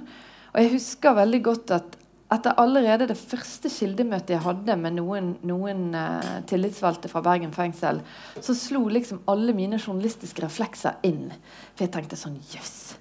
Og 0.54 0.62
jeg 0.62 0.74
husker 0.76 1.18
veldig 1.18 1.42
godt 1.44 1.74
at 1.76 1.98
etter 2.34 2.56
allerede 2.58 3.08
det 3.10 3.18
første 3.20 3.70
kildemøtet 3.70 4.36
jeg 4.36 4.46
hadde 4.46 4.76
med 4.80 4.96
noen, 4.98 5.34
noen 5.46 5.84
uh, 5.94 6.40
tillitsvalgte 6.50 7.12
fra 7.12 7.22
Bergen 7.26 7.54
fengsel, 7.54 8.00
så 8.42 8.56
slo 8.58 8.88
liksom 8.90 9.22
alle 9.30 9.54
mine 9.54 9.78
journalistiske 9.78 10.42
reflekser 10.42 10.98
inn. 11.06 11.28
For 11.76 11.86
jeg 11.86 11.94
tenkte 11.94 12.18
sånn 12.18 12.40
Jøss. 12.54 12.96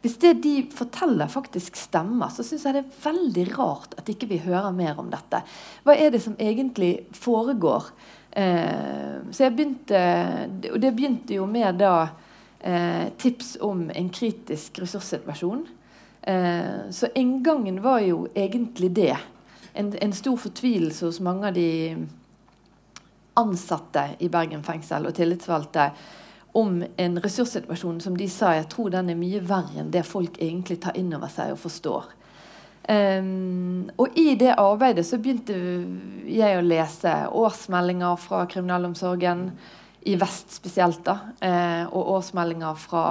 Hvis 0.00 0.14
det 0.22 0.36
de 0.44 0.54
forteller, 0.72 1.28
faktisk 1.28 1.76
stemmer, 1.76 2.30
så 2.30 2.44
syns 2.46 2.64
jeg 2.64 2.76
det 2.76 2.84
er 2.84 3.00
veldig 3.02 3.46
rart 3.56 3.96
at 3.98 4.08
ikke 4.12 4.28
vi 4.30 4.38
hører 4.44 4.70
mer 4.76 5.00
om 5.02 5.10
dette. 5.10 5.42
Hva 5.84 5.96
er 5.98 6.14
det 6.14 6.22
som 6.24 6.38
egentlig 6.38 6.92
foregår? 7.18 7.90
Eh, 8.30 9.14
så 9.32 9.46
jeg 9.46 9.54
begynte 9.56 10.00
Og 10.68 10.76
det 10.82 10.90
begynte 10.94 11.34
jo 11.34 11.46
med 11.48 11.78
da 11.80 12.10
eh, 12.60 13.08
tips 13.18 13.56
om 13.64 13.88
en 13.94 14.10
kritisk 14.12 14.78
ressurssituasjon. 14.82 15.66
Eh, 16.22 16.90
så 16.90 17.08
inngangen 17.14 17.82
var 17.82 18.00
jo 18.00 18.26
egentlig 18.34 18.90
det. 18.96 19.16
En, 19.72 19.94
en, 20.02 20.12
stor 20.12 20.36
fortvilelse 20.36 21.06
hos 21.06 21.20
mange 21.20 21.48
av 21.48 21.54
de 21.54 21.96
ansatte 23.38 24.04
i 24.18 24.28
Bergen 24.28 24.64
fengsel 24.66 25.06
og 25.06 25.14
tillitsvalgte 25.14 25.90
om 26.58 26.80
en 26.96 27.20
ressurssituasjon 27.22 28.00
som 28.02 28.16
de 28.18 28.26
sa 28.32 28.56
jeg 28.56 28.66
tror 28.72 28.90
den 28.90 29.12
er 29.12 29.18
mye 29.18 29.40
verre 29.46 29.78
enn 29.78 29.92
det 29.94 30.02
folk 30.08 30.40
egentlig 30.42 30.80
tar 30.82 30.98
inn 30.98 31.12
over 31.14 31.30
seg 31.30 31.54
og 31.54 31.62
forstår. 31.62 32.10
Um, 32.88 33.90
og 34.00 34.14
i 34.16 34.32
det 34.40 34.54
arbeidet 34.56 35.04
så 35.04 35.18
begynte 35.20 35.52
jeg 36.24 36.56
å 36.56 36.64
lese 36.64 37.12
årsmeldinger 37.36 38.16
fra 38.22 38.46
kriminalomsorgen, 38.48 39.50
i 40.08 40.14
vest 40.16 40.54
spesielt, 40.56 41.02
da, 41.04 41.18
uh, 41.42 41.84
og 41.92 42.14
årsmeldinger 42.14 42.78
fra 42.80 43.02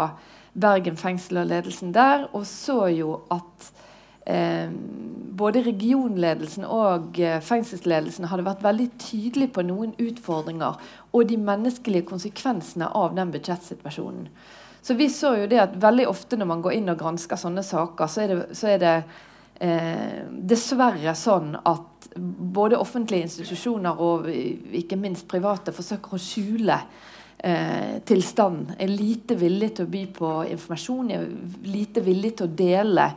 Bergen 0.57 0.97
fengsel 0.97 1.43
og 1.43 1.51
ledelsen 1.51 1.91
der, 1.93 2.25
og 2.33 2.47
så 2.49 2.87
jo 2.89 3.19
at 3.29 3.67
uh, 4.25 4.73
både 5.37 5.61
regionledelsen 5.67 6.65
og 6.65 7.21
uh, 7.21 7.37
fengselsledelsen 7.45 8.31
hadde 8.31 8.47
vært 8.49 8.65
veldig 8.65 8.89
tydelige 8.97 9.53
på 9.59 9.67
noen 9.67 9.93
utfordringer 10.01 10.81
og 11.11 11.29
de 11.29 11.37
menneskelige 11.37 12.09
konsekvensene 12.09 12.89
av 12.97 13.13
den 13.19 13.29
budsjettsituasjonen. 13.35 14.25
Så 14.81 14.97
vi 14.97 15.11
så 15.13 15.35
jo 15.37 15.47
det 15.51 15.61
at 15.61 15.77
veldig 15.83 16.09
ofte 16.09 16.37
når 16.39 16.49
man 16.49 16.65
går 16.65 16.79
inn 16.79 16.89
og 16.89 16.97
gransker 16.97 17.37
sånne 17.37 17.61
saker, 17.61 18.09
så 18.09 18.25
er 18.25 18.33
det, 18.33 18.43
så 18.57 18.73
er 18.73 18.81
det 18.81 18.99
eh, 19.59 20.23
dessverre 20.29 21.13
sånn 21.17 21.53
at 21.57 22.09
både 22.17 22.79
offentlige 22.79 23.27
institusjoner 23.27 23.99
og 24.01 24.27
ikke 24.29 24.97
minst 24.99 25.27
private 25.29 25.73
forsøker 25.75 26.15
å 26.15 26.21
skjule 26.21 26.77
eh, 27.37 27.97
tilstanden. 28.07 28.75
Er 28.79 28.93
lite 28.93 29.37
villig 29.39 29.73
til 29.77 29.87
å 29.87 29.91
by 29.91 30.05
på 30.15 30.31
informasjon, 30.53 31.11
er 31.13 31.27
lite 31.67 32.03
villig 32.05 32.35
til 32.37 32.47
å 32.49 32.55
dele 32.63 33.11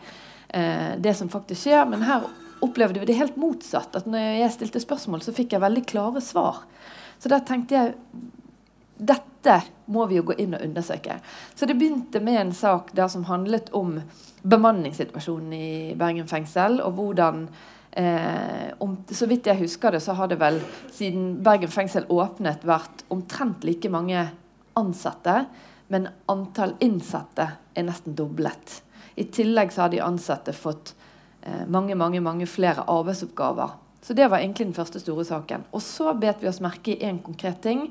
eh, 0.49 0.97
det 1.01 1.17
som 1.17 1.33
faktisk 1.33 1.69
skjer. 1.69 1.87
Men 1.91 2.05
her 2.09 2.29
opplevde 2.65 3.01
vi 3.01 3.09
det 3.09 3.19
helt 3.21 3.41
motsatt. 3.41 3.97
at 3.97 4.09
Når 4.11 4.43
jeg 4.43 4.57
stilte 4.57 4.85
spørsmål, 4.85 5.25
så 5.25 5.37
fikk 5.37 5.57
jeg 5.57 5.65
veldig 5.65 5.87
klare 5.89 6.25
svar. 6.25 6.65
Så 7.21 7.33
da 7.33 7.41
tenkte 7.45 7.77
jeg 7.77 7.95
dette 9.01 9.30
må 9.91 10.07
vi 10.07 10.19
jo 10.19 10.27
gå 10.29 10.37
inn 10.39 10.55
og 10.55 10.63
undersøke. 10.65 11.19
Så 11.55 11.67
det 11.67 11.77
begynte 11.79 12.21
med 12.21 12.41
en 12.41 12.53
sak 12.53 12.93
der 12.97 13.09
som 13.09 13.25
handlet 13.25 13.71
om 13.73 13.99
bemanningssituasjonen 14.43 15.53
i 15.53 15.71
Bergen 15.99 16.29
fengsel, 16.29 16.81
og 16.81 16.93
hvordan 16.99 17.49
eh, 17.93 18.71
om, 18.79 18.97
Så 19.11 19.27
vidt 19.27 19.47
jeg 19.47 19.59
husker 19.59 19.91
det, 19.91 20.03
så 20.03 20.13
har 20.13 20.29
det 20.29 20.41
vel 20.41 20.61
siden 20.93 21.43
Bergen 21.43 21.69
fengsel 21.69 22.07
åpnet, 22.09 22.65
vært 22.65 23.05
omtrent 23.09 23.65
like 23.65 23.89
mange 23.89 24.31
ansatte. 24.77 25.47
men 25.91 26.07
antall 26.29 26.77
innsatte 26.79 27.49
er 27.75 27.83
nesten 27.83 28.15
doblet. 28.15 28.83
I 29.17 29.25
tillegg 29.25 29.73
så 29.73 29.83
har 29.83 29.89
de 29.91 29.99
ansatte 30.01 30.53
fått 30.53 30.95
eh, 31.43 31.67
mange, 31.67 31.95
mange, 31.95 32.21
mange 32.21 32.47
flere 32.47 32.85
arbeidsoppgaver. 32.87 33.71
Så 34.03 34.15
det 34.15 34.29
var 34.31 34.39
egentlig 34.39 34.67
den 34.67 34.75
første 34.75 35.01
store 35.01 35.25
saken. 35.25 35.65
Og 35.73 35.83
så 35.83 36.15
bet 36.15 36.41
vi 36.41 36.49
oss 36.49 36.63
merke 36.63 36.95
i 36.95 37.03
en 37.05 37.19
konkret 37.19 37.59
ting 37.63 37.89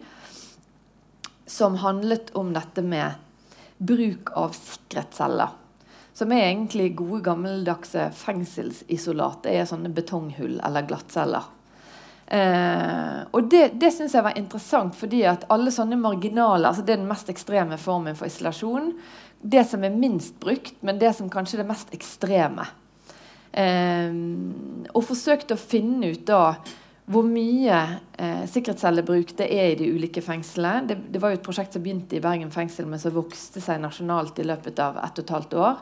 som 1.50 1.76
handlet 1.76 2.30
om 2.38 2.54
dette 2.54 2.82
med 2.82 3.12
bruk 3.78 4.30
av 4.38 4.54
sikkerhetsceller. 4.54 5.56
Som 6.14 6.32
er 6.36 6.50
egentlig 6.50 6.92
gode, 7.00 7.22
gammeldagse 7.26 8.10
fengselsisolat. 8.16 9.44
Det 9.44 9.56
er 9.56 9.70
sånne 9.70 9.90
betonghull 9.96 10.60
eller 10.66 10.86
glattceller. 10.86 11.48
Eh, 12.30 13.22
og 13.32 13.48
det, 13.50 13.64
det 13.82 13.90
syns 13.96 14.14
jeg 14.14 14.26
var 14.26 14.38
interessant, 14.38 14.94
fordi 15.00 15.24
at 15.26 15.48
alle 15.50 15.72
sånne 15.74 15.98
marginaler 15.98 16.70
altså 16.70 16.84
Det 16.86 16.94
er 16.94 17.00
den 17.00 17.10
mest 17.10 17.32
ekstreme 17.34 17.80
formen 17.82 18.20
for 18.20 18.30
isolasjon. 18.30 18.92
Det 19.42 19.64
som 19.66 19.86
er 19.88 19.96
minst 19.96 20.38
brukt, 20.44 20.76
men 20.86 21.00
det 21.02 21.16
som 21.18 21.32
kanskje 21.32 21.58
er 21.58 21.64
det 21.64 21.72
mest 21.72 21.96
ekstreme. 21.96 22.68
Eh, 23.50 24.14
og 24.94 25.08
forsøkte 25.08 25.58
å 25.58 25.64
finne 25.64 26.14
ut 26.14 26.28
da 26.30 26.44
hvor 27.10 27.26
mye 27.26 27.78
eh, 28.22 28.44
sikkerhetscellebruk 28.50 29.34
det 29.40 29.48
er 29.50 29.72
i 29.72 29.78
de 29.80 29.90
ulike 29.96 30.22
fengslene. 30.22 30.86
Det, 30.90 30.98
det, 31.10 31.22
var 31.22 31.34
jo 31.34 31.40
et 31.40 31.46
prosjekt 31.46 31.74
som 31.74 31.82
begynte 31.82 32.20
i 32.20 32.22
Bergen 32.22 32.52
fengsel, 32.54 32.86
men 32.90 33.02
som 33.02 33.16
vokste 33.16 33.64
seg 33.64 33.82
nasjonalt 33.82 34.38
i 34.38 34.46
løpet 34.46 34.82
av 34.84 35.00
ett 35.02 35.18
og 35.18 35.26
et 35.26 35.34
halvt 35.34 35.56
år. 35.58 35.82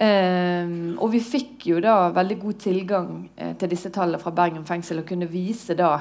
Eh, 0.00 0.74
og 0.96 1.12
vi 1.14 1.22
fikk 1.22 1.68
jo 1.70 1.78
da 1.84 2.08
veldig 2.16 2.38
god 2.42 2.58
tilgang 2.66 3.14
eh, 3.36 3.54
til 3.60 3.70
disse 3.70 3.92
tallene 3.94 4.18
fra 4.22 4.34
Bergen 4.34 4.66
fengsel 4.66 5.02
og 5.02 5.08
kunne 5.12 5.30
vise 5.30 5.78
da 5.78 5.92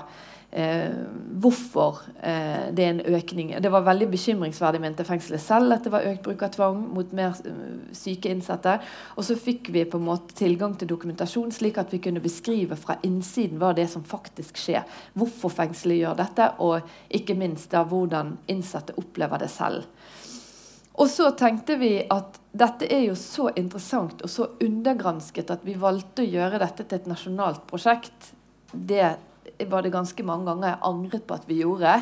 eh, 0.51 0.93
hvorfor 1.41 2.01
eh, 2.21 2.69
det 2.75 2.85
er 2.85 2.93
en 2.93 3.15
økning. 3.15 3.51
Det 3.61 3.71
var 3.71 3.85
veldig 3.87 4.09
bekymringsverdig, 4.11 4.81
mente 4.81 5.05
fengselet 5.07 5.43
selv, 5.43 5.73
at 5.73 5.85
det 5.85 5.93
var 5.93 6.07
økt 6.09 6.23
bruk 6.25 6.43
av 6.45 6.53
tvang 6.55 6.81
mot 6.95 7.13
mer 7.15 7.37
uh, 7.45 7.75
syke 7.95 8.31
innsatte. 8.31 8.77
Og 9.17 9.27
så 9.27 9.37
fikk 9.39 9.71
vi 9.75 9.85
på 9.89 9.99
en 9.99 10.07
måte 10.09 10.37
tilgang 10.37 10.75
til 10.79 10.89
dokumentasjon, 10.91 11.53
slik 11.55 11.79
at 11.81 11.93
vi 11.93 12.01
kunne 12.03 12.23
beskrive 12.23 12.77
fra 12.79 12.97
innsiden 13.07 13.61
hva 13.61 13.73
det 13.77 13.85
er 13.85 13.93
som 13.93 14.05
faktisk 14.07 14.59
skjer. 14.59 14.87
Hvorfor 15.13 15.53
fengselet 15.53 16.01
gjør 16.03 16.19
dette, 16.19 16.51
og 16.65 16.89
ikke 17.09 17.37
minst 17.39 17.71
da 17.73 17.85
hvordan 17.87 18.35
innsatte 18.51 18.97
opplever 18.99 19.45
det 19.45 19.51
selv. 19.53 19.87
Og 20.99 21.07
så 21.07 21.29
tenkte 21.39 21.77
vi 21.79 21.93
at 22.11 22.41
dette 22.51 22.87
er 22.91 23.05
jo 23.05 23.15
så 23.15 23.47
interessant 23.55 24.19
og 24.25 24.31
så 24.31 24.49
undergransket 24.59 25.53
at 25.53 25.63
vi 25.63 25.77
valgte 25.79 26.25
å 26.25 26.27
gjøre 26.27 26.59
dette 26.59 26.83
til 26.83 26.99
et 26.99 27.07
nasjonalt 27.07 27.63
prosjekt. 27.69 28.33
Det 28.73 29.05
var 29.67 29.83
det 29.83 29.91
ganske 29.93 30.23
mange 30.23 30.47
ganger 30.47 30.69
jeg 30.69 30.83
angret 30.89 31.25
på 31.27 31.35
at 31.35 31.47
vi 31.49 31.59
gjorde. 31.63 31.95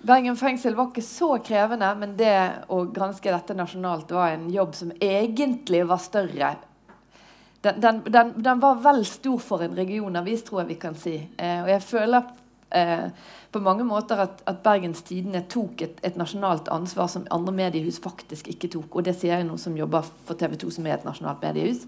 Bergen 0.00 0.36
fengsel 0.40 0.76
var 0.78 0.88
ikke 0.88 1.04
så 1.04 1.34
krevende, 1.44 1.90
men 2.00 2.14
det 2.16 2.34
å 2.72 2.84
granske 2.88 3.32
dette 3.32 3.56
nasjonalt 3.56 4.12
var 4.16 4.32
en 4.32 4.46
jobb 4.52 4.76
som 4.78 4.92
egentlig 4.96 5.82
var 5.88 6.00
større. 6.00 6.54
Den, 7.60 7.80
den, 7.82 7.98
den, 8.06 8.30
den 8.40 8.62
var 8.62 8.78
vel 8.80 9.02
stor 9.04 9.42
for 9.44 9.64
en 9.64 9.76
regionavis, 9.76 10.46
tror 10.46 10.62
jeg 10.62 10.70
vi 10.70 10.78
kan 10.80 10.96
si. 10.96 11.18
Eh, 11.36 11.58
og 11.60 11.68
jeg 11.68 11.84
føler 11.84 12.30
på 13.50 13.60
mange 13.60 13.82
måter 13.82 14.20
at, 14.22 14.42
at 14.46 14.60
Bergens 14.62 15.02
Tidende 15.02 15.42
tok 15.50 15.82
et, 15.82 15.96
et, 16.06 16.16
nasjonalt 16.18 16.68
ansvar 16.70 17.08
som 17.10 17.24
andre 17.34 17.54
mediehus 17.56 17.98
faktisk 18.02 18.46
ikke 18.52 18.70
tok. 18.70 18.94
Og 18.94 19.06
det 19.08 19.16
sier 19.18 19.40
jeg 19.40 19.48
noen 19.48 19.58
som 19.58 19.74
jobber 19.76 20.06
for 20.28 20.38
TV 20.38 20.54
2, 20.60 20.70
som 20.76 20.86
er 20.86 20.98
et 20.98 21.06
nasjonalt 21.08 21.42
mediehus. 21.42 21.82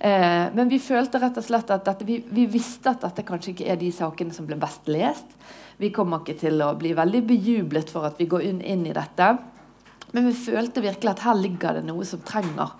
Eh, 0.00 0.46
men 0.56 0.72
vi 0.72 0.80
følte 0.82 1.20
rett 1.22 1.38
og 1.38 1.46
slett 1.46 1.70
at 1.70 1.86
dette, 1.86 2.06
vi, 2.08 2.18
vi, 2.26 2.48
visste 2.50 2.90
at 2.90 3.06
dette 3.06 3.26
kanskje 3.28 3.54
ikke 3.54 3.68
er 3.70 3.78
de 3.78 3.92
sakene 3.94 4.34
som 4.34 4.48
ble 4.48 4.58
best 4.58 4.90
lest. 4.90 5.38
Vi 5.78 5.92
kommer 5.94 6.24
ikke 6.24 6.38
til 6.42 6.58
å 6.66 6.74
bli 6.78 6.96
veldig 6.98 7.22
bejublet 7.30 7.94
for 7.94 8.10
at 8.10 8.18
vi 8.18 8.26
går 8.30 8.48
inn, 8.50 8.60
inn 8.60 8.84
i 8.90 8.96
dette. 8.96 9.30
Men 10.14 10.28
vi 10.28 10.34
følte 10.38 10.82
virkelig 10.82 11.14
at 11.14 11.24
her 11.28 11.38
ligger 11.38 11.78
det 11.78 11.86
noe 11.86 12.06
som 12.06 12.22
trenger 12.26 12.74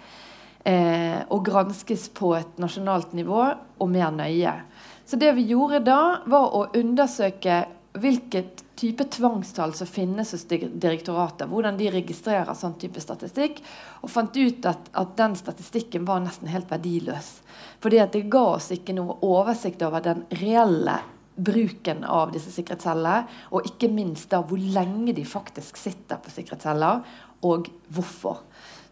eh, 0.67 1.23
å 1.23 1.39
granskes 1.45 2.09
på 2.15 2.35
et 2.39 2.59
nasjonalt 2.63 3.15
nivå 3.15 3.41
og 3.79 3.91
mer 3.91 4.11
nøye. 4.15 4.59
Så 5.05 5.17
det 5.21 5.33
vi 5.37 5.49
gjorde 5.53 5.83
da, 5.85 6.01
var 6.27 6.55
å 6.57 6.67
undersøke 6.75 7.65
hvilket 7.95 8.65
type 8.75 9.05
tvangstall 9.05 9.75
som 9.77 9.87
finnes 9.87 10.33
hos 10.35 10.47
direktoratet. 10.51 11.47
Hvordan 11.51 11.77
de 11.79 11.91
registrerer 11.95 12.57
sånn 12.59 12.77
type 12.81 13.03
statistikk. 13.03 13.61
Og 14.03 14.11
fant 14.11 14.35
ut 14.37 14.67
at, 14.67 14.89
at 14.93 15.17
den 15.19 15.37
statistikken 15.39 16.07
var 16.09 16.25
nesten 16.25 16.51
helt 16.51 16.71
verdiløs. 16.73 17.37
Fordi 17.85 18.03
det 18.13 18.25
ga 18.33 18.47
oss 18.57 18.73
ikke 18.75 18.97
noe 18.97 19.19
oversikt 19.23 19.85
over 19.87 20.03
den 20.05 20.25
reelle 20.41 20.99
bruken 21.35 22.05
av 22.07 22.33
disse 22.35 22.51
sikkerhetscellene. 22.55 23.29
Og 23.55 23.71
ikke 23.71 23.93
minst 23.93 24.33
da 24.35 24.43
hvor 24.43 24.59
lenge 24.59 25.15
de 25.15 25.27
faktisk 25.29 25.79
sitter 25.79 26.19
på 26.23 26.35
sikkerhetsceller, 26.35 27.05
og 27.45 27.69
hvorfor. 27.93 28.41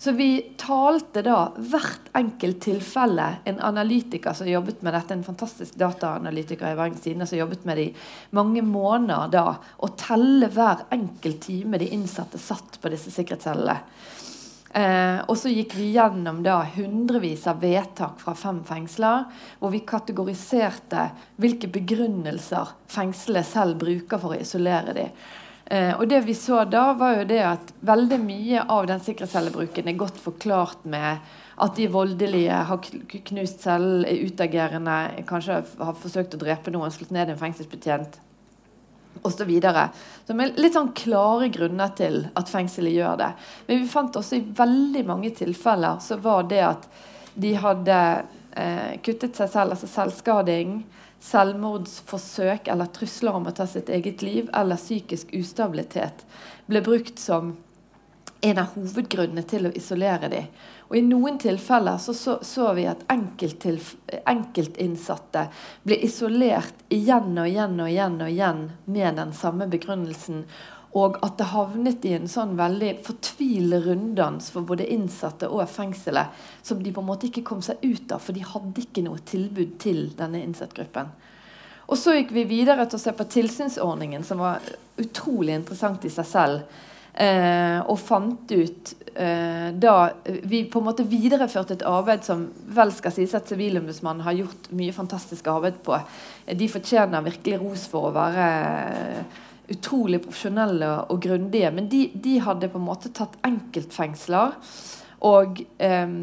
Så 0.02 0.12
vi 0.12 0.54
talte 0.58 1.22
da 1.22 1.52
hvert 1.54 2.08
enkelt 2.18 2.58
tilfelle 2.64 3.26
En 3.46 3.60
analytiker 3.62 4.34
som 4.34 4.48
jobbet 4.50 4.80
med 4.82 4.96
dette, 4.96 5.14
en 5.14 5.22
fantastisk 5.22 5.76
dataanalytiker 5.78 6.72
i 6.72 6.78
Bergens 6.80 7.04
Tidende 7.04 7.28
som 7.30 7.38
jobbet 7.38 7.62
med 7.68 7.78
det 7.78 7.84
i 7.84 7.92
mange 8.34 8.64
måneder 8.66 9.30
da, 9.30 9.44
å 9.78 9.90
telle 9.94 10.48
hver 10.50 10.82
enkelt 10.96 11.38
time 11.46 11.78
de 11.78 11.92
innsatte 11.94 12.40
satt 12.42 12.80
på 12.82 12.90
disse 12.90 13.14
sikkerhetscellene. 13.14 13.76
Eh, 14.74 15.20
og 15.28 15.38
så 15.38 15.52
gikk 15.52 15.76
vi 15.78 15.92
gjennom 15.94 16.40
da 16.42 16.56
hundrevis 16.74 17.46
av 17.46 17.62
vedtak 17.62 18.18
fra 18.24 18.34
fem 18.34 18.58
fengsler, 18.66 19.28
hvor 19.60 19.70
vi 19.70 19.84
kategoriserte 19.86 21.06
hvilke 21.38 21.70
begrunnelser 21.70 22.74
fengselet 22.90 23.46
selv 23.46 23.78
bruker 23.84 24.18
for 24.18 24.34
å 24.34 24.42
isolere 24.42 24.98
dem. 24.98 25.14
Eh, 25.66 25.92
og 25.94 26.08
det 26.10 26.22
vi 26.26 26.34
så 26.34 26.64
da, 26.68 26.90
var 26.98 27.20
jo 27.20 27.28
det 27.30 27.42
at 27.46 27.72
veldig 27.86 28.18
mye 28.24 28.64
av 28.66 28.88
den 28.90 29.02
sikkerhetscellebruken 29.02 29.88
er 29.88 30.00
godt 30.00 30.18
forklart 30.20 30.84
med 30.84 31.22
at 31.62 31.76
de 31.76 31.86
voldelige 31.92 32.58
har 32.68 32.90
knust 33.28 33.62
cellen, 33.62 34.04
er 34.08 34.24
utagerende, 34.26 34.98
kanskje 35.28 35.60
har 35.78 35.96
forsøkt 36.00 36.34
å 36.34 36.40
drepe 36.40 36.72
noen, 36.74 36.90
slått 36.90 37.12
ned 37.14 37.30
en 37.30 37.40
fengselsbetjent 37.40 38.18
osv. 39.22 39.52
Som 40.26 40.40
er 40.42 40.54
litt 40.58 40.74
sånn 40.74 40.92
klare 40.96 41.50
grunner 41.52 41.92
til 41.98 42.24
at 42.38 42.50
fengselet 42.50 42.96
gjør 42.96 43.20
det. 43.20 43.30
Men 43.68 43.82
vi 43.82 43.90
fant 43.92 44.18
også 44.18 44.38
i 44.38 44.46
veldig 44.58 45.04
mange 45.06 45.32
tilfeller 45.36 46.00
så 46.02 46.18
var 46.22 46.48
det 46.50 46.62
at 46.66 46.88
de 47.34 47.52
hadde 47.56 47.98
eh, 48.56 48.98
kuttet 49.04 49.38
seg 49.38 49.52
selv, 49.52 49.76
altså 49.76 49.88
selvskading 49.88 50.80
selvmordsforsøk 51.22 52.68
eller 52.72 52.90
trusler 52.94 53.38
om 53.38 53.46
å 53.46 53.54
ta 53.54 53.66
sitt 53.70 53.92
eget 53.92 54.24
liv 54.26 54.50
eller 54.58 54.80
psykisk 54.80 55.30
ustabilitet 55.38 56.24
ble 56.66 56.82
brukt 56.84 57.18
som 57.22 57.54
en 58.42 58.58
av 58.58 58.72
hovedgrunnene 58.74 59.42
til 59.46 59.68
å 59.68 59.70
isolere 59.78 60.26
dem. 60.32 60.46
Og 60.90 60.96
I 60.98 61.02
noen 61.06 61.38
tilfeller 61.40 61.98
så, 62.02 62.14
så, 62.14 62.38
så 62.42 62.72
vi 62.74 62.86
at 62.90 63.04
enkeltinnsatte 63.12 65.46
ble 65.86 65.96
isolert 66.04 66.74
igjen 66.92 67.38
og 67.38 67.48
igjen 67.48 67.80
og 67.80 67.88
igjen 67.92 68.16
og 68.18 68.30
igjen 68.32 68.70
med 68.90 69.16
den 69.20 69.32
samme 69.36 69.66
begrunnelsen. 69.70 70.44
Og 70.98 71.16
at 71.24 71.38
det 71.40 71.48
havnet 71.54 72.04
i 72.04 72.12
en 72.18 72.28
sånn 72.28 72.52
veldig 72.58 72.90
fortvilende 73.06 73.80
runddans 73.86 74.50
for 74.52 74.68
både 74.68 74.90
innsatte 74.92 75.48
og 75.48 75.64
fengselet, 75.72 76.34
som 76.62 76.82
de 76.84 76.92
på 76.92 77.00
en 77.00 77.08
måte 77.08 77.30
ikke 77.30 77.46
kom 77.48 77.62
seg 77.64 77.80
ut 77.80 78.12
av, 78.12 78.20
for 78.20 78.36
de 78.36 78.44
hadde 78.44 78.84
ikke 78.84 79.04
noe 79.06 79.22
tilbud 79.24 79.78
til 79.80 80.10
denne 80.18 80.42
innsattgruppen. 80.44 81.08
Og 81.88 81.98
så 81.98 82.14
gikk 82.16 82.30
vi 82.36 82.44
videre 82.48 82.84
til 82.86 83.00
å 83.00 83.02
se 83.02 83.12
på 83.16 83.28
tilsynsordningen, 83.32 84.24
som 84.24 84.44
var 84.44 84.64
utrolig 85.00 85.56
interessant 85.56 86.04
i 86.04 86.12
seg 86.12 86.28
selv. 86.28 86.80
Eh, 87.12 87.78
og 87.92 87.98
fant 88.00 88.52
ut 88.56 88.92
eh, 89.20 89.66
da 89.76 89.96
Vi 90.24 90.62
på 90.72 90.80
en 90.80 90.86
måte 90.86 91.04
videreførte 91.04 91.74
et 91.76 91.84
arbeid 91.84 92.24
som 92.24 92.46
vel 92.72 92.88
skal 92.96 93.12
sies 93.12 93.34
at 93.36 93.50
Sivilombudsmannen 93.52 94.24
har 94.24 94.38
gjort 94.38 94.70
mye 94.72 94.94
fantastisk 94.96 95.50
arbeid 95.52 95.82
på. 95.84 95.98
De 96.56 96.68
fortjener 96.72 97.26
virkelig 97.26 97.60
ros 97.60 97.84
for 97.92 98.08
å 98.08 98.14
være 98.16 98.46
utrolig 99.72 100.22
profesjonelle 100.24 100.90
og 101.12 101.22
grundige. 101.24 101.70
Men 101.74 101.88
de, 101.92 102.06
de, 102.14 102.38
hadde 102.44 102.70
på 102.72 102.80
en 102.80 102.88
måte 102.88 103.12
tatt 103.14 103.38
enkeltfengsler. 103.46 104.58
Og 105.28 105.62
eh, 105.78 106.14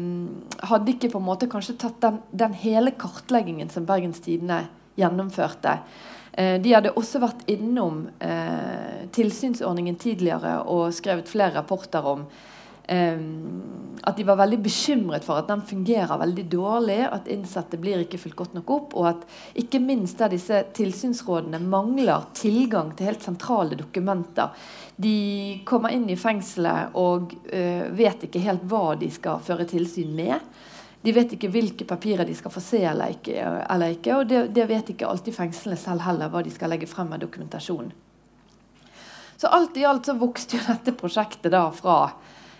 hadde 0.70 0.92
ikke 0.94 1.12
på 1.14 1.20
en 1.20 1.28
måte 1.28 1.48
kanskje 1.50 1.78
tatt 1.80 2.00
den, 2.04 2.20
den 2.36 2.56
hele 2.60 2.92
kartleggingen 3.00 3.72
som 3.72 3.88
Bergens 3.88 4.20
Tidende 4.24 4.66
gjennomførte. 5.00 5.78
Eh, 6.32 6.58
de 6.62 6.74
hadde 6.74 6.94
også 6.98 7.22
vært 7.22 7.46
innom 7.50 8.04
eh, 8.22 9.08
tilsynsordningen 9.14 9.98
tidligere 10.00 10.60
og 10.70 10.92
skrevet 10.94 11.30
flere 11.30 11.56
rapporter 11.58 12.06
om 12.06 12.26
at 12.90 14.16
de 14.16 14.24
var 14.24 14.38
veldig 14.40 14.58
bekymret 14.64 15.24
for 15.26 15.38
at 15.40 15.48
den 15.50 15.62
fungerer 15.66 16.18
veldig 16.20 16.44
dårlig, 16.50 16.98
at 17.06 17.28
innsatte 17.30 17.78
blir 17.80 18.02
ikke 18.02 18.18
fulgt 18.18 18.38
godt 18.38 18.56
nok 18.56 18.72
opp, 18.74 18.96
og 18.98 19.08
at 19.12 19.26
ikke 19.60 19.80
minst 19.84 20.18
der 20.18 20.32
disse 20.32 20.62
tilsynsrådene 20.76 21.60
mangler 21.62 22.26
tilgang 22.36 22.94
til 22.96 23.10
helt 23.10 23.26
sentrale 23.26 23.78
dokumenter. 23.78 24.56
De 24.96 25.60
kommer 25.68 25.94
inn 25.94 26.08
i 26.10 26.18
fengselet 26.18 26.96
og 26.98 27.34
uh, 27.52 27.86
vet 27.96 28.26
ikke 28.26 28.42
helt 28.44 28.66
hva 28.68 28.96
de 29.00 29.10
skal 29.12 29.42
føre 29.44 29.68
tilsyn 29.68 30.12
med. 30.16 30.50
De 31.00 31.14
vet 31.16 31.32
ikke 31.32 31.48
hvilke 31.52 31.86
papirer 31.88 32.28
de 32.28 32.34
skal 32.36 32.52
få 32.52 32.60
se 32.64 32.82
eller 32.84 33.14
ikke, 33.14 33.36
eller 33.40 33.94
ikke 33.94 34.18
og 34.18 34.26
det, 34.28 34.42
det 34.56 34.66
vet 34.68 34.92
ikke 34.92 35.08
alltid 35.08 35.36
fengslene 35.36 35.78
selv 35.80 36.04
heller, 36.04 36.28
hva 36.32 36.42
de 36.44 36.52
skal 36.52 36.72
legge 36.72 36.88
frem 36.90 37.12
av 37.16 37.22
dokumentasjon. 37.22 37.92
Så 39.40 39.48
alt 39.48 39.78
i 39.80 39.86
alt 39.88 40.04
så 40.04 40.12
vokste 40.20 40.58
jo 40.58 40.66
dette 40.66 40.92
prosjektet 41.00 41.48
da 41.54 41.62
fra 41.72 42.02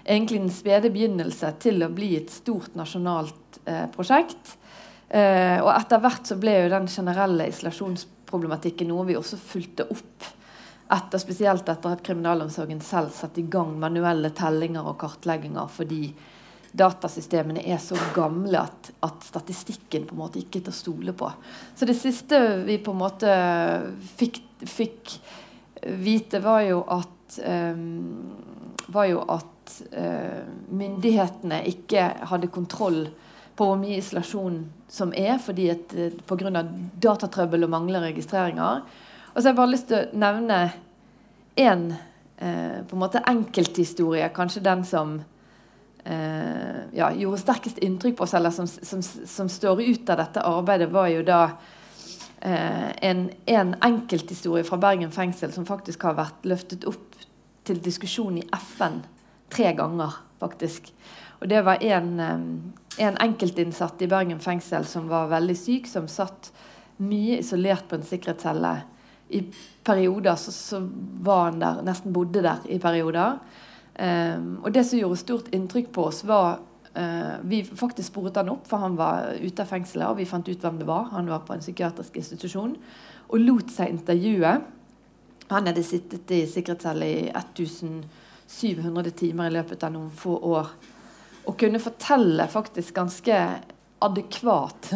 egentlig 0.05 0.41
den 0.41 0.55
spede 0.55 0.91
begynnelse 0.93 1.53
til 1.63 1.83
å 1.85 1.91
bli 1.93 2.15
et 2.19 2.33
stort 2.33 2.77
nasjonalt 2.79 3.61
eh, 3.65 3.87
prosjekt. 3.95 4.57
Eh, 5.09 5.59
og 5.59 5.73
etter 5.75 6.03
hvert 6.03 6.29
så 6.31 6.39
ble 6.41 6.57
jo 6.63 6.73
den 6.73 6.89
generelle 6.91 7.49
isolasjonsproblematikken 7.51 8.91
noe 8.91 9.09
vi 9.09 9.19
også 9.19 9.39
fulgte 9.41 9.89
opp. 9.91 10.29
Etter, 10.91 11.23
spesielt 11.23 11.69
etter 11.71 11.95
at 11.95 12.03
kriminalomsorgen 12.07 12.81
selv 12.83 13.15
satte 13.15 13.43
i 13.43 13.49
gang 13.51 13.77
manuelle 13.79 14.33
tellinger 14.35 14.89
og 14.91 14.99
kartlegginger 15.03 15.71
fordi 15.71 16.09
datasystemene 16.71 17.63
er 17.67 17.79
så 17.83 17.99
gamle 18.15 18.59
at, 18.63 18.91
at, 19.03 19.23
statistikken 19.27 20.07
på 20.07 20.15
en 20.15 20.21
måte 20.23 20.39
ikke 20.39 20.61
er 20.61 20.67
til 20.69 20.75
å 20.75 20.79
stole 20.79 21.15
på. 21.19 21.31
Så 21.75 21.87
det 21.87 21.97
siste 21.99 22.39
vi 22.67 22.79
på 22.83 22.95
en 22.95 23.01
måte 23.01 23.33
fikk, 24.19 24.39
fikk 24.63 25.17
vite, 25.99 26.43
var 26.45 26.63
jo 26.69 26.85
at 26.87 27.41
um, 27.43 28.31
var 28.91 29.11
jo 29.11 29.25
at 29.31 29.60
uh, 29.95 30.43
myndighetene 30.69 31.63
ikke 31.71 32.05
hadde 32.31 32.51
kontroll 32.53 33.05
på 33.57 33.67
hvor 33.69 33.79
mye 33.81 33.99
isolasjon 34.01 34.63
som 34.91 35.15
er, 35.17 35.39
fordi 35.43 35.69
at 35.73 35.95
uh, 35.97 36.21
grunn 36.31 36.59
pga. 36.59 36.65
datatrøbbel 37.03 37.67
og 37.67 37.73
manglende 37.73 38.09
registreringer. 38.09 38.85
Og 39.31 39.37
så 39.37 39.49
har 39.49 39.53
jeg 39.53 39.61
bare 39.63 39.75
lyst 39.75 39.91
til 39.91 39.99
å 40.01 40.23
nevne 40.23 40.61
én 41.61 41.91
uh, 41.93 42.79
på 42.87 42.97
en 42.97 43.03
måte 43.03 43.25
enkelthistorie, 43.29 44.31
kanskje 44.35 44.65
den 44.67 44.87
som 44.89 45.21
ja, 46.01 47.11
gjorde 47.13 47.43
sterkest 47.43 47.77
inntrykk 47.85 48.15
på 48.17 48.25
oss, 48.25 48.33
eller 48.33 48.55
som, 48.57 48.65
som, 48.65 49.03
som, 49.05 49.51
står 49.53 49.83
ut 49.85 50.09
av 50.09 50.17
dette 50.23 50.41
arbeidet, 50.49 50.87
var 50.89 51.11
jo 51.13 51.21
da 51.29 51.41
en, 52.41 53.21
en 53.45 53.75
enkelthistorie 53.85 54.65
fra 54.65 54.79
Bergen 54.81 55.13
fengsel 55.13 55.53
som 55.53 55.69
faktisk 55.69 56.07
har 56.09 56.17
vært 56.17 56.49
løftet 56.49 56.89
opp 56.89 57.11
til 57.69 57.81
diskusjon 57.85 58.41
i 58.41 58.47
FN 58.57 59.01
tre 59.51 59.73
ganger, 59.77 60.17
faktisk. 60.41 60.93
Og 61.41 61.49
det 61.49 61.63
var 61.65 61.83
en, 61.83 62.11
en 62.99 63.21
enkeltinnsatt 63.25 64.03
i 64.05 64.09
Bergen 64.11 64.41
fengsel 64.45 64.85
som 64.89 65.09
var 65.09 65.31
veldig 65.33 65.57
syk, 65.57 65.89
som 65.89 66.09
satt 66.11 66.51
mye 67.01 67.41
isolert 67.41 67.89
på 67.89 67.97
en 67.97 68.07
sikkerhetscelle. 68.07 68.75
I 69.31 69.45
perioder 69.87 70.37
så, 70.37 70.53
så 70.53 70.81
var 71.25 71.47
han 71.49 71.61
der, 71.63 71.85
nesten 71.87 72.13
bodde 72.13 72.43
der 72.45 72.67
i 72.69 72.81
perioder. 72.83 73.39
Um, 74.01 74.59
og 74.65 74.73
det 74.75 74.85
som 74.89 75.01
gjorde 75.01 75.21
stort 75.21 75.49
inntrykk 75.55 75.91
på 75.93 76.07
oss, 76.09 76.23
var 76.25 76.61
uh, 76.97 77.37
Vi 77.45 77.63
faktisk 77.65 78.13
sporet 78.13 78.37
han 78.37 78.53
opp, 78.53 78.67
for 78.69 78.83
han 78.85 78.99
var 78.99 79.33
ute 79.41 79.65
av 79.65 79.71
fengselet, 79.71 80.09
og 80.09 80.21
vi 80.21 80.29
fant 80.29 80.49
ut 80.49 80.67
hvem 80.67 80.81
det 80.81 80.89
var. 80.89 81.09
Han 81.15 81.31
var 81.31 81.47
på 81.47 81.57
en 81.57 81.65
psykiatrisk 81.65 82.21
institusjon. 82.21 82.77
Og 83.31 83.41
lot 83.41 83.73
seg 83.73 83.95
intervjue. 83.95 84.57
Han 85.51 85.67
hadde 85.67 85.87
sittet 85.87 86.31
i 86.35 86.45
sikkerhetscelle 86.49 87.07
i 87.09 87.31
1700 88.51 89.11
timer 89.17 89.49
i 89.49 89.55
løpet 89.55 89.85
av 89.87 89.95
noen 89.95 90.11
få 90.11 90.35
år 90.51 90.73
Og 91.49 91.55
kunne 91.59 91.81
fortelle 91.81 92.45
faktisk 92.51 92.95
ganske 92.95 93.37
adekvat 94.01 94.91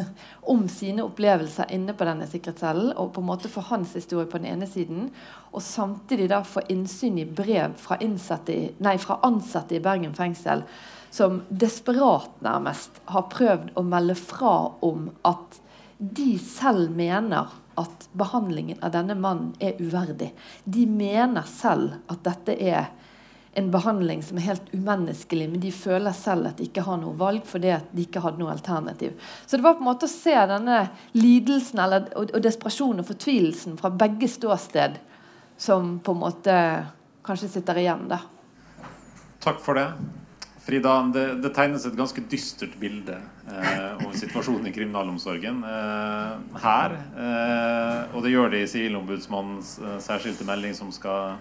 om 0.52 0.66
sine 0.68 1.04
opplevelser 1.04 1.72
inne 1.74 1.94
på 1.96 2.06
denne 2.08 2.26
sikkerhetscellen, 2.28 2.92
og 2.96 3.12
på 3.14 3.22
en 3.22 3.28
måte 3.28 3.50
få 3.52 3.64
hans 3.70 3.94
historie 3.96 4.28
på 4.30 4.40
den 4.40 4.50
ene 4.52 4.68
siden, 4.68 5.08
og 5.52 5.64
samtidig 5.64 6.28
da 6.32 6.42
få 6.46 6.64
innsyn 6.72 7.18
i 7.20 7.26
brev 7.28 7.76
fra, 7.80 7.98
i, 8.00 8.60
nei, 8.84 8.96
fra 9.00 9.18
ansatte 9.26 9.76
i 9.76 9.82
Bergen 9.84 10.14
fengsel 10.16 10.64
som 11.14 11.42
desperat 11.48 12.40
nærmest 12.42 13.02
har 13.12 13.28
prøvd 13.30 13.74
å 13.78 13.84
melde 13.86 14.16
fra 14.18 14.54
om 14.82 15.10
at 15.28 15.60
de 15.98 16.34
selv 16.42 16.90
mener 16.96 17.52
at 17.78 18.08
behandlingen 18.18 18.80
av 18.82 18.94
denne 18.94 19.14
mannen 19.18 19.52
er 19.62 19.78
uverdig. 19.78 20.32
De 20.64 20.86
mener 20.90 21.46
selv 21.46 22.00
at 22.10 22.24
dette 22.26 22.56
er 22.58 22.90
en 23.54 23.70
behandling 23.70 24.22
som 24.26 24.38
er 24.38 24.48
helt 24.48 24.72
umenneskelig, 24.74 25.46
men 25.50 25.62
de 25.62 25.70
føler 25.74 26.14
selv 26.16 26.50
at 26.50 26.58
de 26.58 26.66
ikke 26.68 26.84
har 26.86 26.98
noe 27.00 27.14
valg 27.18 27.46
fordi 27.46 27.70
at 27.76 27.92
de 27.94 28.04
ikke 28.06 28.22
hadde 28.24 28.42
noe 28.42 28.52
alternativ. 28.54 29.14
Så 29.46 29.56
det 29.56 29.66
var 29.66 29.78
på 29.78 29.84
en 29.84 29.90
måte 29.92 30.08
å 30.08 30.12
se 30.12 30.34
denne 30.50 30.80
lidelsen 31.16 31.82
eller, 31.84 32.10
og, 32.18 32.34
og 32.34 32.44
desperasjonen 32.44 33.04
og 33.04 33.10
fortvilelsen 33.12 33.78
fra 33.80 33.92
begge 33.94 34.30
ståsted 34.30 34.98
som 35.60 35.96
på 36.02 36.16
en 36.16 36.22
måte 36.24 36.58
kanskje 37.24 37.52
sitter 37.56 37.78
igjen. 37.80 38.08
da. 38.10 38.20
Takk 39.44 39.62
for 39.62 39.78
det. 39.78 39.88
Frida, 40.64 40.96
det, 41.12 41.24
det 41.44 41.50
tegnes 41.52 41.84
et 41.84 41.96
ganske 41.96 42.22
dystert 42.32 42.72
bilde 42.80 43.18
eh, 43.20 43.90
over 43.98 44.14
situasjonen 44.16 44.70
i 44.70 44.72
kriminalomsorgen 44.72 45.58
eh, 45.68 46.60
her. 46.62 46.94
Eh, 47.20 48.14
og 48.16 48.24
det 48.24 48.32
gjør 48.32 48.54
det 48.54 48.62
i 48.64 48.70
Sivilombudsmannens 48.72 49.74
eh, 49.82 49.98
særskilte 50.00 50.46
melding 50.48 50.72
som 50.78 50.88
skal 50.94 51.36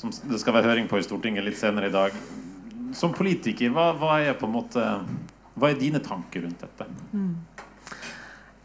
som 0.00 0.12
det 0.30 0.40
skal 0.40 0.56
være 0.56 0.72
høring 0.72 0.88
på 0.88 0.98
i 1.00 1.04
Stortinget 1.04 1.44
litt 1.44 1.58
senere 1.60 1.90
i 1.90 1.94
dag. 1.94 2.14
Som 2.96 3.12
politiker, 3.14 3.70
hva, 3.74 3.90
hva 3.98 4.16
er 4.24 4.38
på 4.38 4.48
en 4.48 4.56
måte 4.56 4.86
hva 5.60 5.70
er 5.70 5.80
dine 5.80 6.00
tanker 6.00 6.46
rundt 6.46 6.62
dette? 6.64 6.86
Mm. 7.12 7.34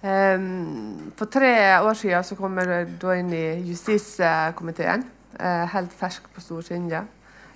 Um, 0.06 1.12
for 1.18 1.28
tre 1.34 1.52
år 1.82 1.98
siden 1.98 2.24
så 2.24 2.38
kom 2.38 2.60
jeg 2.62 2.88
da 3.02 3.16
inn 3.20 3.34
i 3.36 3.46
justiskomiteen. 3.68 5.04
Uh, 5.36 5.66
helt 5.74 5.94
fersk 5.98 6.30
på 6.32 6.44
Stortinget. 6.44 7.10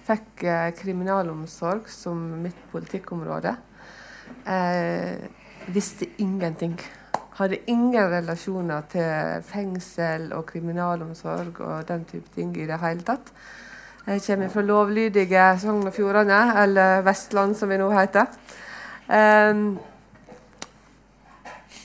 Fikk 0.08 0.44
uh, 0.44 0.70
kriminalomsorg 0.76 1.88
som 1.94 2.20
mitt 2.44 2.58
politikkområde. 2.74 3.54
Uh, 4.44 5.22
visste 5.72 6.10
ingenting. 6.20 6.76
Hadde 7.40 7.62
ingen 7.72 8.12
relasjoner 8.12 8.84
til 8.92 9.46
fengsel 9.48 10.34
og 10.36 10.50
kriminalomsorg 10.50 11.62
og 11.64 11.88
den 11.88 12.04
type 12.10 12.34
ting 12.36 12.52
i 12.58 12.68
det 12.68 12.82
hele 12.82 13.06
tatt. 13.08 13.32
Jeg 14.10 14.24
kommer 14.26 14.50
fra 14.50 14.62
lovlydige 14.66 15.42
Sogn 15.62 15.86
og 15.86 15.94
Fjordane, 15.94 16.40
eller 16.64 17.04
Vestland 17.06 17.52
som 17.54 17.70
vi 17.70 17.78
nå 17.78 17.92
heter. 17.94 18.26
Um, 19.06 19.76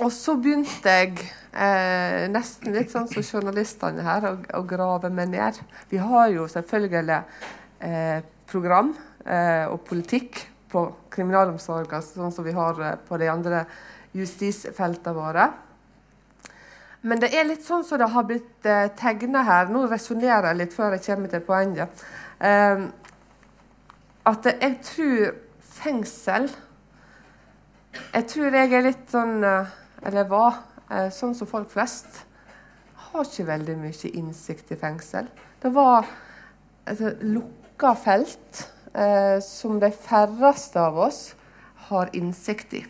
og 0.01 0.09
så 0.09 0.33
begynte 0.41 0.89
jeg, 0.89 1.19
eh, 1.53 2.25
nesten 2.33 2.73
litt 2.73 2.95
sånn 2.95 3.11
som 3.11 3.21
journalistene 3.21 4.07
her, 4.07 4.25
å, 4.31 4.33
å, 4.57 4.63
grave 4.65 5.11
meg 5.13 5.35
ned. 5.35 5.61
Vi 5.93 6.01
har 6.01 6.33
jo 6.33 6.49
selvfølgelig 6.49 7.19
eh, 7.85 8.25
program 8.49 8.95
eh, 9.27 9.69
og 9.69 9.85
politikk 9.85 10.47
på 10.73 10.87
kriminalomsorgen, 11.13 12.09
sånn 12.09 12.33
som 12.33 12.49
vi 12.49 12.57
har 12.57 12.81
eh, 12.81 12.97
på 13.05 13.21
de 13.21 13.29
andre 13.29 13.67
justisfeltene 14.17 15.15
våre. 15.21 15.51
Men 17.05 17.21
det 17.21 17.35
er 17.37 17.45
litt 17.45 17.65
sånn 17.65 17.85
som 17.85 18.01
det 18.01 18.09
har 18.15 18.25
blitt 18.25 18.67
eh, 18.69 18.87
tegna 18.97 19.43
her. 19.45 19.69
Nå 19.69 19.85
resonnerer 19.91 20.51
jeg 20.51 20.61
litt 20.63 20.77
før 20.77 20.97
jeg 20.97 21.05
kommer 21.05 21.33
til 21.33 21.43
poenget. 21.45 22.05
Eh, 22.41 22.87
at 24.25 24.47
jeg 24.49 24.79
tror 24.89 25.35
fengsel 25.75 26.47
Jeg 28.15 28.25
tror 28.31 28.57
jeg 28.57 28.73
er 28.73 28.87
litt 28.87 29.11
sånn 29.13 29.45
eh, 29.45 29.75
Eller 30.09 30.25
var 30.31 30.63
eh, 30.89 31.11
sånn 31.13 31.37
som 31.37 31.49
folk 31.51 31.69
flest. 31.75 32.23
Har 33.11 33.29
ikke 33.29 33.51
veldig 33.53 33.77
mye 33.83 34.13
innsikt 34.17 34.73
i 34.73 34.81
fengsel. 34.81 35.29
Det 35.61 35.71
var 35.77 36.09
et 36.89 37.05
lukka 37.21 37.93
felt 38.01 38.65
eh, 38.97 39.39
som 39.45 39.77
de 39.81 39.93
færreste 39.93 40.81
av 40.81 40.99
oss 41.07 41.23
har 41.91 42.11
innsikt 42.17 42.75
i. 42.81 42.83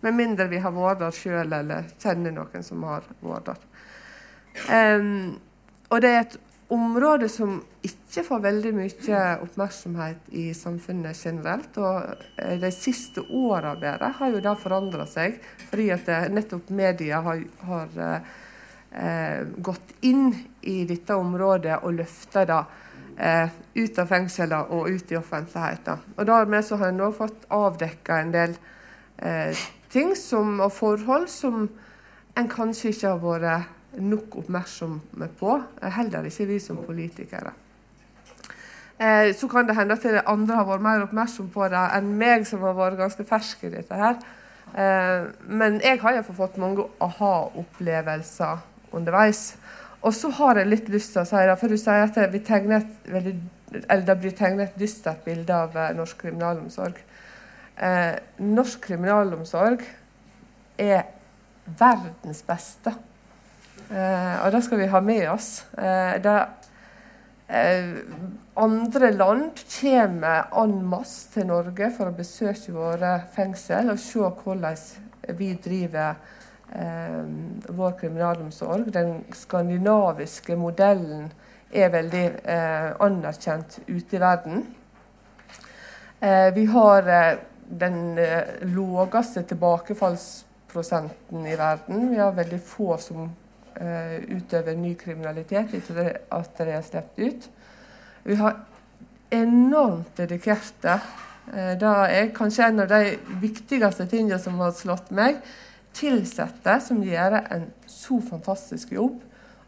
Med 0.00 0.14
mindre 0.14 0.48
vi 0.50 0.60
har 0.62 0.74
vært 0.74 1.02
der 1.02 1.14
sjøl 1.14 1.52
eller 1.52 1.88
kjenner 1.98 2.34
noen 2.36 2.66
som 2.66 2.84
har 2.86 3.06
vært 3.24 3.52
der. 3.52 3.64
Um, 4.68 5.38
og 5.88 6.02
det 6.02 6.10
er 6.12 6.20
et 6.24 6.38
område 6.68 7.28
som 7.32 7.58
ikke 7.86 8.24
får 8.26 8.42
veldig 8.44 8.72
mye 8.76 9.20
oppmerksomhet 9.44 10.28
i 10.36 10.50
samfunnet 10.56 11.16
generelt. 11.16 11.78
Og 11.80 12.10
eh, 12.36 12.58
de 12.60 12.70
siste 12.74 13.24
åra 13.24 13.74
bare 13.80 14.12
har 14.18 14.34
jo 14.34 14.42
det 14.44 14.56
forandra 14.60 15.06
seg, 15.08 15.38
fordi 15.70 15.88
at 15.94 16.04
det, 16.08 16.18
nettopp 16.36 16.68
media 16.76 17.22
har, 17.24 17.40
har 17.70 17.96
eh, 18.02 19.46
gått 19.56 19.96
inn 20.04 20.28
i 20.60 20.82
dette 20.88 21.16
området 21.16 21.80
og 21.82 21.96
løfta 22.02 22.44
det 22.48 22.60
eh, 23.16 23.56
ut 23.80 23.98
av 23.98 24.12
fengslene 24.12 24.60
og 24.76 24.92
ut 24.92 25.12
i 25.12 25.18
offentligheten. 25.18 26.04
Og 26.18 26.28
dermed 26.28 26.68
så 26.68 26.80
har 26.82 26.92
en 26.92 27.06
òg 27.08 27.16
fått 27.16 27.48
avdekka 27.54 28.20
en 28.20 28.36
del 28.36 28.56
eh, 29.16 29.66
ting 29.92 30.16
som, 30.16 30.60
og 30.60 30.72
forhold 30.72 31.28
som 31.32 31.68
en 32.38 32.50
kanskje 32.50 32.92
ikke 32.92 33.14
har 33.14 33.22
vært 33.22 33.98
nok 33.98 34.36
oppmerksomme 34.42 35.28
på. 35.38 35.60
Heller 35.82 36.28
ikke 36.28 36.46
vi 36.50 36.58
som 36.62 36.82
politikere. 36.86 37.52
Eh, 38.98 39.34
så 39.34 39.48
kan 39.48 39.66
det 39.66 39.76
hende 39.78 39.94
at 39.94 40.02
det 40.02 40.22
andre 40.26 40.54
har 40.58 40.66
vært 40.66 40.82
mer 40.82 41.02
oppmerksom 41.06 41.48
på 41.54 41.68
det 41.70 41.84
enn 41.94 42.18
meg, 42.18 42.46
som 42.46 42.62
har 42.66 42.74
vært 42.74 42.98
ganske 42.98 43.24
fersk 43.26 43.64
i 43.68 43.70
dette 43.76 43.94
her. 43.94 44.18
Eh, 44.74 45.28
men 45.46 45.80
jeg 45.84 46.00
har 46.02 46.12
iallfall 46.16 46.36
fått 46.36 46.58
mange 46.60 46.82
aha-opplevelser 47.04 48.58
underveis. 48.92 49.56
Og 50.02 50.14
så 50.14 50.30
har 50.34 50.58
jeg 50.58 50.70
litt 50.70 50.88
lyst 50.90 51.12
til 51.14 51.22
å 51.22 51.28
si 51.28 51.46
det, 51.46 51.58
for 51.60 51.68
du 51.70 51.76
sier 51.78 52.02
at 52.06 52.14
det 52.18 52.30
blir 52.32 52.44
tegnet 54.36 54.68
et 54.68 54.78
dystert 54.78 55.24
bilde 55.26 55.54
av 55.54 55.76
eh, 55.76 55.96
norsk 55.96 56.16
kriminalomsorg. 56.22 56.94
Eh, 57.78 58.14
norsk 58.42 58.80
kriminalomsorg 58.88 59.84
er 60.82 61.04
verdens 61.78 62.40
beste. 62.42 62.90
Eh, 63.86 64.38
og 64.42 64.50
det 64.52 64.64
skal 64.66 64.80
vi 64.80 64.88
ha 64.90 65.00
med 65.00 65.28
oss. 65.30 65.50
Eh, 65.78 66.16
det 66.24 66.38
eh, 67.48 67.92
andre 68.58 69.10
land 69.14 69.62
kommer 69.76 70.48
en 70.58 70.74
masse 70.90 71.30
til 71.30 71.46
Norge 71.46 71.92
for 71.94 72.10
å 72.10 72.16
besøke 72.16 72.74
våre 72.74 73.12
fengsel 73.36 73.92
og 73.92 74.00
se 74.02 74.26
hvordan 74.26 74.80
vi 75.38 75.52
driver 75.62 76.16
eh, 76.74 77.20
vår 77.68 77.94
kriminalomsorg. 78.00 78.90
Den 78.90 79.20
skandinaviske 79.38 80.56
modellen 80.58 81.30
er 81.70 81.94
veldig 81.94 82.24
eh, 82.42 82.90
anerkjent 83.06 83.78
ute 83.86 84.18
i 84.18 84.24
verden. 84.24 84.66
Vi 86.18 86.64
har 86.66 87.06
den 87.68 88.18
eh, 88.18 88.42
laveste 88.62 89.42
tilbakefallsprosenten 89.42 91.46
i 91.46 91.56
verden. 91.56 92.10
Vi 92.10 92.18
har 92.18 92.36
veldig 92.36 92.60
få 92.64 92.96
som 93.02 93.30
eh, 93.74 94.16
utøver 94.32 94.76
ny 94.76 94.94
kriminalitet 94.98 95.74
etter 95.76 96.18
at 96.30 96.58
de 96.58 96.72
er 96.72 96.82
sluppet 96.86 97.24
ut. 97.24 97.48
Vi 98.24 98.34
har 98.40 98.56
enormt 99.30 100.16
dedikerte. 100.16 101.00
Eh, 101.52 101.74
det 101.80 101.94
er 102.18 102.34
kanskje 102.36 102.70
en 102.70 102.84
av 102.84 102.92
de 102.92 103.16
viktigste 103.42 104.08
tingene 104.08 104.40
som 104.42 104.60
har 104.62 104.76
slått 104.76 105.10
meg. 105.14 105.42
Ansatte 105.98 106.76
som 106.84 107.00
gjør 107.02 107.40
en 107.40 107.64
så 107.90 108.20
fantastisk 108.22 108.92
jobb. 108.94 109.16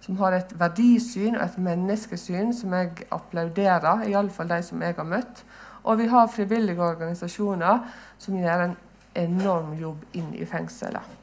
Som 0.01 0.16
har 0.20 0.32
et 0.32 0.53
verdisyn 0.57 1.34
og 1.34 1.42
et 1.44 1.59
menneskesyn 1.61 2.55
som 2.57 2.72
jeg 2.76 3.09
applauderer. 3.12 4.07
Iallfall 4.09 4.48
de 4.48 4.62
som 4.64 4.82
jeg 4.82 4.96
har 4.96 5.09
møtt. 5.09 5.42
Og 5.84 5.98
vi 5.98 6.08
har 6.10 6.32
frivillige 6.32 6.82
organisasjoner 6.82 7.84
som 8.18 8.36
gjør 8.36 8.66
en 8.66 8.76
enorm 9.20 9.72
jobb 9.78 10.02
inn 10.18 10.34
i 10.36 10.46
fengselet. 10.46 11.16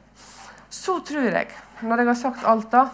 Så 0.70 0.98
tror 1.06 1.30
jeg, 1.30 1.52
når 1.82 2.02
jeg 2.02 2.10
har 2.10 2.18
sagt 2.18 2.48
alt 2.48 2.72
da, 2.72 2.88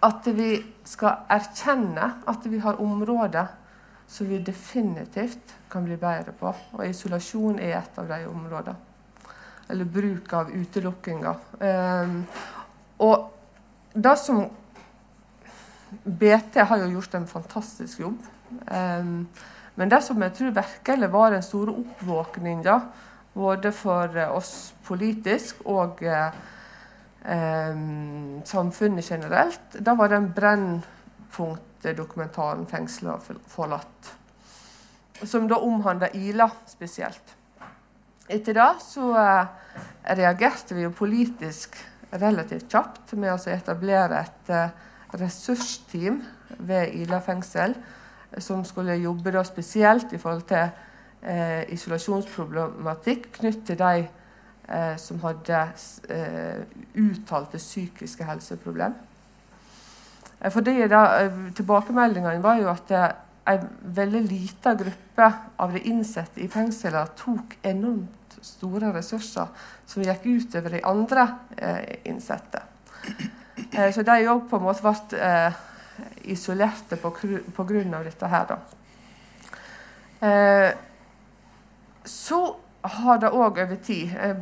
at 0.00 0.28
vi 0.32 0.52
skal 0.88 1.26
erkjenne 1.28 2.12
at 2.30 2.46
vi 2.48 2.60
har 2.62 2.80
områder 2.80 3.50
som 4.10 4.28
vi 4.28 4.38
definitivt 4.42 5.54
kan 5.70 5.84
bli 5.84 5.96
bedre 5.96 6.32
på. 6.34 6.50
Og 6.74 6.86
isolasjon 6.86 7.60
er 7.62 7.76
et 7.78 7.98
av 8.00 8.08
de 8.10 8.24
områdene. 8.26 8.76
Eller 9.70 9.86
bruk 9.86 10.32
av 10.34 10.50
utelukkinger. 10.50 11.44
Um, 11.60 12.16
og 13.06 13.28
det 13.94 14.16
som 14.18 14.42
BT 16.02 16.58
har 16.66 16.82
jo 16.82 16.90
gjort 16.96 17.14
en 17.14 17.28
fantastisk 17.30 18.02
jobb. 18.02 18.18
Um, 18.66 19.28
men 19.74 19.88
det 19.88 20.02
som 20.04 20.22
jeg 20.22 20.32
tror 20.36 20.50
virkelig 20.56 21.12
var 21.12 21.30
den 21.34 21.42
store 21.42 21.74
oppvåkninga, 21.82 22.80
både 23.34 23.72
for 23.72 24.18
oss 24.34 24.74
politisk 24.86 25.56
og 25.70 26.02
eh, 26.02 26.32
samfunnet 28.50 29.10
generelt, 29.10 29.76
da 29.78 29.94
var 29.94 30.08
den 30.10 30.32
Brennpunkt-dokumentaren 30.34 32.66
'Fengsla 32.66 33.18
forlatt'. 33.48 34.14
Som 35.22 35.48
da 35.48 35.54
omhandla 35.54 36.08
Ila 36.14 36.50
spesielt. 36.66 37.36
Etter 38.28 38.54
det 38.54 38.74
så 38.82 39.18
eh, 39.18 39.46
reagerte 40.16 40.74
vi 40.74 40.82
jo 40.86 40.90
politisk 40.94 41.76
relativt 42.10 42.70
kjapt 42.70 43.12
med 43.18 43.32
å 43.34 43.38
etablere 43.50 44.20
et 44.24 44.50
eh, 44.54 44.68
ressursteam 45.18 46.22
ved 46.58 46.94
Ila 46.94 47.20
fengsel 47.20 47.74
som 48.38 48.64
skulle 48.64 48.98
jobbe 49.00 49.32
da 49.34 49.42
spesielt 49.44 50.12
i 50.12 50.18
forhold 50.18 50.46
til 50.48 50.70
eh, 51.22 51.66
isolasjonsproblematikk 51.74 53.30
knyttet 53.40 53.66
til 53.66 53.78
de 53.80 54.06
eh, 54.68 54.96
som 55.00 55.20
hadde 55.24 55.62
eh, 56.08 56.66
uttalte 56.94 57.58
psykiske 57.58 58.24
helseproblem. 58.24 58.94
Eh, 60.40 60.52
fordi 60.52 60.82
eh, 60.82 61.32
Tilbakemeldingene 61.56 62.42
var 62.42 62.60
jo 62.60 62.70
at 62.72 62.90
eh, 62.90 63.10
en 63.50 63.68
veldig 63.82 64.22
liten 64.28 64.78
gruppe 64.78 65.32
av 65.58 65.72
de 65.74 65.82
innsatte 65.90 66.40
i 66.40 66.48
fengslene 66.48 67.06
tok 67.18 67.56
enormt 67.66 68.36
store 68.44 68.92
ressurser 68.94 69.48
som 69.88 70.04
gikk 70.04 70.26
utover 70.28 70.76
de 70.76 70.82
andre 70.86 71.26
innsatte. 72.08 72.60
så 73.92 74.04
de 74.06 74.28
òg 74.30 74.46
på 74.48 74.56
en 74.56 74.62
måte 74.64 74.84
ble 74.84 75.18
isolerte 76.24 76.96
pga. 76.96 78.02
dette 78.04 78.26
her. 78.26 78.46
Da. 78.46 78.56
Eh, 80.26 80.72
så 82.04 82.56
har 82.82 83.18
det 83.20 83.28
òg 83.28 83.58
over 83.60 83.76
tid 83.84 84.12
Jeg 84.12 84.36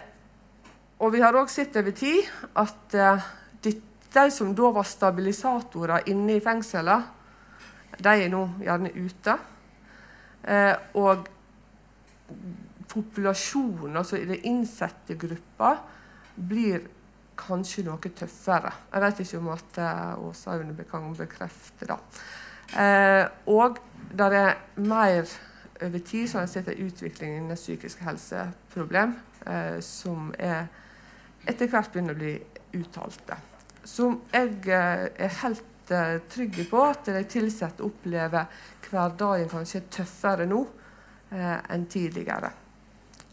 og 0.98 1.12
vi 1.14 1.22
har 1.22 1.34
òg 1.38 1.50
sett 1.50 1.76
over 1.78 1.94
tid 1.94 2.26
at 2.58 2.94
de, 3.62 3.72
de, 4.14 4.24
som 4.34 4.54
da 4.54 4.70
var 4.74 4.86
stabilisatorer 4.86 6.08
inne 6.10 6.34
i 6.38 6.42
fengselet, 6.42 7.10
de 7.98 8.14
er 8.14 8.32
nå 8.32 8.40
gjerne 8.62 8.90
ute. 8.94 9.36
og 10.98 11.28
populasjonen, 12.88 13.96
altså 14.00 14.16
i 14.18 14.26
den 14.28 14.44
innsatte 14.48 15.18
gruppa, 15.20 15.74
blir 16.34 16.86
kanskje 17.38 17.84
noe 17.86 18.10
tøffere. 18.16 18.72
Jeg 18.92 19.04
vet 19.04 19.22
ikke 19.22 19.40
om 19.42 19.50
at 19.54 19.80
uh, 19.82 20.26
Åsa 20.28 20.56
Aune 20.56 20.86
kan 20.88 21.12
bekrefte 21.14 21.86
det. 21.86 21.98
Eh, 22.76 23.24
og 23.46 23.78
det 24.12 24.26
er 24.36 24.58
mer 24.76 25.24
over 25.82 25.98
tid 25.98 26.28
så 26.28 26.38
har 26.38 26.46
jeg 26.46 26.52
sett 26.52 26.68
en 26.68 26.86
utvikling 26.88 27.36
innen 27.36 27.56
psykiske 27.56 28.04
helseproblem 28.04 29.14
eh, 29.46 29.78
som 29.84 30.32
er 30.38 30.66
etter 31.48 31.70
hvert 31.70 31.92
begynner 31.92 32.16
å 32.16 32.20
bli 32.20 32.34
uttalte. 32.76 33.38
Som 33.88 34.20
jeg 34.34 34.68
eh, 34.68 35.06
er 35.16 35.36
helt 35.42 35.92
eh, 35.94 36.18
trygg 36.28 36.60
på 36.68 36.82
at 36.84 37.08
de 37.08 37.24
ansatte 37.40 37.86
opplever 37.86 38.50
hverdagen 38.88 39.48
kanskje 39.52 39.86
tøffere 40.00 40.48
nå 40.48 40.60
eh, 41.32 41.56
enn 41.72 41.86
tidligere. 41.88 42.52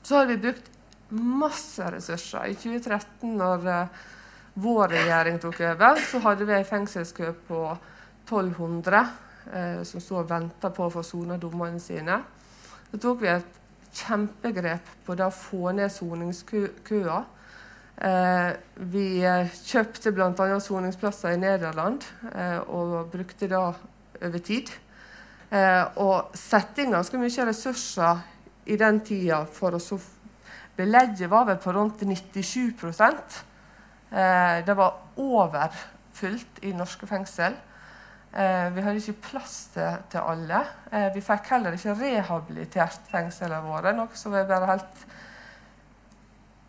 Så 0.05 0.15
har 0.15 0.25
vi 0.25 0.37
brukt 0.37 0.67
masse 1.09 1.91
ressurser. 1.91 2.45
I 2.45 2.55
2013, 2.55 3.31
når 3.37 3.63
uh, 3.65 4.03
vår 4.53 4.91
regjering 4.93 5.39
tok 5.41 5.63
over, 5.65 5.97
så 5.97 6.19
hadde 6.21 6.45
vi 6.45 6.53
en 6.53 6.67
fengselskø 6.69 7.31
på 7.47 7.61
1200 8.27 8.99
uh, 9.01 9.79
som 9.81 10.03
sto 10.03 10.19
og 10.19 10.29
venta 10.29 10.69
på 10.69 10.85
å 10.85 10.91
få 10.93 11.01
sona 11.05 11.39
dommene 11.41 11.81
sine. 11.81 12.19
Så 12.91 12.99
tok 13.01 13.23
vi 13.23 13.31
et 13.33 13.57
kjempegrep 13.95 14.93
på 15.07 15.17
det 15.17 15.25
å 15.25 15.33
få 15.33 15.73
ned 15.73 15.89
soningskøa. 15.93 17.17
Eh, 17.95 18.49
vi 18.91 19.05
kjøpte 19.23 20.11
bl.a. 20.11 20.47
soningsplasser 20.59 21.31
i 21.31 21.39
Nederland 21.39 22.03
og 22.75 23.07
brukte 23.13 23.47
det 23.47 23.55
over 23.55 24.41
tid. 24.43 24.67
og 25.95 26.35
satte 26.35 26.83
inn 26.83 26.91
ganske 26.91 27.21
mye 27.21 27.45
ressurser 27.47 28.19
i 28.66 28.78
den 28.80 28.99
tida 29.05 29.43
for 29.45 29.78
å 29.78 29.82
så 29.82 29.99
Belegget 30.76 31.30
var 31.32 31.45
vel 31.47 31.59
på 31.63 31.72
rundt 31.72 32.01
97 32.03 32.74
eh, 34.11 34.66
Det 34.66 34.76
var 34.76 34.97
overfylt 35.16 36.59
i 36.68 36.74
norske 36.76 37.07
fengsel. 37.07 37.55
Eh, 38.36 38.68
vi 38.76 38.84
hadde 38.84 38.99
ikke 38.99 39.30
plass 39.30 39.55
til, 39.72 40.01
til 40.11 40.20
alle. 40.20 40.66
Eh, 40.91 41.07
vi 41.16 41.24
fikk 41.24 41.53
heller 41.53 41.78
ikke 41.78 41.95
rehabilitert 42.01 43.07
fengslene 43.07 43.61
våre, 43.63 43.95
noe 43.95 44.20
som 44.20 44.36
er 44.36 44.49
bare 44.49 44.74
helt 44.74 45.05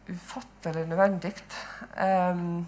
ufattelig 0.07 0.87
nødvendig. 0.87 1.35
Um, 1.99 2.63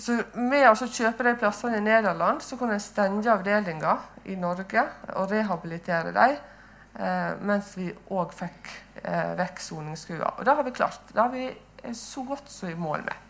så 0.00 0.16
med 0.32 0.64
å 0.70 0.86
kjøpe 0.88 1.26
de 1.26 1.34
plassene 1.36 1.76
i 1.76 1.84
Nederland 1.84 2.40
så 2.40 2.56
kunne 2.56 2.78
en 2.78 2.80
stenge 2.80 3.28
avdelinger 3.28 4.30
i 4.32 4.38
Norge 4.40 4.86
og 5.12 5.28
rehabilitere 5.28 6.14
dem 6.16 6.38
Eh, 6.38 6.57
mens 6.98 7.72
vi 7.78 7.88
òg 8.10 8.32
fikk 8.34 8.70
eh, 9.04 9.34
vekk 9.38 9.60
soningskøa. 9.62 10.32
Og 10.38 10.46
det 10.46 10.54
har 10.58 10.66
vi 10.66 10.74
klart. 10.74 11.00
Det 11.12 11.20
har 11.20 11.30
vi 11.34 11.46
eh, 11.48 11.94
så 11.94 12.24
godt 12.26 12.50
som 12.50 12.72
i 12.72 12.78
mål 12.78 13.06
med. 13.06 13.24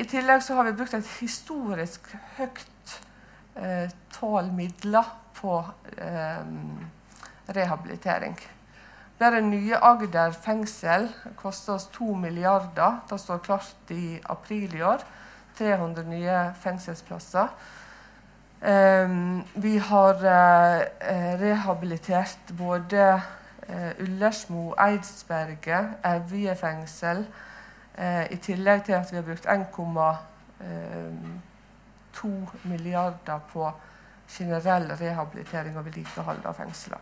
I 0.00 0.04
tillegg 0.08 0.40
så 0.40 0.54
har 0.56 0.64
vi 0.64 0.76
brukt 0.78 0.94
et 0.96 1.08
historisk 1.20 2.06
høyt 2.38 2.94
eh, 3.60 3.90
tall 4.14 4.48
midler 4.56 5.10
på 5.36 5.58
eh, 6.00 6.46
rehabilitering. 7.50 8.38
Bare 9.20 9.42
nye 9.44 9.76
Agder 9.76 10.32
fengsel 10.32 11.10
koster 11.36 11.74
oss 11.74 11.90
2 11.92 12.14
milliarder. 12.22 13.02
Det 13.10 13.18
står 13.20 13.42
klart 13.44 13.92
i 13.92 14.20
april 14.24 14.78
i 14.78 14.82
år. 14.82 15.04
300 15.58 16.06
nye 16.08 16.38
fengselsplasser. 16.62 17.52
Um, 18.60 19.44
vi 19.54 19.78
har 19.78 20.14
uh, 20.14 20.80
rehabilitert 21.40 22.38
både 22.58 23.22
uh, 23.68 23.90
Ullersmo, 24.00 24.74
Eidsberget, 24.78 25.88
Evje 26.04 26.56
fengsel. 26.56 27.26
I 28.30 28.36
tillegg 28.36 28.84
til 28.84 28.92
at 28.92 29.10
vi 29.10 29.16
har 29.16 29.22
brukt 29.22 29.46
1,2 29.46 32.28
milliarder 32.64 33.38
på 33.52 33.72
generell 34.28 34.92
rehabilitering 35.00 35.78
og 35.78 35.84
vedlikehold 35.84 36.38
av 36.44 36.54
fengsler. 36.56 36.98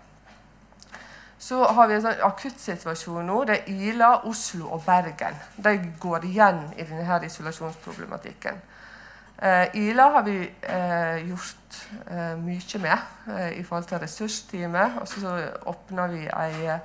Så 1.39 1.65
har 1.65 1.87
vi 1.87 1.95
en 1.95 2.03
sånn 2.03 2.25
akuttsituasjon 2.27 3.29
nå. 3.29 3.37
Det 3.47 3.61
er 3.61 3.69
Ila, 3.93 4.09
Oslo 4.27 4.73
og 4.75 4.83
Bergen. 4.87 5.37
De 5.57 5.77
går 6.03 6.27
igjen 6.27 6.65
i 6.75 6.87
denne 6.89 7.21
isolasjonsproblematikken. 7.29 8.59
Eh, 9.43 9.75
Ila 9.75 10.09
har 10.17 10.23
vi 10.27 10.39
eh, 10.43 11.29
gjort 11.29 11.77
eh, 12.11 12.39
mye 12.43 12.81
med 12.83 13.53
i 13.55 13.63
forhold 13.63 13.85
til 13.87 14.01
ressursteamet. 14.03 14.99
Og 15.01 15.09
så 15.09 15.35
åpna 15.67 16.07
vi 16.11 16.25
ei, 16.27 16.79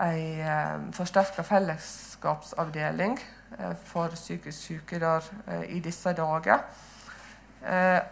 ei 0.00 0.22
forsterka 0.96 1.42
fellesskapsavdeling 1.42 3.18
for 3.84 4.12
psykisk 4.14 4.58
syke 4.58 4.98
der 5.00 5.24
i 5.68 5.80
disse 5.80 6.12
dager. 6.12 6.58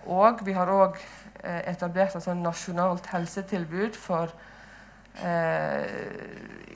og 0.06 0.40
vi 0.46 0.52
har 0.52 0.66
òg 0.66 0.96
etablert 1.44 2.16
et 2.16 2.24
sånn 2.24 2.42
nasjonalt 2.42 3.06
helsetilbud 3.12 3.94
for 3.94 4.32
Eh, 5.24 5.84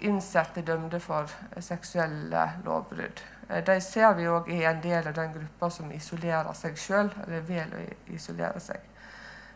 innsatte 0.00 0.62
dømte 0.64 1.00
for 1.00 1.28
seksuelle 1.60 2.46
lovbrudd. 2.64 3.20
Eh, 3.50 3.64
de 3.66 3.80
ser 3.80 4.14
vi 4.18 4.28
òg 4.30 4.48
er 4.54 4.68
en 4.70 4.82
del 4.82 5.08
av 5.10 5.16
den 5.16 5.34
gruppa 5.34 5.70
som 5.70 5.90
isolerer 5.92 6.52
seg 6.58 6.78
sjøl, 6.78 7.10
eller 7.24 7.44
vil 7.48 7.74
isolere 8.14 8.62
seg. 8.62 8.86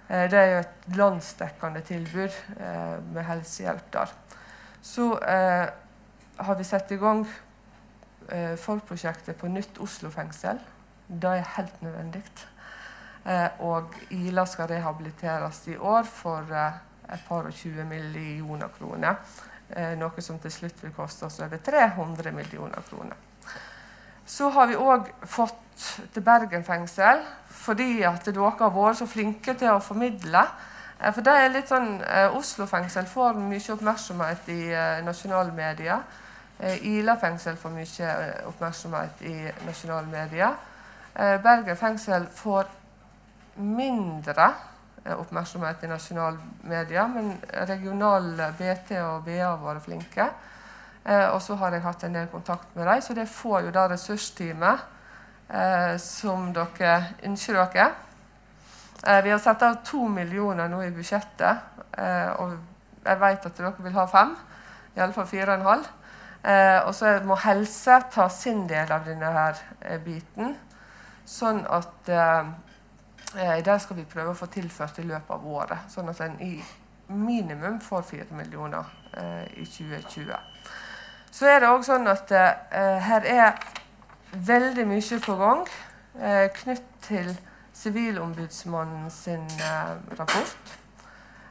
Eh, 0.09 0.27
det 0.31 0.41
er 0.41 0.51
jo 0.53 0.61
et 0.63 0.99
landsdekkende 0.99 1.85
tilbud 1.87 2.41
med 3.13 3.25
helsehjelp 3.25 3.91
der. 3.93 4.13
Så 4.85 5.15
har 5.17 6.57
vi 6.59 6.65
satt 6.65 6.91
i 6.93 6.99
gang 7.01 7.23
forprosjektet 8.61 9.39
på 9.41 9.49
nytt 9.49 9.79
Oslo 9.81 10.11
fengsel. 10.13 10.59
Det 11.09 11.31
er 11.31 11.55
helt 11.57 11.83
nødvendig. 11.83 12.23
og 13.65 13.95
Ila 14.11 14.45
skal 14.45 14.69
rehabiliteres 14.69 15.63
i 15.69 15.77
år 15.77 16.03
for 16.03 16.53
et 16.53 17.25
par 17.29 17.47
og 17.47 17.53
20 17.53 17.85
millioner 17.85 18.69
kroner. 18.69 19.17
Eh, 19.71 19.95
noe 19.99 20.23
som 20.23 20.39
til 20.43 20.53
slutt 20.53 20.83
vil 20.85 20.93
koste 20.95 21.27
oss 21.27 21.41
over 21.43 21.61
300 21.65 22.33
millioner 22.37 22.85
kroner. 22.89 23.17
Så 24.27 24.49
har 24.51 24.67
vi 24.71 24.77
òg 24.77 25.11
fått 25.29 25.61
til 26.15 26.25
Bergen 26.25 26.65
fengsel 26.65 27.23
fordi 27.65 28.03
at 28.05 28.27
dere 28.27 28.51
har 28.59 28.73
vært 28.75 28.99
så 29.01 29.07
flinke 29.09 29.55
til 29.57 29.73
å 29.73 29.81
formidle. 29.81 30.43
Eh, 31.01 31.13
for 31.13 31.25
det 31.25 31.33
er 31.33 31.55
litt 31.55 31.71
sånn, 31.73 32.03
eh, 32.03 32.37
Oslo 32.37 32.67
fengsel 32.69 33.07
får 33.09 33.39
mye 33.41 33.73
oppmerksomhet 33.73 34.49
i 34.53 34.61
nasjonale 35.07 35.53
medier. 35.53 36.05
Ila 36.65 37.17
fengsel 37.19 37.57
får 37.59 37.73
mye 37.75 38.11
oppmerksomhet 38.47 39.23
i 39.27 39.35
nasjonale 39.67 40.07
medier. 40.07 40.55
Bergen 41.43 41.77
fengsel 41.77 42.29
får 42.31 42.69
mindre 43.57 44.53
Eh, 45.05 45.21
oppmerksomhet 45.21 45.83
i 45.85 45.89
nasjonale 45.89 46.39
medier, 46.65 47.09
men 47.13 47.35
regional 47.69 48.39
BT 48.57 48.97
og 49.03 49.27
BA 49.27 49.43
har 49.43 49.59
vært 49.61 49.85
flinke. 49.85 50.29
Eh, 51.05 51.29
og 51.29 51.41
så 51.43 51.57
har 51.61 51.75
jeg 51.75 51.85
hatt 51.85 52.05
en 52.07 52.17
del 52.17 52.29
kontakt 52.33 52.77
med 52.77 52.89
dem, 52.89 53.03
så 53.05 53.15
det 53.17 53.29
får 53.29 53.67
jo 53.67 53.73
det 53.75 53.85
ressursteamet 53.93 54.85
eh, 55.49 55.95
som 56.01 56.49
dere 56.57 56.95
ønsker 57.29 57.61
dere. 57.61 57.91
Eh, 59.05 59.21
vi 59.25 59.35
har 59.35 59.43
satt 59.43 59.63
av 59.63 59.83
to 59.85 60.07
millioner 60.09 60.71
nå 60.73 60.83
i 60.85 60.93
budsjettet, 60.95 61.73
og 62.41 62.57
jeg 63.05 63.19
vet 63.21 63.45
at 63.47 63.59
dere 63.59 63.85
vil 63.85 63.95
ha 63.95 64.07
fem. 64.11 64.33
Iallfall 64.97 65.29
fire 65.31 65.53
og 65.53 65.61
en 65.61 65.69
halv. 65.69 65.91
Og 66.89 66.91
så 66.93 67.13
må 67.25 67.37
helse 67.41 68.01
ta 68.13 68.27
sin 68.29 68.65
del 68.69 68.91
av 68.93 69.07
denne 69.07 69.31
her 69.33 69.61
biten, 70.05 70.57
sånn 71.25 71.63
at 71.73 72.11
Eh, 73.35 73.65
der 73.65 73.79
skal 73.79 73.97
vi 73.97 74.05
prøve 74.07 74.31
å 74.31 74.39
få 74.39 74.47
tilført 74.47 74.99
i 75.03 75.07
løpet 75.09 75.31
av 75.35 75.47
året, 75.51 75.89
sånn 75.91 76.11
at 76.13 76.21
en 76.23 76.37
i 76.45 76.53
minimum 77.11 77.81
får 77.83 78.05
fire 78.07 78.37
millioner 78.39 78.93
i 79.59 79.67
2020. 79.67 80.54
Så 81.35 81.49
er 81.51 81.65
det 81.65 81.67
òg 81.67 81.83
sånn 81.83 82.07
at 82.07 82.31
eh, 82.31 83.01
her 83.03 83.25
er 83.27 83.57
veldig 84.39 84.85
mye 84.87 85.17
på 85.25 85.35
gang 85.41 85.65
eh, 86.21 86.47
knytt 86.61 86.87
til 87.09 87.33
Sivilombudsmannen 87.75 89.09
sin 89.11 89.43
eh, 89.59 89.97
rapport. 90.15 90.77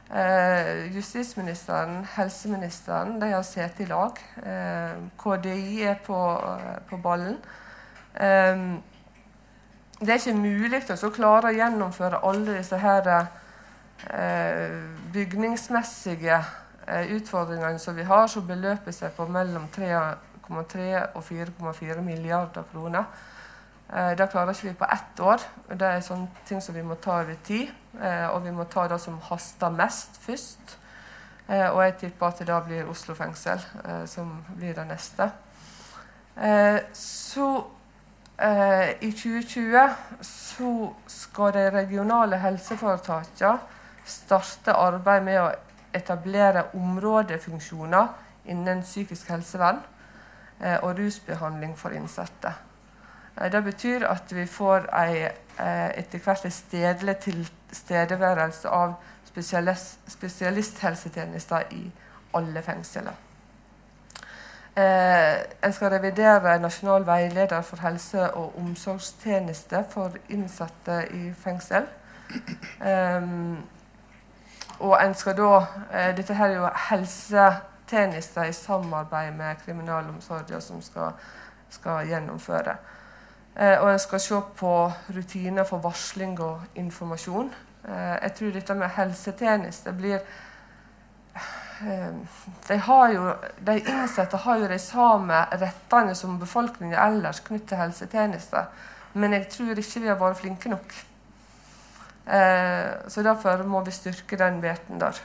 Eh, 0.08 0.88
justisministeren, 0.94 2.00
helseministeren, 2.14 3.18
de 3.20 3.28
har 3.34 3.44
sett 3.44 3.84
i 3.84 3.90
lag. 3.90 4.16
Eh, 4.40 4.96
KDI 5.20 5.84
er 5.92 6.00
på, 6.06 6.18
på 6.88 7.02
ballen. 7.04 7.36
Eh, 8.16 8.66
det 10.00 10.16
er 10.16 10.20
ikke 10.22 10.38
mulig 10.40 10.84
å 10.96 11.12
klare 11.12 11.52
å 11.52 11.56
gjennomføre 11.60 12.24
alle 12.24 12.56
disse 12.56 12.80
her, 12.80 13.14
eh, 14.08 14.78
bygningsmessige 15.12 16.40
eh, 16.40 16.52
utfordringene 16.86 17.78
som 17.78 17.96
vi 17.96 18.04
har, 18.04 18.26
som 18.28 18.46
beløper 18.46 18.92
seg 18.92 19.14
på 19.16 19.26
mellom 19.32 19.68
3,3 19.72 20.88
og 21.14 21.22
4,4 21.24 22.02
milliarder 22.04 22.66
kroner. 22.72 23.04
Eh, 23.88 24.12
det 24.18 24.28
klarer 24.30 24.52
ikke 24.52 24.68
vi 24.68 24.74
på 24.78 24.88
ett 24.92 25.20
år. 25.20 25.44
Det 25.70 25.88
er 25.88 26.04
sånne 26.04 26.44
ting 26.48 26.60
som 26.62 26.74
vi 26.76 26.82
må 26.84 26.98
ta 27.00 27.20
over 27.22 27.36
tid. 27.44 27.70
Eh, 28.00 28.26
og 28.28 28.44
vi 28.44 28.52
må 28.52 28.64
ta 28.64 28.88
det 28.88 29.00
som 29.00 29.20
haster 29.30 29.72
mest, 29.72 30.20
først. 30.26 30.76
Eh, 31.48 31.68
og 31.70 31.82
jeg 31.84 31.96
tipper 32.00 32.26
at 32.26 32.38
det 32.42 32.48
da 32.48 32.60
blir 32.64 32.90
Oslo 32.90 33.14
fengsel 33.14 33.64
eh, 33.84 34.04
som 34.08 34.36
blir 34.56 34.74
det 34.74 34.86
neste. 34.88 35.30
så 36.92 37.48
Eh, 38.38 38.90
I 39.00 39.12
2020 39.12 39.90
så 40.20 40.94
skal 41.06 41.52
de 41.54 41.70
regionale 41.70 42.36
helseforetakene 42.36 43.58
starte 44.04 44.74
arbeid 44.74 45.22
med 45.22 45.38
å 45.38 45.52
etablere 45.94 46.64
områdefunksjoner 46.74 48.06
innen 48.44 48.82
psykisk 48.82 49.28
helsevern 49.30 49.80
eh, 50.60 50.76
og 50.82 50.98
rusbehandling 50.98 51.78
for 51.78 51.94
innsatte. 51.96 52.54
Eh, 53.40 53.50
det 53.52 53.64
betyr 53.64 54.06
at 54.06 54.34
vi 54.34 54.46
får 54.46 54.88
ei, 55.00 55.28
etter 55.94 56.18
hvert 56.18 56.44
en 56.44 56.50
stedlig 56.50 57.16
tilstedeværelse 57.22 58.68
av 58.68 58.96
spesialist, 59.26 60.00
spesialisthelsetjenester 60.10 61.70
i 61.70 61.84
alle 62.34 62.62
fengsler. 62.62 63.14
Eh, 64.76 65.36
en 65.62 65.72
skal 65.72 65.92
revidere 65.94 66.58
nasjonal 66.58 67.06
veileder 67.06 67.60
for 67.62 67.76
helse- 67.76 68.30
og 68.34 68.58
omsorgstjeneste 68.58 69.84
for 69.90 70.16
innsatte 70.28 71.04
i 71.14 71.32
fengsel. 71.38 71.86
Um, 72.80 73.58
og 74.80 74.96
en 74.98 75.14
skal 75.14 75.36
da 75.38 75.50
eh, 75.92 76.10
Dette 76.16 76.34
her 76.34 76.50
er 76.50 76.56
jo 76.58 76.70
helsetjenester 76.88 78.48
i 78.48 78.52
samarbeid 78.52 79.32
med 79.36 79.60
kriminalomsorgen 79.64 80.60
som 80.60 80.82
skal, 80.82 81.12
skal 81.70 82.08
gjennomføre. 82.08 82.76
Eh, 83.56 83.78
og 83.80 83.92
en 83.92 83.98
skal 83.98 84.20
se 84.20 84.40
på 84.56 84.72
rutiner 85.14 85.64
for 85.64 85.78
varsling 85.78 86.40
og 86.40 86.60
informasjon. 86.74 87.52
Eh, 87.84 88.16
jeg 88.22 88.34
tror 88.38 88.50
dette 88.56 88.74
med 88.74 88.88
helsetjenester 88.96 89.92
blir 89.92 90.18
de, 92.68 92.76
jo, 93.12 93.32
de, 93.66 93.80
innsatte 93.80 94.36
har 94.36 94.58
jo 94.58 94.68
de 94.70 94.78
samme 94.78 95.40
rettene 95.60 96.14
som 96.14 96.38
befolkningen 96.38 96.98
ellers 96.98 97.42
knyttet 97.44 97.68
til 97.68 97.82
helsetjenester. 97.82 98.70
Men 99.14 99.32
jeg 99.32 99.48
tror 99.50 99.78
ikke 99.78 100.00
vi 100.00 100.10
har 100.10 100.18
vært 100.18 100.40
flinke 100.40 100.70
nok. 100.70 100.94
Ehm, 102.26 103.08
så 103.08 103.22
derfor 103.22 103.64
må 103.68 103.80
vi 103.84 103.90
styrke 103.90 104.36
den 104.36 104.60
biten 104.60 105.00
der. 105.00 105.20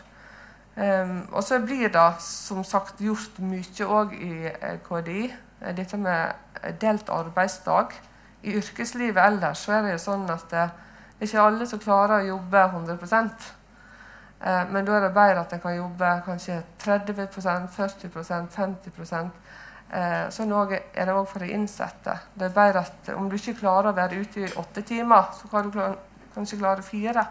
Ehm, 0.78 1.28
og 1.32 1.44
så 1.44 1.60
blir 1.60 1.90
det 1.90 2.14
som 2.20 2.64
sagt 2.64 3.00
gjort 3.00 3.40
mye 3.40 3.86
òg 3.86 4.14
i 4.14 4.34
eh, 4.48 4.80
KDI. 4.84 5.34
Eh, 5.62 5.76
dette 5.76 5.98
med 5.98 6.34
delt 6.82 7.10
arbeidsdag. 7.10 7.96
I 8.44 8.56
yrkeslivet 8.60 9.24
ellers 9.26 9.66
så 9.66 9.78
er 9.78 9.82
det 9.82 9.96
jo 9.98 10.04
sånn 10.04 10.30
at 10.32 10.46
det 10.52 10.60
er 10.60 11.26
ikke 11.28 11.42
alle 11.42 11.66
som 11.68 11.80
klarer 11.80 12.22
å 12.22 12.28
jobbe 12.36 12.68
100 12.72 12.98
Eh, 14.40 14.66
men 14.72 14.86
da 14.88 14.96
er 14.96 15.02
det 15.04 15.16
bedre 15.16 15.42
at 15.42 15.54
en 15.54 15.60
kan 15.60 15.76
jobbe 15.76 16.10
kanskje 16.26 16.62
30% 16.80 17.66
40% 17.76 18.54
50% 18.56 19.32
eh, 19.92 20.30
Sånn 20.32 20.54
er 20.72 21.10
det 21.10 21.16
òg 21.16 21.28
for 21.28 21.44
de 21.44 21.52
innsatte. 21.52 22.16
Det 22.34 22.48
er 22.48 22.56
bedre 22.56 22.86
at 22.86 23.10
Om 23.16 23.28
du 23.30 23.36
ikke 23.36 23.58
klarer 23.60 23.92
å 23.92 23.98
være 23.98 24.22
ute 24.22 24.46
i 24.46 24.54
åtte 24.56 24.82
timer, 24.88 25.34
så 25.36 25.52
kan 25.52 25.74
du 25.74 25.82
kanskje 26.36 26.60
klare 26.60 26.86
fire. 26.86 27.26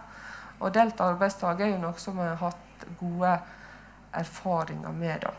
Og 0.59 0.74
delt 0.74 1.01
arbeidsdag 1.01 1.61
er 1.62 1.74
jo 1.74 1.82
noe 1.82 1.99
som 2.03 2.16
vi 2.18 2.26
har 2.26 2.40
hatt 2.40 2.88
gode 2.99 3.36
erfaringer 4.18 4.92
med. 4.92 5.22
Da. 5.22 5.34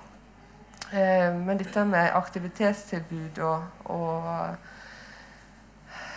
Eh, 0.92 1.36
men 1.36 1.58
dette 1.60 1.86
med 1.86 2.16
aktivitetstilbud 2.18 3.40
og, 3.46 3.64
og 3.94 4.30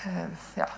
eh, 0.06 0.46
ja, 0.56 0.68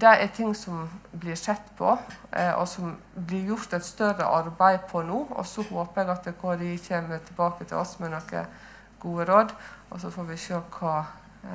det 0.00 0.12
er 0.12 0.30
ting 0.32 0.54
som 0.56 0.86
blir 1.12 1.36
sett 1.36 1.74
på, 1.78 1.96
eh, 2.30 2.52
og 2.54 2.68
som 2.68 2.94
blir 3.14 3.50
gjort 3.52 3.74
et 3.76 3.84
større 3.84 4.28
arbeid 4.28 4.86
på 4.92 5.02
nå. 5.06 5.26
Og 5.30 5.46
så 5.46 5.66
håper 5.68 6.02
jeg 6.02 6.14
at 6.14 6.30
KDI 6.40 6.76
kommer 6.86 7.26
tilbake 7.26 7.66
til 7.66 7.82
oss 7.82 7.98
med 8.00 8.14
noen 8.14 8.54
gode 9.02 9.28
råd. 9.28 9.52
Og 9.90 10.00
så 10.00 10.14
får 10.14 10.30
vi 10.30 10.40
se 10.40 10.62
hva 10.78 11.02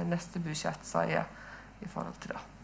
neste 0.05 0.43
budsjett 0.43 0.86
sier 0.86 1.25
i 1.82 1.88
forhold 1.89 2.21
til 2.21 2.36
det. 2.36 2.56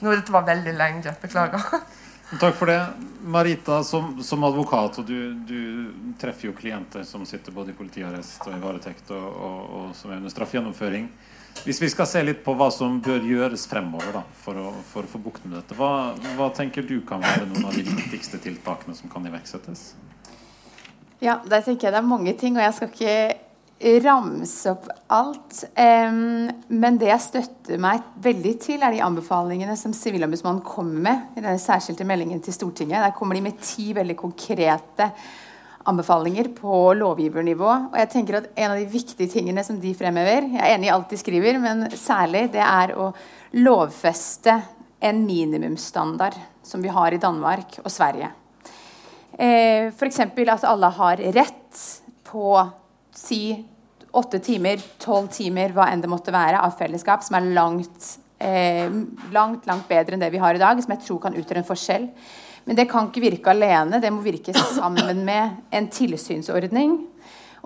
Nå, 0.00 0.10
dette 0.12 0.32
var 0.32 0.44
veldig 0.44 0.74
lenge. 0.76 1.14
Beklager. 1.22 1.62
Takk 2.40 2.56
for 2.58 2.66
det. 2.66 2.80
Marita, 3.22 3.84
som, 3.84 4.22
som 4.22 4.44
advokat, 4.44 4.98
og 4.98 5.06
du, 5.06 5.32
du, 5.46 5.60
treffer 6.18 6.48
jo 6.48 6.56
klienter 6.58 7.04
som 7.06 7.22
sitter 7.26 7.54
både 7.54 7.70
i 7.70 7.76
politiarrest 7.78 8.42
og 8.48 8.56
i 8.56 8.60
varetekt, 8.62 9.12
og, 9.14 9.26
og, 9.30 9.60
og, 9.78 9.88
som 9.94 10.10
er 10.10 10.18
under 10.18 10.32
straffegjennomføring. 10.34 11.06
Hvis 11.64 11.80
vi 11.80 11.88
skal 11.88 12.08
se 12.10 12.20
litt 12.26 12.42
på 12.44 12.52
hva 12.58 12.66
som 12.74 12.98
bør 13.02 13.24
gjøres 13.24 13.64
fremover 13.70 14.18
da, 14.18 14.24
for, 14.42 14.58
å, 14.58 14.72
for 14.90 15.06
å 15.06 15.12
få 15.14 15.22
bukt 15.22 15.46
med 15.46 15.56
dette, 15.60 15.78
hva, 15.78 16.12
hva, 16.36 16.50
tenker 16.54 16.84
du 16.84 16.98
kan 17.06 17.22
være 17.22 17.46
noen 17.46 17.70
av 17.70 17.78
de 17.78 17.86
viktigste 17.86 18.42
tiltakene 18.42 18.96
som 18.98 19.10
kan 19.12 19.24
iverksettes? 19.30 19.88
Ja, 21.22 21.38
der 21.46 21.62
tenker 21.64 21.88
jeg 21.88 21.94
det 21.94 22.02
er 22.02 22.10
mange 22.10 22.34
ting, 22.36 22.58
og 22.58 22.66
jeg 22.66 22.76
skal 22.76 22.90
ikke 22.92 23.45
ramse 24.04 24.70
opp 24.72 24.86
alt. 25.12 25.64
Men 25.76 27.00
det 27.00 27.10
jeg 27.10 27.24
støtter 27.24 27.80
meg 27.82 28.04
veldig 28.24 28.54
til, 28.62 28.80
er 28.80 28.94
de 28.94 29.02
anbefalingene 29.04 29.76
som 29.76 29.94
Sivilombudsmannen 29.96 30.62
kommer 30.64 31.02
med 31.08 31.36
i 31.36 31.42
denne 31.42 31.60
særskilte 31.60 32.06
meldingen 32.08 32.40
til 32.44 32.56
Stortinget. 32.56 33.02
Der 33.04 33.16
kommer 33.16 33.36
de 33.36 33.44
med 33.44 33.60
ti 33.60 33.92
veldig 33.96 34.16
konkrete 34.16 35.10
anbefalinger 35.86 36.48
på 36.56 36.78
lovgivernivå. 36.98 37.68
Og 37.92 37.98
jeg 38.00 38.10
tenker 38.12 38.40
at 38.40 38.48
En 38.56 38.72
av 38.72 38.78
de 38.78 38.88
viktige 38.90 39.30
tingene 39.30 39.64
som 39.64 39.78
de 39.80 39.94
fremhever, 39.94 40.48
jeg 40.56 40.62
er 40.62 40.74
enig 40.74 40.88
i 40.88 40.94
alt 40.94 41.10
de 41.10 41.18
skriver, 41.20 41.60
men 41.62 41.86
særlig 41.94 42.48
det 42.54 42.64
er 42.64 42.94
å 42.96 43.12
lovfeste 43.60 44.56
en 45.00 45.22
minimumsstandard 45.26 46.34
som 46.66 46.82
vi 46.82 46.90
har 46.90 47.14
i 47.14 47.20
Danmark 47.22 47.78
og 47.84 47.90
Sverige. 47.92 48.32
Eh, 49.38 49.92
F.eks. 49.92 50.20
at 50.20 50.64
alle 50.64 50.90
har 50.96 51.22
rett 51.36 51.84
på 52.26 52.56
si 53.16 53.40
åtte 54.16 54.40
timer, 54.40 54.80
tolv 55.02 55.28
timer, 55.32 55.74
hva 55.76 55.90
enn 55.92 56.02
det 56.04 56.10
måtte 56.10 56.34
være, 56.34 56.60
av 56.62 56.76
fellesskap 56.78 57.24
som 57.24 57.36
er 57.38 57.50
langt, 57.56 58.16
eh, 58.38 58.88
langt, 59.32 59.66
langt 59.68 59.88
bedre 59.88 60.16
enn 60.16 60.24
det 60.24 60.32
vi 60.32 60.40
har 60.40 60.56
i 60.56 60.62
dag, 60.62 60.80
som 60.82 60.94
jeg 60.94 61.04
tror 61.04 61.20
kan 61.26 61.36
utgjøre 61.36 61.62
en 61.62 61.68
forskjell. 61.68 62.08
Men 62.66 62.78
det 62.78 62.88
kan 62.90 63.10
ikke 63.10 63.22
virke 63.22 63.52
alene, 63.52 64.00
det 64.00 64.10
må 64.10 64.24
virke 64.24 64.54
sammen 64.56 65.24
med 65.24 65.68
en 65.70 65.90
tilsynsordning. 65.92 66.96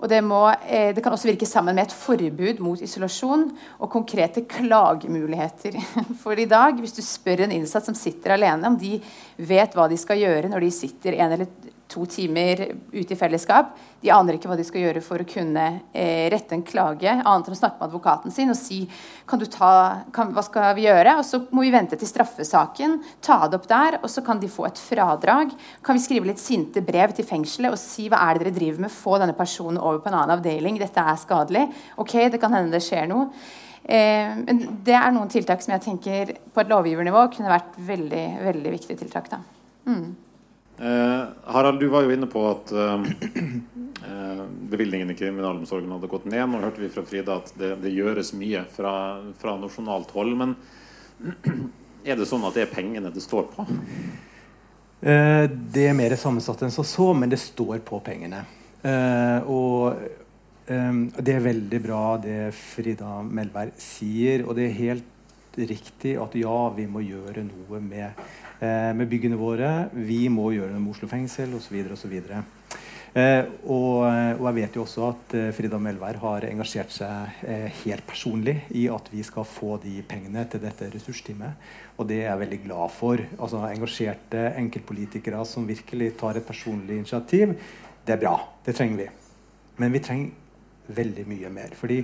Og 0.01 0.09
det, 0.09 0.23
må, 0.25 0.47
eh, 0.65 0.91
det, 0.95 1.01
kan 1.03 1.13
også 1.13 1.29
virke 1.29 1.45
sammen 1.45 1.77
med 1.77 1.87
et 1.87 1.93
forbud 1.93 2.61
mot 2.65 2.79
isolasjon 2.81 3.43
og 3.77 3.89
konkrete 3.93 4.43
klagemuligheter. 4.49 5.77
For 6.23 6.37
i 6.37 6.47
dag, 6.49 6.79
hvis 6.81 6.95
du 6.97 7.03
spør 7.05 7.45
en 7.45 7.53
innsatt 7.53 7.85
som 7.85 7.97
sitter 7.97 8.33
alene, 8.33 8.65
om 8.67 8.79
de 8.81 8.97
vet 9.37 9.77
hva 9.77 9.85
de 9.91 9.99
skal 10.01 10.21
gjøre 10.21 10.49
når 10.49 10.65
de 10.65 10.71
sitter 10.73 11.19
en 11.19 11.37
eller 11.37 11.51
to 11.91 12.05
timer 12.09 12.63
ute 12.93 13.13
i 13.13 13.17
fellesskap. 13.19 13.73
De 14.01 14.09
aner 14.13 14.37
ikke 14.37 14.49
hva 14.49 14.57
de 14.57 14.65
skal 14.65 14.85
gjøre 14.85 15.03
for 15.05 15.21
å 15.21 15.27
kunne 15.27 15.65
eh, 15.91 16.25
rette 16.31 16.55
en 16.55 16.63
klage, 16.65 17.11
annet 17.11 17.49
enn 17.49 17.55
å 17.55 17.59
snakke 17.59 17.77
med 17.77 17.89
advokaten 17.89 18.33
sin 18.33 18.53
og 18.53 18.57
si 18.57 18.79
kan 19.29 19.41
du 19.41 19.45
ta, 19.51 19.71
kan, 20.15 20.31
hva 20.33 20.43
skal 20.45 20.73
vi 20.77 20.87
gjøre? 20.87 21.17
Og 21.19 21.27
så 21.27 21.41
må 21.51 21.65
vi 21.65 21.73
vente 21.73 21.99
til 21.99 22.09
straffesaken, 22.09 22.97
ta 23.23 23.41
det 23.45 23.59
opp 23.59 23.67
der, 23.69 23.99
og 24.01 24.09
så 24.11 24.23
kan 24.25 24.41
de 24.41 24.49
få 24.51 24.67
et 24.69 24.81
fradrag. 24.81 25.53
Kan 25.85 25.99
vi 25.99 26.05
skrive 26.05 26.31
litt 26.31 26.41
sinte 26.41 26.83
brev 26.85 27.15
til 27.17 27.27
fengselet 27.27 27.75
og 27.75 27.81
si 27.81 28.07
hva 28.11 28.23
er 28.25 28.39
det 28.39 28.47
dere 28.47 28.57
driver 28.57 28.87
med, 28.87 28.95
få 28.95 29.19
denne 29.21 29.37
personen 29.37 29.81
over 29.81 30.01
på 30.01 30.11
en 30.11 30.19
annen 30.21 30.37
avdeling, 30.37 30.79
dette 30.81 31.03
er 31.03 31.19
skadelig. 31.19 31.67
Ok, 32.01 32.17
det 32.31 32.41
kan 32.41 32.55
hende 32.55 32.73
det 32.75 32.85
skjer 32.85 33.11
noe. 33.11 33.29
Eh, 33.83 34.33
men 34.45 34.65
det 34.85 34.97
er 34.97 35.13
noen 35.13 35.29
tiltak 35.31 35.63
som 35.63 35.73
jeg 35.75 35.85
tenker 35.85 36.35
på 36.53 36.61
et 36.61 36.69
lovgivernivå 36.69 37.25
kunne 37.33 37.51
vært 37.51 37.79
veldig, 37.81 38.25
veldig 38.49 38.75
viktige 38.77 38.99
tiltak. 38.99 39.31
da. 39.31 39.41
Mm. 39.89 40.30
Eh, 40.81 41.23
Harald, 41.43 41.79
du 41.79 41.87
var 41.87 42.01
jo 42.01 42.13
inne 42.13 42.25
på 42.25 42.41
at 42.49 42.71
eh, 42.73 43.03
bevilgningene 44.01 44.47
bevilgningen 44.71 45.11
i 45.11 45.15
kriminalomsorgen 45.19 45.91
hadde 45.93 46.09
gått 46.09 46.25
ned. 46.25 46.41
Nå 46.49 46.61
hørte 46.63 46.81
vi 46.81 46.89
fra 46.89 47.03
Frida 47.05 47.35
at 47.37 47.51
det, 47.59 47.75
det 47.83 47.91
gjøres 47.93 48.31
mye 48.33 48.63
fra, 48.73 48.93
fra, 49.37 49.53
nasjonalt 49.61 50.09
hold. 50.15 50.33
Men 50.39 50.55
er 52.09 52.17
det 52.17 52.25
sånn 52.25 52.47
at 52.47 52.57
det 52.57 52.65
er 52.65 52.73
pengene 52.73 53.13
det 53.13 53.21
står 53.21 53.51
på? 53.53 53.67
Eh, 55.05 55.45
det 55.45 55.85
er 55.91 55.97
mer 55.97 56.17
sammensatt 56.17 56.65
enn 56.65 56.73
så, 56.73 56.87
så, 56.87 57.11
men 57.13 57.29
det 57.29 57.41
står 57.43 57.83
på 57.85 58.01
pengene. 58.01 58.41
Eh, 58.81 59.51
og 59.53 60.01
eh, 60.65 61.01
det 61.21 61.35
er 61.35 61.45
veldig 61.45 61.81
bra 61.85 62.05
det 62.23 62.39
Frida 62.57 63.19
Melberg 63.21 63.77
sier, 63.77 64.47
og 64.47 64.57
det 64.57 64.71
er 64.71 64.79
helt 64.79 65.61
riktig 65.61 66.15
at 66.17 66.33
ja, 66.39 66.57
vi 66.73 66.87
må 66.89 67.03
gjøre 67.05 67.45
noe 67.45 67.83
med 67.85 68.07
eh, 68.07 68.50
med 68.61 69.09
byggene 69.09 69.39
våre. 69.39 69.89
Vi 69.91 70.27
må 70.29 70.51
gjøre 70.53 70.75
det 70.75 70.81
med 70.81 70.93
Oslo 70.93 71.07
fengsel 71.09 71.55
osv. 71.57 71.79
osv. 71.95 72.13
Eh, 73.11 73.43
og, 73.67 74.05
og 74.39 74.45
jeg 74.45 74.55
vet 74.55 74.77
jo 74.77 74.85
også 74.85 75.01
at 75.09 75.33
eh, 75.35 75.49
Frida 75.51 75.75
Melvær 75.83 76.15
har 76.21 76.45
engasjert 76.47 76.93
seg 76.95 77.41
eh, 77.43 77.65
helt 77.81 78.05
personlig 78.07 78.53
i 78.79 78.85
at 78.87 79.09
vi 79.11 79.19
skal 79.27 79.43
få 79.43 79.75
de 79.83 79.97
pengene 80.07 80.45
til 80.47 80.63
dette 80.63 80.87
ressursteamet. 80.93 81.65
Og 81.99 82.07
det 82.07 82.21
er 82.21 82.29
jeg 82.29 82.41
veldig 82.45 82.59
glad 82.69 82.93
for. 82.95 83.23
Altså 83.35 83.65
Engasjerte 83.67 84.45
enkeltpolitikere 84.61 85.43
som 85.47 85.67
virkelig 85.67 86.13
tar 86.21 86.39
et 86.39 86.47
personlig 86.47 87.01
initiativ. 87.01 87.57
Det 88.07 88.15
er 88.15 88.21
bra. 88.23 88.37
Det 88.63 88.77
trenger 88.79 89.03
vi. 89.03 89.09
Men 89.83 89.91
vi 89.91 90.03
trenger 90.07 90.95
veldig 90.95 91.27
mye 91.27 91.51
mer. 91.51 91.75
fordi 91.75 91.99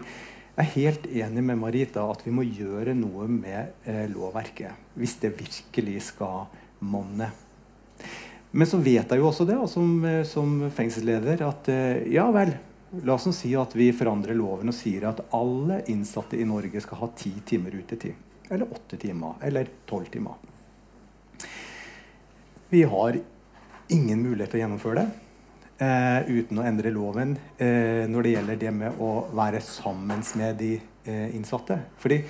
jeg 0.58 0.66
er 0.66 0.74
helt 0.74 1.04
enig 1.06 1.42
med 1.46 1.60
Marita 1.62 2.02
at 2.10 2.24
vi 2.26 2.32
må 2.34 2.42
gjøre 2.42 2.96
noe 2.98 3.28
med 3.30 3.76
eh, 3.86 4.08
lovverket 4.10 4.98
hvis 4.98 5.14
det 5.22 5.36
virkelig 5.38 6.00
skal 6.08 6.48
monne. 6.82 7.28
Men 8.58 8.70
så 8.70 8.80
vet 8.82 9.06
jeg 9.06 9.22
jo 9.22 9.28
også 9.30 9.46
det, 9.46 9.58
som, 9.70 9.92
eh, 10.02 10.24
som 10.26 10.56
fengselsleder, 10.74 11.44
at 11.46 11.70
eh, 11.70 12.08
ja 12.10 12.26
vel 12.34 12.56
La 13.04 13.18
oss 13.18 13.28
si 13.36 13.50
at 13.60 13.74
vi 13.76 13.90
forandrer 13.92 14.38
loven 14.40 14.72
og 14.72 14.76
sier 14.76 15.10
at 15.10 15.20
alle 15.36 15.82
innsatte 15.92 16.38
i 16.40 16.46
Norge 16.48 16.80
skal 16.82 17.02
ha 17.02 17.10
ti 17.20 17.34
timer 17.46 17.76
utetid. 17.76 18.16
Eller 18.48 18.64
åtte 18.72 18.96
timer. 18.98 19.36
Eller 19.44 19.68
tolv 19.86 20.08
timer. 20.08 20.40
Vi 22.72 22.86
har 22.88 23.20
ingen 23.92 24.24
mulighet 24.24 24.56
til 24.56 24.62
å 24.62 24.64
gjennomføre 24.64 25.04
det 25.04 25.28
uten 25.80 26.58
å 26.58 26.66
endre 26.66 26.90
loven 26.90 27.36
eh, 27.62 28.06
når 28.10 28.26
det 28.26 28.32
gjelder 28.32 28.60
det 28.62 28.72
med 28.74 29.02
å 29.04 29.12
være 29.38 29.62
sammen 29.62 30.24
med 30.40 30.58
de 30.58 30.72
eh, 31.06 31.36
innsatte. 31.38 31.78
Fordi 32.02 32.22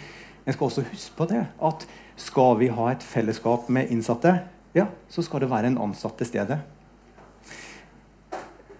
en 0.43 0.56
skal 0.56 0.68
også 0.68 0.84
huske 0.89 1.16
på 1.16 1.28
det 1.32 1.45
at 1.70 1.88
skal 2.18 2.58
vi 2.60 2.68
ha 2.74 2.89
et 2.91 3.04
fellesskap 3.06 3.70
med 3.70 3.91
innsatte, 3.93 4.34
ja, 4.76 4.88
så 5.10 5.24
skal 5.24 5.43
det 5.43 5.52
være 5.52 5.72
en 5.72 5.80
ansatt 5.88 6.18
til 6.20 6.30
stede. 6.30 6.60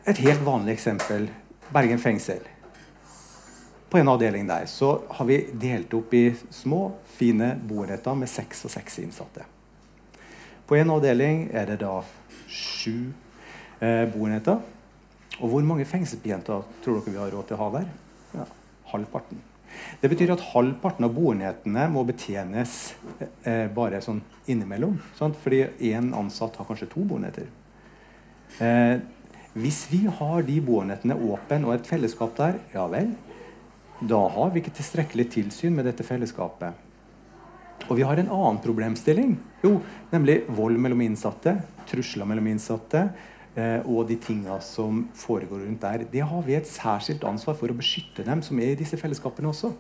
Et 0.08 0.24
helt 0.24 0.44
vanlig 0.46 0.78
eksempel 0.78 1.28
Bergen 1.74 2.00
fengsel. 2.00 2.46
På 3.90 4.00
en 4.00 4.08
avdeling 4.08 4.48
der 4.48 4.66
så 4.72 5.02
har 5.10 5.28
vi 5.28 5.42
delt 5.52 5.94
opp 5.96 6.14
i 6.16 6.30
små, 6.52 6.94
fine 7.18 7.54
boenheter 7.68 8.16
med 8.16 8.32
seks 8.32 8.66
og 8.68 8.72
seks 8.72 9.00
innsatte. 9.04 9.44
På 10.68 10.76
en 10.76 10.92
avdeling 10.92 11.46
er 11.56 11.68
det 11.70 11.80
da 11.84 12.02
sju 12.48 13.12
eh, 13.80 14.06
boenheter. 14.14 14.64
Og 15.38 15.52
hvor 15.52 15.66
mange 15.68 15.86
fengselsbetjenter 15.86 16.66
tror 16.84 17.00
dere 17.00 17.14
vi 17.14 17.22
har 17.22 17.34
råd 17.34 17.50
til 17.50 17.58
å 17.58 17.62
ha 17.62 17.70
der? 17.78 17.92
Ja, 18.34 18.48
halvparten. 18.94 19.44
Det 20.02 20.10
betyr 20.10 20.32
at 20.34 20.46
halvparten 20.54 21.06
av 21.06 21.14
boenhetene 21.14 21.84
må 21.92 22.04
betjenes 22.08 22.96
eh, 23.44 23.68
bare 23.74 24.02
sånn 24.04 24.24
innimellom. 24.50 24.98
Sant? 25.18 25.38
Fordi 25.44 25.66
én 25.92 26.10
ansatt 26.18 26.58
har 26.58 26.68
kanskje 26.70 26.90
to 26.94 27.04
boenheter. 27.08 27.50
Eh, 28.64 28.98
hvis 29.58 29.84
vi 29.92 30.04
har 30.20 30.44
de 30.46 30.58
boenhetene 30.64 31.18
åpne 31.18 31.64
og 31.66 31.76
et 31.76 31.90
fellesskap 31.90 32.36
der, 32.38 32.60
ja 32.74 32.86
vel, 32.92 33.14
da 34.00 34.20
har 34.30 34.52
vi 34.54 34.62
ikke 34.62 34.76
tilstrekkelig 34.78 35.30
tilsyn 35.34 35.74
med 35.74 35.88
dette 35.90 36.06
fellesskapet. 36.06 36.86
Og 37.88 37.98
vi 37.98 38.06
har 38.06 38.20
en 38.20 38.30
annen 38.34 38.60
problemstilling, 38.62 39.38
jo, 39.64 39.78
nemlig 40.12 40.44
vold 40.54 40.78
mellom 40.82 41.02
innsatte, 41.06 41.56
trusler 41.90 42.28
mellom 42.30 42.50
innsatte, 42.52 43.08
og 43.58 44.04
de 44.10 44.18
tinga 44.22 44.60
som 44.62 45.08
foregår 45.18 45.64
rundt 45.66 45.82
der. 45.82 46.04
Det 46.12 46.22
har 46.22 46.44
vi 46.46 46.54
et 46.58 46.70
særskilt 46.70 47.24
ansvar 47.26 47.58
for 47.58 47.74
å 47.74 47.78
beskytte 47.78 48.26
dem 48.28 48.44
som 48.46 48.60
er 48.62 48.76
i 48.76 48.80
disse 48.80 49.00
fellesskapene 49.02 49.50
også. 49.50 49.72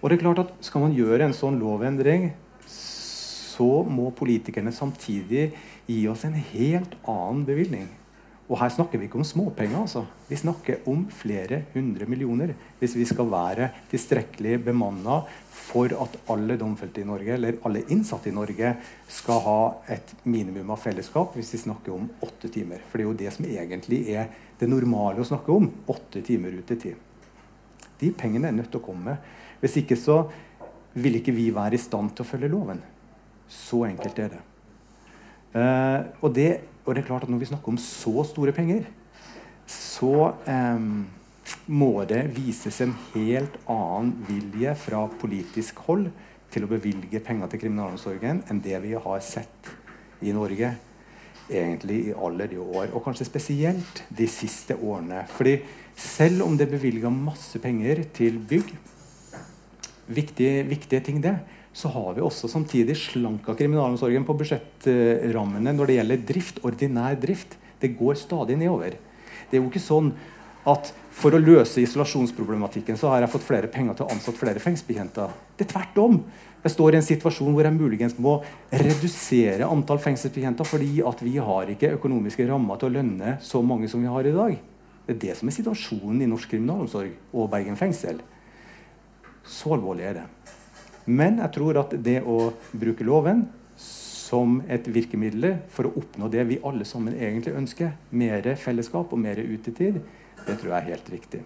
Og 0.00 0.10
det 0.10 0.16
er 0.16 0.22
klart 0.24 0.42
at 0.42 0.52
Skal 0.64 0.82
man 0.82 0.96
gjøre 0.96 1.28
en 1.28 1.36
sånn 1.36 1.60
lovendring, 1.60 2.32
så 2.66 3.82
må 3.84 4.10
politikerne 4.16 4.72
samtidig 4.72 5.50
gi 5.86 6.02
oss 6.08 6.24
en 6.24 6.34
helt 6.34 6.96
annen 7.04 7.44
bevilgning. 7.44 7.88
Og 8.50 8.58
her 8.58 8.72
snakker 8.74 8.98
vi 8.98 9.06
ikke 9.06 9.20
om 9.20 9.26
småpenger. 9.26 9.78
altså. 9.78 10.02
Vi 10.26 10.36
snakker 10.36 10.82
om 10.90 11.04
flere 11.14 11.62
hundre 11.74 12.06
millioner 12.10 12.54
hvis 12.80 12.96
vi 12.98 13.06
skal 13.06 13.30
være 13.30 13.68
tilstrekkelig 13.92 14.56
bemanna 14.64 15.20
for 15.54 15.92
at 15.94 16.16
alle 16.34 16.56
domfelte 16.58 17.04
i 17.04 17.06
Norge, 17.06 17.36
eller 17.36 17.60
alle 17.64 17.84
innsatte 17.94 18.28
i 18.28 18.34
Norge 18.34 18.72
skal 19.06 19.42
ha 19.44 19.60
et 19.94 20.14
minimum 20.24 20.72
av 20.74 20.82
fellesskap 20.82 21.36
hvis 21.38 21.52
vi 21.54 21.62
snakker 21.62 21.94
om 21.94 22.08
åtte 22.26 22.50
timer. 22.50 22.82
For 22.90 22.98
det 22.98 23.04
er 23.04 23.10
jo 23.10 23.20
det 23.22 23.34
som 23.36 23.46
egentlig 23.46 24.02
er 24.10 24.26
det 24.58 24.68
normale 24.68 25.22
å 25.22 25.30
snakke 25.30 25.54
om. 25.54 25.70
Åtte 25.86 26.24
timer 26.26 26.58
ut 26.58 26.74
i 26.74 26.80
tid. 26.88 26.96
De 28.00 28.10
pengene 28.10 28.50
er 28.50 28.56
nødt 28.56 28.72
til 28.72 28.82
å 28.82 28.88
komme. 28.88 29.14
Hvis 29.62 29.78
ikke 29.84 29.98
så 30.00 30.24
vil 30.98 31.20
ikke 31.20 31.36
vi 31.36 31.52
være 31.54 31.78
i 31.78 31.82
stand 31.82 32.16
til 32.16 32.26
å 32.26 32.30
følge 32.32 32.50
loven. 32.50 32.82
Så 33.46 33.84
enkelt 33.86 34.18
er 34.18 34.34
det. 34.34 34.42
Uh, 35.54 36.00
og 36.22 36.34
det 36.34 36.50
og 36.90 36.96
det 36.96 37.04
er 37.04 37.06
klart 37.06 37.22
at 37.22 37.30
Når 37.30 37.38
vi 37.38 37.50
snakker 37.52 37.70
om 37.70 37.78
så 37.78 38.24
store 38.26 38.52
penger, 38.52 38.84
så 39.70 40.34
eh, 40.50 40.86
må 41.70 42.04
det 42.10 42.24
vises 42.34 42.80
en 42.82 42.96
helt 43.14 43.56
annen 43.70 44.12
vilje 44.26 44.74
fra 44.74 45.04
politisk 45.20 45.78
hold 45.86 46.08
til 46.50 46.66
å 46.66 46.70
bevilge 46.70 47.22
penger 47.22 47.52
til 47.52 47.62
kriminalomsorgen 47.62 48.42
enn 48.50 48.62
det 48.64 48.80
vi 48.82 48.96
har 48.98 49.20
sett 49.22 49.70
i 50.20 50.34
Norge 50.34 50.72
egentlig 51.50 52.00
i 52.08 52.14
alle 52.14 52.46
de 52.50 52.58
år, 52.62 52.90
og 52.94 53.02
kanskje 53.04 53.26
spesielt 53.26 54.02
de 54.14 54.26
siste 54.30 54.76
årene. 54.76 55.24
Fordi 55.34 55.56
selv 55.98 56.44
om 56.46 56.56
det 56.58 56.68
er 56.68 56.76
bevilga 56.76 57.10
masse 57.10 57.58
penger 57.62 58.04
til 58.14 58.38
bygg, 58.50 58.70
viktige, 60.10 60.62
viktige 60.66 61.02
ting 61.06 61.22
det, 61.22 61.36
så 61.80 61.88
har 61.94 62.16
vi 62.16 62.24
også 62.24 62.48
samtidig 62.50 62.96
slanka 62.98 63.54
kriminalomsorgen 63.56 64.26
på 64.28 64.36
budsjettrammene 64.36 65.72
når 65.76 65.88
det 65.88 65.96
gjelder 65.96 66.26
drift, 66.28 66.60
ordinær 66.66 67.16
drift. 67.20 67.56
Det 67.80 67.94
går 67.96 68.18
stadig 68.20 68.58
nedover. 68.60 68.98
Det 69.48 69.56
er 69.56 69.62
jo 69.62 69.70
ikke 69.70 69.82
sånn 69.82 70.12
at 70.68 70.90
for 71.16 71.34
å 71.34 71.40
løse 71.40 71.80
isolasjonsproblematikken 71.80 72.98
så 73.00 73.14
har 73.14 73.24
jeg 73.24 73.32
fått 73.32 73.46
flere 73.46 73.70
penger 73.72 73.96
til 73.96 74.06
å 74.06 74.12
ansette 74.12 74.40
flere 74.40 74.60
fengselsbetjenter. 74.62 75.32
Det 75.56 75.66
er 75.66 75.72
tvert 75.72 76.00
om. 76.02 76.18
Jeg 76.60 76.74
står 76.74 76.92
i 76.92 76.98
en 77.00 77.06
situasjon 77.06 77.54
hvor 77.56 77.64
jeg 77.64 77.76
muligens 77.76 78.18
må 78.20 78.36
redusere 78.68 79.68
antall 79.68 80.02
fengselsbetjenter 80.04 80.68
fordi 80.68 81.00
at 81.08 81.24
vi 81.24 81.38
har 81.40 81.72
ikke 81.72 81.94
økonomiske 81.96 82.44
rammer 82.50 82.80
til 82.80 82.90
å 82.90 82.96
lønne 82.98 83.38
så 83.44 83.64
mange 83.64 83.88
som 83.88 84.04
vi 84.04 84.12
har 84.12 84.28
i 84.28 84.36
dag. 84.36 84.60
Det 85.06 85.16
er 85.16 85.22
det 85.24 85.38
som 85.40 85.48
er 85.48 85.56
situasjonen 85.56 86.20
i 86.20 86.28
norsk 86.28 86.52
kriminalomsorg 86.52 87.16
og 87.32 87.48
Bergen 87.50 87.80
fengsel. 87.80 88.20
Så 89.48 89.72
alvorlig 89.74 90.10
er 90.10 90.20
det. 90.20 90.26
Men 91.10 91.40
jeg 91.42 91.54
tror 91.56 91.80
at 91.82 91.94
det 91.98 92.20
å 92.22 92.52
bruke 92.70 93.06
loven 93.06 93.44
som 94.30 94.60
et 94.70 94.86
virkemiddel 94.86 95.56
for 95.74 95.88
å 95.88 95.94
oppnå 95.98 96.28
det 96.30 96.44
vi 96.46 96.60
alle 96.66 96.86
sammen 96.86 97.16
egentlig 97.16 97.56
ønsker, 97.58 97.96
mer 98.14 98.46
fellesskap 98.60 99.10
og 99.10 99.18
mer 99.18 99.40
utetid, 99.42 99.98
det 100.46 100.54
tror 100.60 100.70
jeg 100.70 100.78
er 100.78 100.92
helt 100.92 101.10
riktig. 101.10 101.40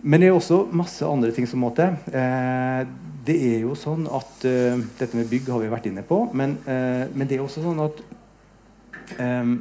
Men 0.00 0.22
det 0.22 0.30
er 0.30 0.36
også 0.36 0.62
masse 0.72 1.04
andre 1.04 1.32
ting 1.36 1.48
som 1.48 1.60
må 1.60 1.72
til. 1.76 1.96
Eh, 2.16 2.84
det 3.26 3.36
er 3.50 3.58
jo 3.66 3.74
sånn 3.76 4.06
at 4.08 4.46
eh, 4.48 4.80
Dette 4.96 5.16
med 5.16 5.28
bygg 5.28 5.50
har 5.52 5.60
vi 5.60 5.72
vært 5.72 5.90
inne 5.90 6.04
på. 6.06 6.22
Men, 6.36 6.56
eh, 6.64 7.04
men 7.12 7.28
det 7.28 7.36
er 7.36 7.44
også 7.44 7.64
sånn 7.64 7.82
at 7.84 8.00
um, 9.20 9.58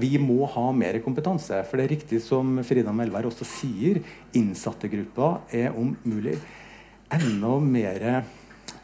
vi 0.00 0.16
må 0.22 0.48
ha 0.54 0.70
mer 0.72 0.96
kompetanse. 1.04 1.60
For 1.68 1.76
det 1.76 1.86
er 1.86 1.92
riktig 1.92 2.22
som 2.24 2.56
Frida 2.64 2.94
Melvær 2.96 3.28
også 3.28 3.44
sier, 3.48 4.00
innsattegruppa 4.36 5.34
er 5.54 5.76
om 5.76 5.92
mulig 6.08 6.38
enda 7.12 7.52
mer 7.62 8.24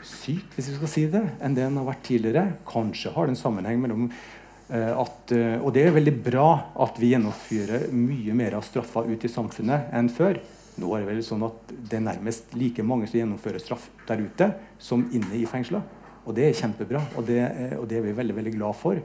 syk, 0.03 0.55
hvis 0.57 0.71
vi 0.71 0.77
skal 0.77 0.91
si 0.91 1.05
det, 1.11 1.23
enn 1.43 1.57
det 1.57 1.65
den 1.67 1.79
har 1.81 1.89
vært 1.89 2.05
tidligere. 2.07 2.45
Kanskje 2.69 3.13
har 3.15 3.27
det 3.27 3.35
en 3.35 3.41
sammenheng 3.41 3.81
mellom 3.83 4.09
uh, 4.09 4.93
at 5.03 5.35
uh, 5.35 5.57
Og 5.63 5.71
det 5.75 5.87
er 5.87 5.95
veldig 5.95 6.15
bra 6.25 6.49
at 6.85 6.99
vi 7.01 7.13
gjennomfører 7.13 7.89
mye 7.95 8.37
mer 8.39 8.59
av 8.59 8.67
straffa 8.67 9.05
ut 9.07 9.25
i 9.25 9.31
samfunnet 9.31 9.93
enn 9.95 10.11
før. 10.13 10.41
Nå 10.81 10.93
er 10.95 11.03
det 11.03 11.11
vel 11.11 11.25
sånn 11.27 11.45
at 11.47 11.75
det 11.75 11.99
er 11.99 12.07
nærmest 12.07 12.55
like 12.57 12.85
mange 12.87 13.09
som 13.11 13.21
gjennomfører 13.21 13.63
straff 13.63 13.91
der 14.09 14.25
ute, 14.25 14.49
som 14.81 15.05
inne 15.13 15.37
i 15.39 15.45
fengsla. 15.49 15.83
Og 16.23 16.37
det 16.37 16.49
er 16.49 16.57
kjempebra, 16.59 17.03
og 17.19 17.27
det, 17.29 17.43
uh, 17.43 17.77
og 17.83 17.91
det 17.91 18.01
er 18.01 18.09
vi 18.09 18.17
veldig 18.23 18.39
veldig 18.39 18.57
glad 18.57 18.79
for. 18.79 19.03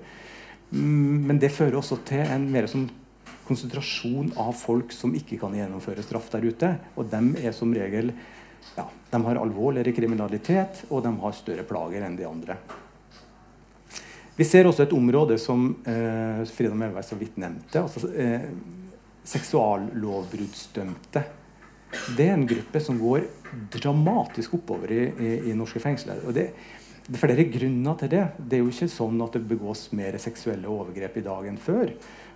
Mm, 0.71 1.27
men 1.29 1.37
det 1.39 1.53
fører 1.55 1.77
også 1.79 2.01
til 2.07 2.25
en 2.25 2.49
mer 2.51 2.67
sånn 2.71 2.89
konsentrasjon 3.47 4.33
av 4.41 4.51
folk 4.59 4.91
som 4.91 5.13
ikke 5.15 5.37
kan 5.39 5.53
gjennomføre 5.55 6.03
straff 6.03 6.27
der 6.33 6.47
ute. 6.49 6.73
Og 6.99 7.07
dem 7.11 7.31
er 7.39 7.53
som 7.55 7.71
regel 7.75 8.11
ja, 8.75 8.87
de 9.11 9.21
har 9.25 9.39
alvorligere 9.41 9.95
kriminalitet, 9.95 10.83
og 10.89 11.03
de 11.05 11.13
har 11.21 11.37
større 11.37 11.65
plager 11.67 12.03
enn 12.05 12.17
de 12.19 12.27
andre. 12.27 12.57
Vi 14.37 14.45
ser 14.45 14.67
også 14.69 14.83
et 14.85 14.93
område 14.93 15.39
som 15.41 15.71
eh, 15.89 16.43
Frida 16.53 16.75
Melvær 16.77 17.05
så 17.05 17.17
vidt 17.17 17.39
nevnte. 17.41 17.81
altså 17.81 18.11
eh, 18.13 18.45
Seksuallovbruddsdømte. 19.27 21.23
Det 22.13 22.27
er 22.27 22.35
en 22.35 22.45
gruppe 22.47 22.79
som 22.83 22.99
går 23.01 23.25
dramatisk 23.73 24.53
oppover 24.59 24.93
i, 24.93 25.01
i, 25.09 25.31
i 25.49 25.55
norske 25.57 25.81
fengsler. 25.81 26.21
og 26.27 26.35
det, 26.37 26.51
det 27.07 27.15
er 27.15 27.23
flere 27.23 27.47
grunner 27.49 27.97
til 27.97 28.11
det. 28.11 28.23
Det 28.37 28.59
er 28.59 28.61
jo 28.61 28.69
ikke 28.69 28.89
sånn 28.91 29.25
at 29.25 29.39
det 29.39 29.47
begås 29.49 29.87
mer 29.95 30.19
seksuelle 30.21 30.69
overgrep 30.69 31.17
i 31.17 31.25
dag 31.25 31.49
enn 31.49 31.57
før. 31.57 31.93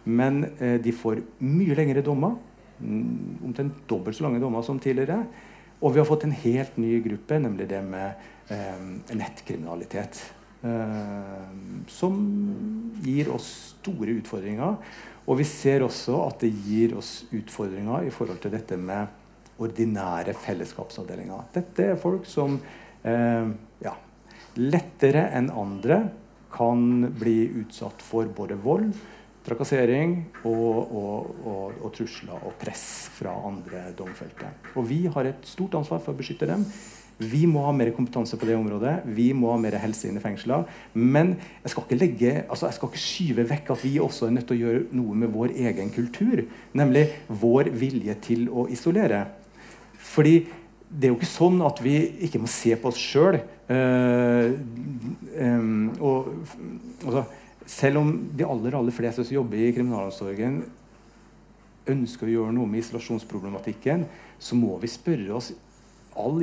Men 0.09 0.45
eh, 0.57 0.77
de 0.82 0.95
får 0.95 1.21
mye 1.43 1.77
lengre 1.77 2.01
dommer. 2.05 2.38
Mm, 2.82 3.43
omtrent 3.45 3.84
dobbelt 3.86 4.17
så 4.17 4.25
lange 4.25 4.41
dommer 4.41 4.65
som 4.65 4.79
tidligere. 4.82 5.21
Og 5.82 5.93
vi 5.93 6.01
har 6.01 6.05
fått 6.05 6.27
en 6.27 6.36
helt 6.43 6.77
ny 6.77 6.99
gruppe, 7.01 7.39
nemlig 7.41 7.67
det 7.71 7.82
med 7.86 8.13
eh, 8.53 8.84
nettkriminalitet. 9.17 10.19
Eh, 10.61 11.45
som 11.89 12.19
gir 13.01 13.32
oss 13.34 13.47
store 13.82 14.13
utfordringer. 14.19 14.77
Og 15.25 15.39
vi 15.39 15.47
ser 15.47 15.82
også 15.86 16.19
at 16.27 16.43
det 16.45 16.51
gir 16.67 16.93
oss 16.99 17.23
utfordringer 17.34 18.05
i 18.05 18.13
forhold 18.13 18.41
til 18.43 18.53
dette 18.53 18.77
med 18.77 19.17
ordinære 19.61 20.36
fellesskapsavdelinger. 20.38 21.49
Dette 21.53 21.91
er 21.93 22.01
folk 22.01 22.29
som 22.29 22.59
eh, 23.01 23.49
ja, 23.82 23.95
lettere 24.61 25.27
enn 25.38 25.49
andre 25.53 26.03
kan 26.51 27.07
bli 27.17 27.45
utsatt 27.63 28.01
for 28.03 28.29
både 28.36 28.57
vold, 28.61 28.91
trakassering 29.45 30.15
og, 30.43 30.91
og, 30.93 31.29
og, 31.41 31.77
og, 31.81 31.91
trusler 31.95 32.41
og 32.45 32.55
press 32.61 33.09
fra 33.15 33.33
andre 33.47 33.87
domfelte. 33.97 34.51
Og 34.75 34.85
vi 34.89 35.03
har 35.11 35.29
et 35.29 35.47
stort 35.49 35.77
ansvar 35.79 36.03
for 36.03 36.13
å 36.13 36.19
beskytte 36.19 36.49
dem. 36.49 36.65
Vi 37.21 37.43
må 37.45 37.61
ha 37.67 37.73
mer 37.75 37.91
kompetanse 37.93 38.37
på 38.39 38.47
det 38.49 38.55
området. 38.57 39.01
Vi 39.13 39.27
må 39.37 39.51
ha 39.51 39.57
mer 39.61 39.77
helse 39.83 40.09
inn 40.09 40.17
i 40.17 40.23
fengsler. 40.23 40.65
Men 40.93 41.35
jeg 41.61 41.73
skal 41.73 41.99
legge, 41.99 42.31
altså 42.47 42.69
jeg 42.69 42.77
skal 42.77 42.89
ikke 42.89 43.03
skyve 43.03 43.45
vekk 43.51 43.73
at 43.75 43.83
vi 43.85 43.91
også 44.01 44.27
er 44.27 44.33
nødt 44.37 44.47
til 44.49 44.57
å 44.57 44.63
gjøre 44.63 44.87
noe 44.97 45.17
med 45.23 45.33
vår 45.33 45.53
egen 45.67 45.93
kultur. 45.93 46.41
Nemlig 46.77 47.05
vår 47.43 47.69
vilje 47.77 48.17
til 48.25 48.47
å 48.49 48.65
isolere. 48.73 49.25
Fordi 50.01 50.39
det 50.91 51.07
er 51.07 51.13
jo 51.13 51.19
ikke 51.19 51.30
sånn 51.30 51.61
at 51.63 51.77
vi 51.84 51.95
ikke 52.27 52.41
må 52.41 52.49
se 52.51 52.73
på 52.76 52.89
oss 52.89 52.99
sjøl. 52.99 53.38
Uh, 53.72 54.57
um, 55.39 55.85
og, 56.01 56.31
altså, 57.05 57.23
selv 57.65 58.01
om 58.01 58.13
de 58.35 58.45
aller, 58.47 58.75
aller 58.77 58.95
fleste 58.95 59.25
som 59.25 59.35
jobber 59.35 59.61
i 59.61 59.73
kriminalomsorgen, 59.75 60.61
ønsker 61.91 62.29
å 62.29 62.33
gjøre 62.35 62.55
noe 62.55 62.69
med 62.69 62.83
isolasjonsproblematikken, 62.83 64.05
så 64.41 64.57
må 64.57 64.77
vi 64.81 64.89
spørre 64.91 65.35
oss 65.38 65.51
all, 66.19 66.41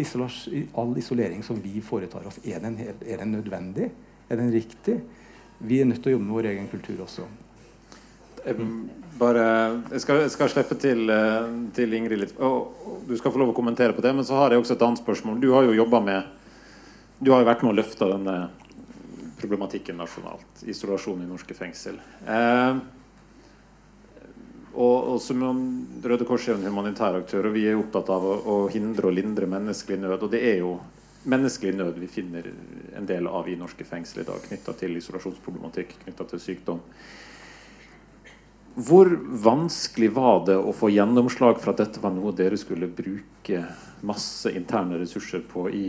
all 0.75 0.95
isolering 0.99 1.43
som 1.47 1.59
vi 1.63 1.81
foretar 1.85 2.27
oss, 2.27 2.41
er 2.45 2.63
den, 2.65 2.79
er 2.81 3.21
den, 3.21 3.33
nødvendig? 3.33 3.91
Er 4.29 4.41
den 4.41 4.53
riktig? 4.53 5.01
Vi 5.59 5.81
er 5.81 5.89
nødt 5.89 6.03
til 6.03 6.13
å 6.13 6.17
jobbe 6.17 6.27
med 6.27 6.39
vår 6.39 6.51
egen 6.53 6.71
kultur 6.71 7.05
også. 7.05 7.27
Bare, 9.19 9.45
jeg, 9.91 10.01
skal, 10.05 10.23
jeg 10.25 10.33
skal 10.33 10.51
slippe 10.53 10.77
til, 10.79 11.09
eh, 11.11 11.49
til, 11.75 11.95
Ingrid 11.99 12.23
litt. 12.23 12.37
Oh, 12.39 12.71
du 13.09 13.17
skal 13.19 13.35
få 13.35 13.41
lov 13.43 13.51
å 13.53 13.57
kommentere 13.57 13.97
på 13.97 14.05
det. 14.05 14.13
Men 14.15 14.25
så 14.25 14.39
har 14.39 14.55
jeg 14.55 14.63
også 14.63 14.77
et 14.77 14.85
annet 14.87 15.03
spørsmål. 15.03 15.41
Du 15.43 15.51
har 15.53 15.67
jo 15.67 15.75
jobba 15.77 16.01
med 16.01 16.35
Du 17.19 17.33
har 17.33 17.43
jo 17.43 17.49
vært 17.49 17.65
med 17.67 17.73
å 17.73 17.79
løfte 17.81 18.07
denne 18.07 18.37
problematikken 19.41 19.99
nasjonalt. 19.99 20.63
Isolasjon 20.67 21.23
i 21.25 21.29
norske 21.29 21.55
fengsel. 21.57 21.99
Eh, 22.27 22.81
og, 24.79 24.97
og, 25.15 25.17
som 25.23 25.43
Røde 26.05 26.27
Kors 26.29 26.47
er 26.49 26.59
en 26.59 26.69
humanitær 26.69 27.17
aktør, 27.19 27.49
og 27.49 27.57
vi 27.57 27.65
er 27.67 27.79
opptatt 27.79 28.11
av 28.15 28.25
å, 28.25 28.35
å, 28.39 28.59
hindre 28.71 29.11
og 29.11 29.17
lindre 29.17 29.49
menneskelig 29.51 29.99
nød. 30.05 30.27
Og 30.27 30.35
det 30.35 30.43
er 30.53 30.61
jo 30.63 30.77
menneskelig 31.29 31.75
nød 31.81 31.99
vi 31.99 32.11
finner 32.11 32.47
en 32.97 33.09
del 33.09 33.27
av 33.27 33.49
i 33.51 33.57
norske 33.59 33.87
fengsel 33.87 34.23
i 34.23 34.29
dag, 34.29 34.45
knytta 34.45 34.77
til 34.79 34.95
isolasjonsproblematikk, 35.01 35.97
knytta 36.05 36.29
til 36.31 36.45
sykdom. 36.45 36.85
Hvor 38.79 39.11
vanskelig 39.43 40.13
var 40.15 40.45
det 40.47 40.55
å 40.55 40.71
få 40.77 40.93
gjennomslag 40.95 41.59
for 41.59 41.73
at 41.73 41.83
dette 41.83 42.03
var 42.05 42.15
noe 42.15 42.31
dere 42.37 42.61
skulle 42.61 42.87
bruke 42.87 43.65
masse 44.07 44.53
interne 44.55 45.01
ressurser 45.01 45.43
på 45.51 45.67
i 45.75 45.87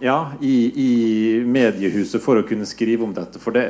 ja, 0.00 0.32
i, 0.40 0.56
i, 0.84 0.90
mediehuset 1.44 2.22
for 2.22 2.40
å 2.40 2.46
kunne 2.46 2.66
skrive 2.68 3.06
om 3.06 3.14
dette. 3.16 3.40
For 3.42 3.54
det, 3.56 3.66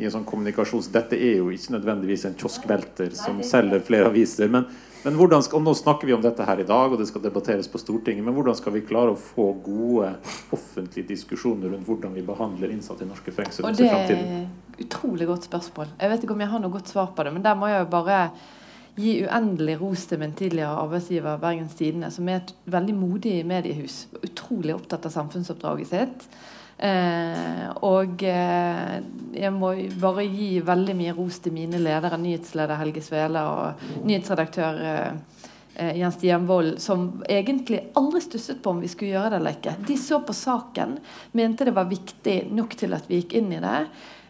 i 0.00 0.06
en 0.08 0.14
sånn 0.14 0.28
kommunikasjons... 0.28 0.90
dette 0.94 1.18
er 1.18 1.40
jo 1.40 1.50
ikke 1.54 1.76
nødvendigvis 1.76 2.24
en 2.28 2.38
kioskvelter 2.40 3.12
som 3.16 3.42
selger 3.44 3.82
flere 3.84 4.08
aviser. 4.08 4.48
Men, 4.52 4.68
men 5.04 5.18
hvordan 5.18 5.44
skal, 5.44 5.60
og 5.60 5.68
nå 5.68 5.74
snakker 5.76 6.08
vi 6.08 6.16
om 6.16 6.24
dette 6.24 6.46
her 6.46 6.62
i 6.62 6.68
dag, 6.68 6.92
og 6.92 7.00
det 7.00 7.08
skal 7.10 7.24
debatteres 7.24 7.68
på 7.72 7.80
Stortinget. 7.82 8.24
Men 8.24 8.36
hvordan 8.36 8.56
skal 8.58 8.76
vi 8.76 8.84
klare 8.86 9.12
å 9.14 9.20
få 9.20 9.50
gode 9.64 10.14
offentlige 10.56 11.10
diskusjoner 11.10 11.74
rundt 11.74 11.88
hvordan 11.88 12.16
vi 12.16 12.24
behandler 12.26 12.72
innsatte 12.72 13.04
i 13.04 13.10
norske 13.10 13.34
fengsler? 13.34 13.68
Og 13.68 13.76
det 13.76 13.90
utrolig 14.80 15.28
godt 15.28 15.44
spørsmål. 15.50 15.92
Jeg 16.00 16.10
vet 16.12 16.24
ikke 16.24 16.36
om 16.36 16.40
jeg 16.40 16.52
har 16.54 16.62
noe 16.62 16.72
godt 16.72 16.88
svar 16.88 17.12
på 17.16 17.26
det, 17.26 17.34
men 17.34 17.44
der 17.44 17.58
må 17.58 17.68
jeg 17.68 17.82
jo 17.84 17.90
bare 17.92 18.22
gi 18.98 19.20
uendelig 19.24 19.76
ros 19.80 20.06
til 20.10 20.20
min 20.22 20.32
tidligere 20.36 20.78
arbeidsgiver 20.84 21.40
Bergens 21.42 21.76
Tidende, 21.78 22.10
som 22.14 22.28
er 22.28 22.40
et 22.40 22.54
veldig 22.70 22.94
modig 22.96 23.34
mediehus. 23.46 24.06
Utrolig 24.22 24.74
opptatt 24.74 25.06
av 25.06 25.14
samfunnsoppdraget 25.14 25.92
sitt. 25.92 26.26
Eh, 26.80 27.64
og 27.84 28.22
eh, 28.24 28.94
jeg 29.36 29.52
må 29.52 29.74
bare 30.00 30.24
gi 30.24 30.54
veldig 30.64 30.94
mye 30.96 31.12
ros 31.12 31.42
til 31.44 31.52
mine 31.52 31.80
ledere, 31.82 32.16
nyhetsleder 32.20 32.80
Helge 32.80 33.02
Svele 33.04 33.42
og 33.44 34.06
nyhetsredaktør 34.08 34.80
eh, 34.88 35.90
Jens 36.00 36.16
Stian 36.16 36.46
Wold, 36.48 36.78
som 36.80 37.20
egentlig 37.28 37.82
aldri 37.96 38.22
stusset 38.24 38.62
på 38.64 38.72
om 38.72 38.80
vi 38.80 38.88
skulle 38.88 39.12
gjøre 39.12 39.34
det 39.34 39.40
eller 39.40 39.58
ikke. 39.58 39.76
De 39.88 39.98
så 40.00 40.22
på 40.24 40.36
saken, 40.36 40.96
mente 41.36 41.68
det 41.68 41.76
var 41.76 41.88
viktig 41.88 42.38
nok 42.52 42.74
til 42.80 42.96
at 42.96 43.06
vi 43.08 43.20
gikk 43.20 43.36
inn 43.40 43.52
i 43.56 43.60
det. 43.62 43.76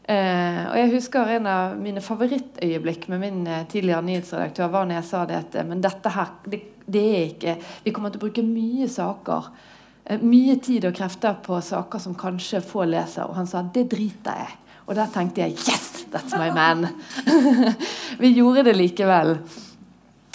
Eh, 0.08 0.62
og 0.64 0.76
jeg 0.78 0.92
husker 0.94 1.28
En 1.36 1.46
av 1.46 1.74
mine 1.78 2.00
favorittøyeblikk 2.02 3.04
med 3.12 3.20
min 3.20 3.42
eh, 3.46 3.66
tidligere 3.68 4.02
nyhetsredaktør 4.06 4.70
var 4.72 4.88
når 4.88 4.98
jeg 4.98 5.08
sa 5.10 5.24
det 5.28 5.36
at 5.36 5.58
eh, 5.60 5.66
men 5.68 5.82
dette 5.84 6.14
her, 6.14 6.32
det, 6.50 6.62
det, 6.86 7.04
er 7.04 7.26
ikke 7.28 7.54
Vi 7.84 7.92
kommer 7.94 8.10
til 8.10 8.22
å 8.22 8.24
bruke 8.24 8.46
mye 8.46 8.88
saker, 8.90 9.50
eh, 10.06 10.24
mye 10.24 10.56
tid 10.64 10.88
og 10.88 10.96
krefter 10.96 11.36
på 11.44 11.60
saker 11.62 12.02
som 12.02 12.16
kanskje 12.18 12.64
få 12.64 12.88
leser. 12.88 13.28
Og 13.28 13.38
han 13.38 13.50
sa 13.50 13.62
det 13.62 13.86
driter 13.92 14.40
jeg 14.40 14.56
Og 14.88 14.96
der 14.98 15.12
tenkte 15.12 15.44
jeg 15.44 15.54
yes, 15.60 16.06
that's 16.10 16.34
my 16.40 16.48
man. 16.50 16.88
Vi 18.22 18.32
gjorde 18.34 18.64
det 18.66 18.74
likevel. 18.80 19.36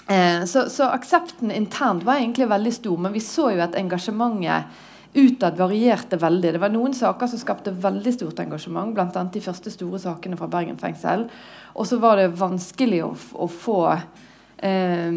Eh, 0.08 0.46
så, 0.46 0.70
så 0.70 0.92
aksepten 0.94 1.52
internt 1.52 2.06
var 2.06 2.22
egentlig 2.22 2.48
veldig 2.48 2.74
stor, 2.74 2.98
men 3.02 3.14
vi 3.14 3.20
så 3.26 3.50
jo 3.56 3.64
at 3.66 3.76
engasjementet 3.76 4.84
utad 5.16 5.58
varierte 5.58 6.18
veldig. 6.18 6.54
Det 6.54 6.62
var 6.62 6.74
noen 6.74 6.94
saker 6.94 7.30
som 7.32 7.40
skapte 7.40 7.72
veldig 7.72 8.14
stort 8.14 8.40
engasjement, 8.44 8.94
bl.a. 8.96 9.24
de 9.32 9.42
første 9.44 9.72
store 9.72 10.00
sakene 10.02 10.38
fra 10.40 10.50
Bergen 10.52 10.78
fengsel. 10.82 11.28
Og 11.76 11.88
så 11.88 12.00
var 12.04 12.20
det 12.20 12.34
vanskelig 12.36 13.02
å, 13.06 13.14
å 13.16 13.48
få 13.52 13.80
eh, 13.94 15.16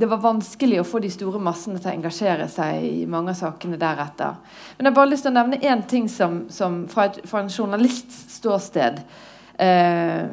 Det 0.00 0.08
var 0.10 0.22
vanskelig 0.24 0.80
å 0.80 0.86
få 0.86 1.02
de 1.04 1.12
store 1.14 1.42
massene 1.42 1.78
til 1.78 1.92
å 1.92 1.94
engasjere 1.94 2.48
seg 2.50 2.86
i 2.86 3.06
mange 3.10 3.34
av 3.34 3.38
sakene 3.38 3.78
deretter. 3.80 4.38
Men 4.76 4.88
jeg 4.88 4.92
har 4.92 4.98
bare 4.98 5.12
lyst 5.12 5.26
til 5.28 5.34
å 5.34 5.38
nevne 5.38 5.62
én 5.62 5.86
ting 5.86 6.10
som, 6.10 6.42
som 6.50 6.82
fra, 6.90 7.06
et, 7.10 7.22
fra, 7.30 7.44
en 7.44 7.52
journalists 7.54 8.24
ståsted. 8.40 9.02
Eh, 9.60 10.26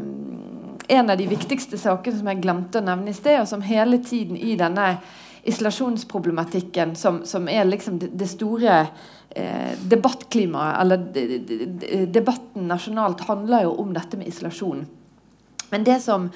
en 0.88 1.10
av 1.10 1.18
de 1.20 1.30
viktigste 1.30 1.78
sakene 1.78 2.18
som 2.18 2.34
jeg 2.34 2.42
glemte 2.42 2.82
å 2.82 2.86
nevne 2.86 3.12
i 3.12 3.18
sted, 3.18 3.42
og 3.42 3.50
som 3.50 3.66
hele 3.66 4.02
tiden 4.02 4.38
i 4.40 4.58
denne 4.58 4.92
isolasjonsproblematikken 5.48 6.96
som, 6.96 7.26
som 7.26 7.48
er 7.50 7.66
liksom 7.66 8.00
det, 8.00 8.12
det 8.20 8.28
store 8.28 8.80
eh, 9.30 9.74
debattklimaet, 9.80 10.82
eller 10.82 10.98
de, 10.98 11.40
de, 11.40 12.06
debatten 12.12 12.68
nasjonalt, 12.68 13.24
handler 13.30 13.64
jo 13.68 13.78
om 13.82 13.94
dette 13.96 14.20
med 14.20 14.28
isolasjon. 14.28 14.86
Men 15.70 15.88
det 15.88 16.00
som 16.04 16.30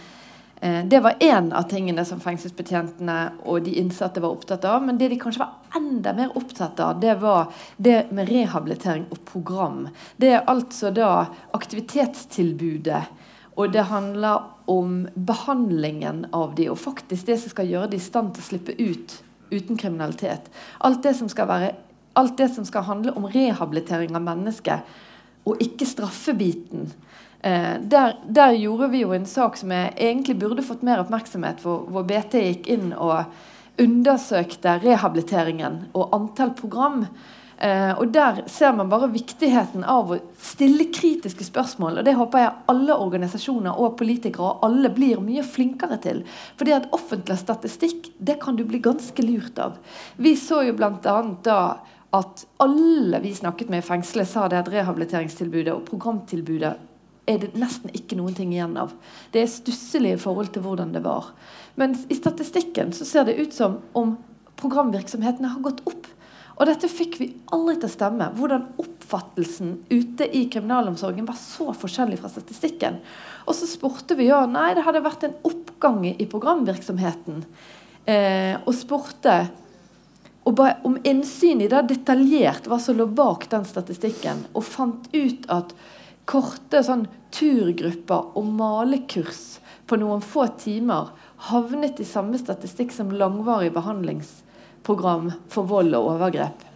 eh, 0.61 0.85
det 0.87 1.01
var 1.03 1.19
én 1.19 1.51
av 1.51 1.67
tingene 1.71 2.05
som 2.07 2.23
fengselsbetjentene 2.23 3.17
og 3.43 3.65
de 3.67 3.75
innsatte 3.83 4.23
var 4.23 4.37
opptatt 4.37 4.65
av. 4.65 4.79
Men 4.85 4.99
det 5.01 5.11
de 5.11 5.19
kanskje 5.19 5.43
var 5.43 5.81
enda 5.81 6.15
mer 6.15 6.31
opptatt 6.39 6.79
av, 6.79 6.99
det 7.03 7.17
var 7.19 7.51
det 7.77 8.05
med 8.15 8.31
rehabilitering 8.31 9.09
og 9.11 9.25
program. 9.27 9.89
Det 10.15 10.31
er 10.37 10.47
altså 10.51 10.93
da 10.95 11.11
aktivitetstilbudet 11.57 13.03
og 13.59 13.73
det 13.73 13.83
handler 13.91 14.47
om 14.71 15.05
behandlingen 15.15 16.25
av 16.31 16.55
de, 16.55 16.69
og 16.71 16.79
faktisk 16.79 17.27
det 17.27 17.37
som 17.41 17.51
skal 17.51 17.67
gjøre 17.67 17.91
de 17.91 17.99
i 17.99 18.03
stand 18.03 18.31
til 18.35 18.43
å 18.43 18.47
slippe 18.47 18.75
ut 18.79 19.17
uten 19.51 19.79
kriminalitet. 19.79 20.47
Alt 20.79 21.03
det 21.03 21.15
som 21.19 21.27
skal, 21.31 21.49
være, 21.49 21.73
det 22.39 22.47
som 22.55 22.67
skal 22.67 22.87
handle 22.87 23.15
om 23.19 23.27
rehabilitering 23.27 24.15
av 24.15 24.23
mennesket, 24.23 24.93
og 25.43 25.59
ikke 25.63 25.87
straffebiten. 25.89 26.91
Eh, 27.41 27.75
der, 27.81 28.15
der, 28.29 28.55
gjorde 28.55 28.91
vi 28.93 29.01
jo 29.01 29.15
en 29.15 29.25
sak 29.25 29.57
som 29.57 29.73
jeg 29.73 29.95
egentlig 29.97 30.37
burde 30.39 30.63
fått 30.63 30.85
mer 30.85 31.01
oppmerksomhet 31.01 31.63
hvor, 31.65 31.87
hvor 31.89 32.05
BT 32.05 32.37
gikk 32.45 32.69
inn 32.69 32.91
og 32.93 33.25
undersøkte 33.81 34.77
rehabiliteringen 34.83 35.87
og 35.97 36.13
antall 36.15 36.53
program. 36.55 37.07
Eh, 37.61 37.93
og 37.99 38.09
Der 38.13 38.41
ser 38.49 38.73
man 38.73 38.89
bare 38.89 39.11
viktigheten 39.11 39.83
av 39.85 40.09
å 40.11 40.17
stille 40.41 40.87
kritiske 40.93 41.45
spørsmål. 41.45 41.99
og 41.99 42.05
Det 42.05 42.15
håper 42.17 42.39
jeg 42.39 42.55
alle 42.73 42.95
organisasjoner 42.95 43.77
og 43.77 43.97
politikere 43.97 44.41
og 44.41 44.65
alle 44.65 44.89
blir 44.89 45.21
mye 45.21 45.43
flinkere 45.43 46.01
til. 46.01 46.23
Fordi 46.57 46.71
at 46.71 46.89
offentlig 46.91 47.37
statistikk 47.37 48.11
det 48.19 48.39
kan 48.41 48.55
du 48.55 48.63
bli 48.65 48.79
ganske 48.79 49.21
lurt 49.21 49.59
av. 49.59 49.77
Vi 50.17 50.35
så 50.35 50.63
jo 50.65 50.73
bl.a. 50.73 51.21
da 51.43 51.77
at 52.11 52.45
alle 52.59 53.19
vi 53.19 53.33
snakket 53.35 53.69
med 53.69 53.83
i 53.83 53.87
fengselet, 53.87 54.27
sa 54.27 54.47
det 54.47 54.57
at 54.57 54.71
rehabiliteringstilbudet 54.71 55.73
og 55.73 55.85
programtilbudet 55.85 56.73
er 57.27 57.37
det 57.37 57.53
nesten 57.55 57.93
ikke 57.95 58.17
noen 58.17 58.33
ting 58.35 58.51
igjen 58.51 58.73
av. 58.81 58.91
Det 59.31 59.43
er 59.43 59.47
stusselig 59.47 60.15
i 60.15 60.19
forhold 60.19 60.51
til 60.51 60.65
hvordan 60.65 60.91
det 60.95 61.03
var. 61.05 61.29
Men 61.75 61.93
i 62.09 62.17
statistikken 62.17 62.91
så 62.91 63.05
ser 63.05 63.29
det 63.29 63.37
ut 63.39 63.53
som 63.53 63.77
om 63.93 64.17
programvirksomhetene 64.59 65.53
har 65.53 65.63
gått 65.63 65.85
opp. 65.87 66.09
Og 66.61 66.67
dette 66.69 66.85
fikk 66.93 67.15
vi 67.17 67.27
aldri 67.55 67.79
til 67.79 67.89
å 67.89 67.91
stemme. 67.95 68.27
Hvordan 68.37 68.67
oppfattelsen 68.83 69.71
ute 69.89 70.27
i 70.29 70.43
kriminalomsorgen 70.53 71.25
var 71.25 71.39
så 71.41 71.71
forskjellig 71.73 72.19
fra 72.21 72.29
statistikken. 72.29 72.99
Og 73.49 73.57
så 73.57 73.65
spurte 73.65 74.13
vi 74.19 74.27
ja, 74.27 74.43
nei, 74.45 74.75
det 74.77 74.83
hadde 74.85 75.01
vært 75.01 75.25
en 75.25 75.33
oppgang 75.47 76.03
i 76.11 76.27
programvirksomheten. 76.29 77.41
Eh, 78.05 78.59
og 78.61 78.77
spurte 78.77 79.39
og 80.45 80.53
ba 80.57 80.67
om 80.85 80.99
innsyn 81.05 81.63
i 81.65 81.69
det 81.69 81.81
detaljert 81.89 82.69
hva 82.69 82.77
som 82.81 82.97
lå 82.97 83.09
bak 83.09 83.47
den 83.49 83.65
statistikken. 83.65 84.45
Og 84.53 84.65
fant 84.65 85.09
ut 85.17 85.49
at 85.53 85.73
korte 86.29 86.83
sånn 86.85 87.07
turgrupper 87.33 88.37
og 88.37 88.53
malekurs 88.53 89.57
på 89.89 89.97
noen 89.97 90.21
få 90.21 90.45
timer 90.61 91.09
havnet 91.49 91.97
i 92.01 92.05
samme 92.05 92.37
statistikk 92.37 92.93
som 92.93 93.09
langvarig 93.17 93.73
behandlings 93.73 94.43
program 94.83 95.31
for 95.49 95.67
vold 95.69 95.95
og 95.95 96.13
overgrep. 96.15 96.67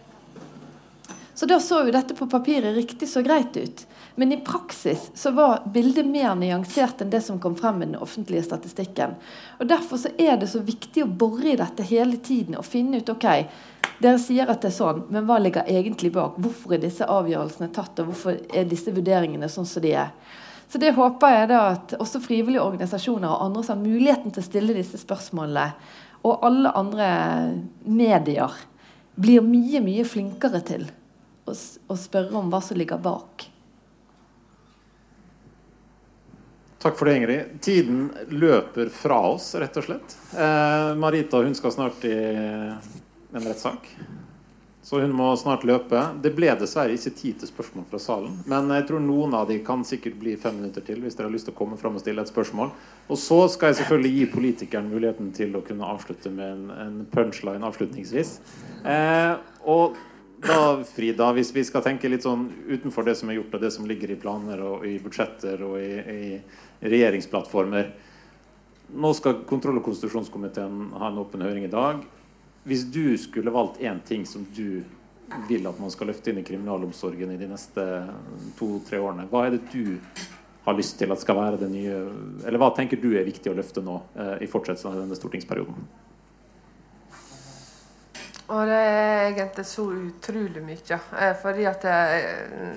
Så 1.36 1.46
da 1.46 1.60
så 1.60 1.82
jo 1.84 1.92
dette 1.92 2.14
på 2.16 2.26
papiret 2.32 2.76
riktig 2.76 3.08
så 3.10 3.20
greit 3.22 3.56
ut. 3.56 3.82
Men 4.18 4.32
i 4.32 4.38
praksis 4.40 5.10
så 5.14 5.30
var 5.36 5.66
bildet 5.72 6.06
mer 6.08 6.32
nyansert 6.34 7.02
enn 7.04 7.10
det 7.12 7.20
som 7.20 7.36
kom 7.40 7.58
frem 7.58 7.82
i 7.82 7.88
den 7.90 7.98
offentlige 8.00 8.46
statistikken. 8.46 9.12
Og 9.58 9.68
Derfor 9.68 10.00
så 10.00 10.14
er 10.16 10.38
det 10.40 10.48
så 10.48 10.62
viktig 10.64 11.04
å 11.04 11.10
bore 11.10 11.50
i 11.52 11.58
dette 11.60 11.84
hele 11.84 12.16
tiden 12.16 12.56
og 12.56 12.64
finne 12.64 13.02
ut 13.02 13.12
ok, 13.12 13.26
dere 14.00 14.16
sier 14.20 14.48
at 14.48 14.64
det 14.64 14.70
er 14.70 14.76
sånn, 14.78 15.04
men 15.12 15.28
hva 15.28 15.36
ligger 15.40 15.68
egentlig 15.68 16.14
bak? 16.16 16.40
Hvorfor 16.40 16.76
er 16.76 16.82
disse 16.86 17.04
avgjørelsene 17.04 17.68
tatt, 17.72 18.00
og 18.00 18.10
hvorfor 18.10 18.40
er 18.48 18.68
disse 18.68 18.92
vurderingene 18.96 19.48
sånn 19.52 19.68
som 19.68 19.84
de 19.84 19.92
er? 19.96 20.10
Så 20.68 20.80
det 20.82 20.96
håper 20.96 21.32
jeg 21.32 21.48
da 21.52 21.60
at 21.74 21.94
også 22.00 22.20
frivillige 22.24 22.64
organisasjoner 22.64 23.28
og 23.28 23.44
andre 23.44 23.62
som 23.64 23.76
har 23.76 23.84
muligheten 23.84 24.32
til 24.32 24.42
å 24.42 24.48
stille 24.48 24.76
disse 24.76 24.98
spørsmålene, 25.04 25.68
og 26.26 26.46
alle 26.46 26.72
andre 26.74 27.08
medier 27.86 28.54
blir 29.16 29.44
mye, 29.44 29.80
mye 29.84 30.04
flinkere 30.08 30.60
til 30.66 30.88
å, 31.46 31.54
å 31.54 31.98
spørre 31.98 32.36
om 32.36 32.50
hva 32.52 32.60
som 32.64 32.78
ligger 32.78 33.00
bak. 33.02 33.46
Takk 36.82 36.98
for 36.98 37.08
det, 37.08 37.16
Ingrid. 37.18 37.54
Tiden 37.64 38.10
løper 38.28 38.90
fra 38.92 39.22
oss, 39.32 39.48
rett 39.58 39.78
og 39.80 39.86
slett. 39.88 40.18
Eh, 40.36 40.90
Marita 41.00 41.40
hun 41.42 41.56
skal 41.56 41.72
snart 41.74 42.04
i 42.06 42.14
en 42.14 43.42
rettssak. 43.42 43.88
Så 44.86 45.00
hun 45.00 45.10
må 45.18 45.32
snart 45.34 45.64
løpe. 45.66 45.98
Det 46.22 46.30
ble 46.36 46.52
dessverre 46.54 46.94
ikke 46.94 47.10
tid 47.18 47.40
til 47.40 47.48
spørsmål 47.50 47.88
fra 47.90 47.98
salen. 47.98 48.36
Men 48.46 48.68
jeg 48.70 48.84
tror 48.86 49.00
noen 49.02 49.32
av 49.34 49.48
de 49.48 49.56
kan 49.66 49.80
sikkert 49.82 50.14
bli 50.20 50.36
fem 50.38 50.60
minutter 50.60 50.84
til 50.86 51.00
hvis 51.02 51.16
dere 51.18 51.26
har 51.26 51.34
lyst 51.34 51.48
til 51.48 51.56
å 51.56 51.58
komme 51.58 51.78
fram 51.80 51.96
og 51.98 52.04
stille 52.04 52.22
et 52.22 52.30
spørsmål. 52.30 52.70
Og 53.10 53.18
så 53.18 53.40
skal 53.50 53.72
jeg 53.72 53.80
selvfølgelig 53.80 54.12
gi 54.14 54.28
politikeren 54.36 54.92
muligheten 54.92 55.32
til 55.34 55.58
å 55.58 55.64
kunne 55.66 55.88
avslutte 55.90 56.30
med 56.30 56.70
en, 56.70 57.00
punchline 57.10 57.66
avslutningsvis. 57.66 58.30
Eh, 58.86 59.32
og 59.66 59.98
da, 60.46 60.60
Frida, 60.86 61.32
hvis 61.34 61.50
vi 61.56 61.66
skal 61.66 61.82
tenke 61.82 62.12
litt 62.12 62.22
sånn 62.22 62.46
utenfor 62.70 63.08
det 63.10 63.16
som 63.18 63.32
er 63.32 63.40
gjort, 63.40 63.58
og 63.58 63.66
det 63.66 63.72
som 63.74 63.90
ligger 63.90 64.14
i 64.14 64.20
planer 64.22 64.62
og 64.68 64.86
i 64.86 65.00
budsjetter 65.02 65.66
og 65.66 65.80
i, 65.82 65.96
i 65.98 66.86
regjeringsplattformer 66.86 67.90
Nå 69.02 69.10
skal 69.18 69.40
kontroll- 69.50 69.80
og 69.80 69.88
konstitusjonskomiteen 69.88 70.92
ha 70.94 71.08
en 71.08 71.16
åpen 71.18 71.42
høring 71.42 71.64
i 71.66 71.72
dag. 71.72 72.04
Hvis 72.66 72.86
du 72.90 73.16
skulle 73.18 73.52
valgt 73.54 73.80
én 73.80 74.00
ting 74.02 74.26
som 74.26 74.46
du 74.56 74.82
vil 75.48 75.66
at 75.66 75.78
man 75.82 75.90
skal 75.90 76.10
løfte 76.10 76.30
inn 76.30 76.40
i 76.40 76.46
kriminalomsorgen 76.46 77.32
i 77.34 77.38
de 77.38 77.48
neste 77.50 77.84
to-tre 78.58 78.98
årene, 79.02 79.28
hva 79.30 79.46
er 79.46 79.56
det 79.56 79.62
du 79.70 79.96
har 80.66 80.74
lyst 80.74 80.98
til 80.98 81.12
at 81.14 81.22
skal 81.22 81.38
være 81.38 81.60
det 81.60 81.68
nye 81.70 81.98
Eller 82.46 82.58
hva 82.58 82.72
tenker 82.74 82.98
du 82.98 83.12
er 83.14 83.26
viktig 83.26 83.52
å 83.52 83.54
løfte 83.54 83.84
nå 83.86 84.00
eh, 84.18 84.42
i 84.42 84.50
fortsettelsen 84.50 84.90
av 84.90 84.98
denne 84.98 85.18
stortingsperioden? 85.18 85.86
Og 88.46 88.66
det 88.66 88.78
er 88.78 89.24
egentlig 89.28 89.66
så 89.66 89.86
utrolig 89.90 90.62
mye. 90.62 90.98
Eh, 91.22 91.32
fordi 91.42 91.66
at 91.70 91.86
eh, 91.90 92.76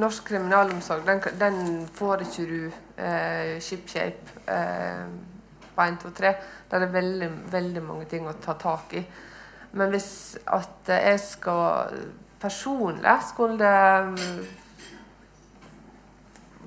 norsk 0.00 0.28
kriminalomsorg, 0.28 1.04
den, 1.08 1.20
den, 1.40 1.86
får 1.96 2.24
ikke 2.26 2.46
du 2.48 2.58
eh, 2.68 3.56
ship-shape 3.60 4.40
eh, 4.48 5.04
på 5.74 5.82
1, 5.82 6.00
2, 6.02 6.10
3. 6.18 6.32
Det 6.70 6.78
er 6.78 6.92
veldig, 6.92 7.30
veldig 7.52 7.82
mange 7.84 8.08
ting 8.10 8.26
å 8.28 8.34
ta 8.42 8.56
tak 8.60 8.96
i. 8.98 9.04
Men 9.72 9.92
hvis 9.92 10.10
at 10.52 10.90
jeg 10.92 11.20
skal 11.22 11.96
personlig 12.42 13.14
skulle 13.30 13.70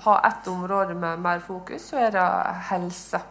ha 0.06 0.16
ett 0.28 0.48
område 0.48 0.96
med 0.96 1.20
mer 1.20 1.40
fokus, 1.40 1.90
så 1.90 1.98
er 2.08 2.14
det 2.16 2.28
helse. 2.70 3.22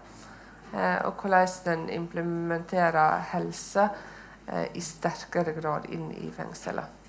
Eh, 0.74 1.06
og 1.06 1.22
hvordan 1.22 1.48
den 1.64 1.88
implementerer 1.90 3.22
helse 3.30 3.88
eh, 4.48 4.66
i 4.74 4.82
sterkere 4.82 5.54
grad 5.54 5.86
inn 5.94 6.10
i 6.18 6.30
fengselet. 6.34 7.02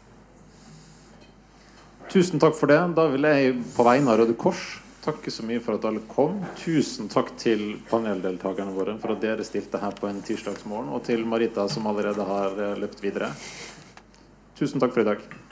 Tusen 2.09 2.39
takk 2.39 2.53
for 2.57 2.69
det. 2.69 2.79
Da 2.95 3.07
vil 3.09 3.25
jeg 3.25 3.55
på 3.75 3.85
vegne 3.87 4.13
av 4.13 4.21
Røde 4.21 4.37
Kors 4.37 4.84
takke 5.05 5.31
så 5.31 5.45
mye 5.45 5.61
for 5.63 5.77
at 5.77 5.85
alle 5.87 6.03
kom. 6.09 6.41
Tusen 6.59 7.09
takk 7.11 7.31
til 7.39 7.77
paneldeltakerne 7.89 8.73
våre 8.75 8.97
for 9.01 9.13
at 9.15 9.23
dere 9.23 9.45
stilte 9.47 9.81
her 9.81 9.95
på 9.95 10.09
en 10.09 10.21
tirsdagsmorgen, 10.25 10.91
og 10.93 11.05
til 11.07 11.25
Marita 11.29 11.67
som 11.71 11.87
allerede 11.91 12.25
har 12.25 12.61
løpt 12.81 13.03
videre. 13.05 13.31
Tusen 14.57 14.81
takk 14.81 14.95
for 14.95 15.05
i 15.05 15.09
dag. 15.13 15.44